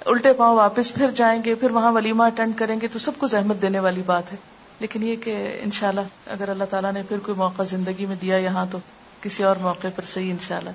الٹے 0.07 0.33
پاؤں 0.33 0.57
واپس 0.57 0.95
پھر 0.95 1.11
جائیں 1.11 1.43
گے، 1.45 1.55
پھر 1.55 1.71
وہاں 1.71 1.93
ولیمہ 1.93 2.23
اٹینڈ 2.23 2.59
کریں 2.59 2.81
گے، 2.81 2.89
تو 2.89 2.99
سب 2.99 3.13
کو 3.19 3.27
زحمت 3.27 3.63
دینے 3.63 3.79
والی 3.79 4.03
بات 4.07 4.33
ہے۔ 4.33 4.37
لیکن 4.81 5.03
یہ 5.03 5.17
کہ 5.17 5.61
انشاءاللہ 5.63 6.01
اگر 6.27 6.49
اللہ 6.49 6.65
تعالیٰ 6.65 6.93
نے 6.93 7.03
پھر 7.09 7.19
کوئی 7.19 7.39
موقع 7.39 7.63
زندگی 7.63 8.07
میں 8.07 8.17
دیا 8.23 8.37
یہاں 8.37 8.67
تو 8.71 8.79
کسی 9.21 9.43
اور 9.43 9.57
موقع 9.61 9.89
پر 9.97 10.03
صحیح 10.07 10.31
انشاءاللہ۔ 10.31 10.71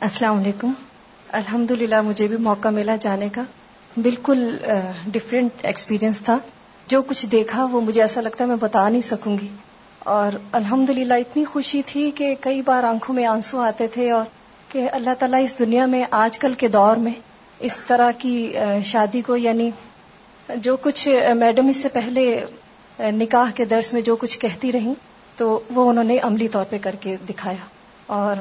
السلام 0.00 0.38
علیکم۔ 0.38 0.72
الحمد 1.34 1.70
للہ 1.70 2.00
مجھے 2.00 2.26
بھی 2.26 2.36
موقع 2.36 2.68
ملا 2.68 2.96
جانے 3.00 3.28
کا۔ 3.28 3.42
بالکل 4.02 4.56
ڈفرینٹ 5.06 5.50
ایکسپیرئنس 5.62 6.20
تھا۔ 6.20 6.38
جو 6.86 7.02
کچھ 7.02 7.26
دیکھا 7.26 7.64
وہ 7.64 7.80
مجھے 7.80 8.02
ایسا 8.02 8.20
لگتا 8.20 8.44
ہے 8.44 8.48
میں 8.48 8.56
بتا 8.60 8.88
نہیں 8.88 9.00
سکوں 9.00 9.36
گی۔ 9.42 9.46
اور 9.98 10.36
الحمد 10.52 10.90
للہ 10.90 11.14
اتنی 11.14 11.44
خوشی 11.44 11.82
تھی 11.86 12.10
کہ 12.10 12.34
کئی 12.40 12.62
بار 12.62 12.82
آنکھوں 12.82 13.14
میں 13.14 13.26
آنسو 13.26 13.60
آتے 13.60 13.86
تھے 13.86 14.10
اور 14.10 14.24
کہ 14.72 14.88
اللہ 14.92 15.10
تعالیٰ 15.18 15.42
اس 15.42 15.58
دنیا 15.58 15.86
میں، 15.86 16.04
آج 16.10 16.38
کل 16.38 16.54
کے 16.54 16.68
دور 16.68 16.96
میں، 16.96 17.12
اس 17.58 17.80
طرح 17.86 18.10
کی 18.10 18.56
شادی 18.84 19.22
کو 19.22 19.36
یعنی 19.36 19.70
جو 20.56 20.76
کچھ 20.76 21.08
میڈم 21.36 21.68
اس 21.68 21.76
سے 21.76 21.88
پہلے 21.88 22.44
نکاح 23.00 23.50
کے 23.54 23.64
درس 23.64 23.92
میں 23.92 24.00
جو 24.00 24.16
کچھ 24.16 24.38
کہتی 24.38 24.72
رہی 24.72 24.92
تو 25.36 25.60
وہ 25.74 25.90
انہوں 25.90 26.04
نے 26.04 26.18
عملی 26.22 26.48
طور 26.48 26.64
پہ 26.70 26.78
کر 26.82 26.94
کے 27.00 27.16
دکھایا۔ 27.28 27.64
اور 28.06 28.36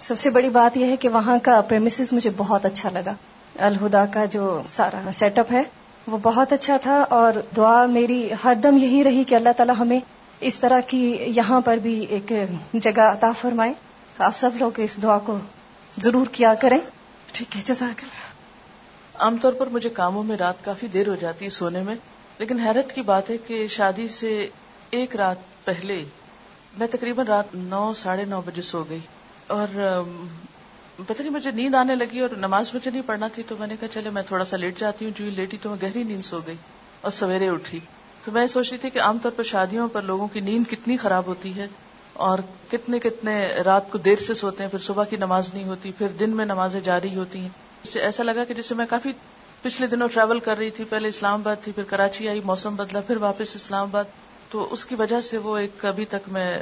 سب 0.00 0.18
سے 0.18 0.30
بڑی 0.30 0.48
بات 0.48 0.76
یہ 0.76 0.86
ہے 0.86 0.96
کہ 0.96 1.08
وہاں 1.08 1.38
کا 1.42 1.60
پریمسز 1.60 2.12
مجھے 2.12 2.30
بہت 2.36 2.64
اچھا 2.64 2.90
لگا۔ 2.90 3.12
الہدا 3.58 4.06
کا 4.06 4.24
جو 4.24 4.62
سارا 4.68 5.10
سیٹ 5.14 5.38
اپ 5.38 5.52
ہے، 5.52 5.62
وہ 6.06 6.18
بہت 6.22 6.52
اچھا 6.52 6.76
تھا 6.76 7.04
اور 7.10 7.32
دعا 7.56 7.86
میری 7.86 8.30
ہر 8.44 8.54
دم 8.54 8.78
یہی 8.78 9.04
رہی 9.04 9.24
کہ 9.24 9.34
اللہ 9.34 9.48
تعالیٰ 9.56 9.74
ہمیں 9.78 10.00
اس 10.40 10.58
طرح 10.58 10.80
کی 10.80 11.16
یہاں 11.26 11.60
پر 11.60 11.76
بھی 11.76 12.06
ایک 12.08 12.32
جگہ 12.72 13.00
عطا 13.00 13.32
فرمائے۔ 13.32 13.72
آپ 14.18 14.36
سب 14.36 14.50
لوگ 14.54 14.70
اس 14.76 14.96
دعا 15.02 15.18
کو 15.18 15.38
ضرور 15.98 16.26
کیا 16.32 16.54
کریں۔ 16.54 16.78
ٹھیک 17.32 17.56
ہے، 17.56 17.62
جزاک 17.64 18.00
اللہ۔ 18.02 19.22
عام 19.22 19.36
طور 19.36 19.52
پر 19.52 19.66
مجھے 19.66 19.88
کاموں 19.88 20.22
میں 20.22 20.36
رات 20.36 20.64
کافی 20.64 20.86
دیر 20.86 21.08
ہو 21.08 21.14
جاتی 21.14 21.44
ہے 21.44 21.50
سونے 21.50 21.82
میں، 21.82 21.94
لیکن 22.38 22.60
حیرت 22.60 22.92
کی 22.92 23.02
بات 23.02 23.30
ہے 23.30 23.36
کہ 23.36 23.66
شادی 23.66 24.08
سے 24.08 24.48
ایک 24.90 25.16
رات 25.16 25.64
پہلے 25.64 26.04
میں 26.78 26.86
تقریباً 26.86 27.26
رات 27.26 27.44
نو، 27.54 27.92
ساڑھے 27.94 28.24
نو 28.24 28.40
بجے 28.46 28.62
سو 28.62 28.84
گئی۔ 28.90 28.98
اور 29.50 29.68
پتہ 31.06 31.22
نہیں 31.22 31.32
مجھے 31.32 31.50
نیند 31.50 31.74
آنے 31.74 31.94
لگی 31.94 32.20
اور 32.20 32.36
نماز 32.36 32.74
مجھے 32.74 32.90
نہیں 32.90 33.02
پڑھنا 33.06 33.28
تھی 33.28 33.42
تو 33.48 33.54
میں 33.58 33.66
نے 33.66 33.76
کہا 33.80 33.88
چلے 33.88 34.10
میں 34.10 34.22
تھوڑا 34.22 34.44
سا 34.44 34.56
لیٹ 34.56 34.78
جاتی 34.78 35.04
ہوں، 35.04 35.12
جو 35.18 35.30
لیٹی 35.30 35.56
تو 35.62 35.70
میں 35.70 35.78
گہری 35.82 36.02
نیند 36.02 36.24
سو 36.24 36.40
گئی 36.46 36.56
اور 37.00 37.10
سویرے 37.10 37.48
اٹھی۔ 37.48 37.78
تو 38.24 38.32
میں 38.32 38.46
سوچ 38.46 38.70
رہی 38.70 38.78
تھی 38.78 38.90
کہ 38.90 39.00
عام 39.00 39.18
طور 39.22 39.32
پر 39.36 39.42
شادیوں 39.42 39.88
پر 39.88 40.02
لوگوں 40.02 40.28
کی 40.28 40.40
نیند 40.40 40.70
کتنی 40.70 40.96
خراب 40.96 41.26
ہوتی 41.26 41.56
ہے 41.56 41.66
اور 42.12 42.38
کتنے 42.70 42.98
کتنے 42.98 43.48
رات 43.64 43.90
کو 43.90 43.98
دیر 43.98 44.16
سے 44.16 44.34
سوتے 44.34 44.62
ہیں، 44.62 44.70
پھر 44.70 44.78
صبح 44.78 45.04
کی 45.04 45.16
نماز 45.16 45.54
نہیں 45.54 45.64
ہوتی، 45.64 45.92
پھر 45.98 46.08
دن 46.08 46.30
میں 46.30 46.44
نمازیں 46.44 46.80
جاری 46.80 47.14
ہوتی 47.16 47.38
ہیں۔ 47.38 47.48
اس 47.82 47.88
سے 47.88 48.00
ایسا 48.00 48.22
لگا 48.22 48.44
کہ 48.44 48.54
جسے 48.54 48.74
میں 48.74 48.86
کافی 48.90 49.12
پچھلے 49.62 49.86
دنوں 49.86 50.08
ٹریول 50.08 50.40
کر 50.40 50.58
رہی 50.58 50.70
تھی، 50.70 50.84
پہلے 50.84 51.08
اسلام 51.08 51.40
آباد 51.40 51.56
تھی، 51.64 51.72
پھر 51.72 51.82
کراچی 51.82 52.28
آئی، 52.28 52.40
موسم 52.44 52.76
بدلا، 52.76 53.00
پھر 53.00 53.16
واپس 53.16 53.54
اسلام 53.56 53.88
آباد۔ 53.88 54.04
تو 54.50 54.68
اس 54.70 54.86
کی 54.86 54.94
وجہ 54.94 55.20
سے 55.20 55.38
وہ 55.38 55.56
ایک 55.58 55.84
ابھی 55.84 56.04
تک 56.04 56.28
میں 56.28 56.58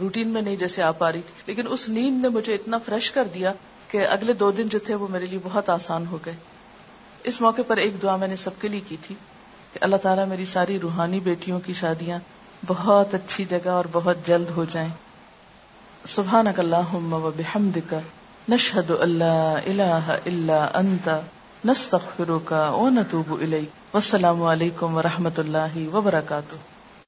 روٹین 0.00 0.28
میں 0.28 0.42
نہیں 0.42 0.56
جیسے 0.56 0.82
آ 0.82 0.90
پا 0.90 1.12
رہی 1.12 1.20
تھی۔ 1.20 1.42
لیکن 1.46 1.62
اس 1.68 1.88
نیند 1.88 2.22
نے 2.22 2.28
مجھے 2.28 2.54
اتنا 2.54 2.78
فریش 2.78 3.12
کر 3.12 3.24
دیا 3.34 3.52
کہ 3.90 4.06
اگلے 4.06 4.32
دو 4.32 4.50
دن 4.50 4.68
جو 4.68 4.78
تھے 4.78 4.94
وہ 4.94 5.06
میرے 5.10 5.26
لیے 5.26 5.38
بہت 5.44 5.70
آسان 5.70 6.04
ہو 6.06 6.18
گئے۔ 6.26 6.34
اس 7.24 7.40
موقع 7.40 7.62
پر 7.66 7.76
ایک 7.76 8.02
دعا 8.02 8.16
میں 8.16 8.28
نے 8.28 8.36
سب 8.36 8.50
کے 8.60 8.68
لیے 8.68 8.80
کی 8.88 8.96
تھی 9.06 9.14
کہ 9.72 9.78
اللہ 9.80 9.96
تعالیٰ 9.96 10.26
میری 10.26 10.44
ساری 10.44 10.80
روحانی 10.80 11.20
بیٹیوں 11.20 11.60
کی 11.60 11.72
شادیاں 11.72 12.18
بہت 12.66 13.14
اچھی 13.14 13.44
جگہ 13.44 13.68
اور 13.68 13.84
بہت 13.92 14.16
جلد 14.26 14.50
ہو 14.50 14.64
جائیں۔ 14.70 14.88
سبحان 16.06 16.46
اللہم 16.58 17.12
و 17.12 17.30
بحمدک، 17.36 17.94
نشہد 18.48 18.90
اللہ 19.00 19.58
الہ 19.66 20.16
الا 20.26 20.68
انت، 20.74 21.08
نستغفرک 21.64 22.54
و 22.72 22.88
نتوب 22.88 23.32
الیک۔ 23.40 23.68
والسلام 23.94 24.42
علیکم 24.42 24.96
و 24.96 25.02
رحمت 25.02 25.38
اللہ 25.38 25.94
وبرکاتہ۔ 25.94 26.75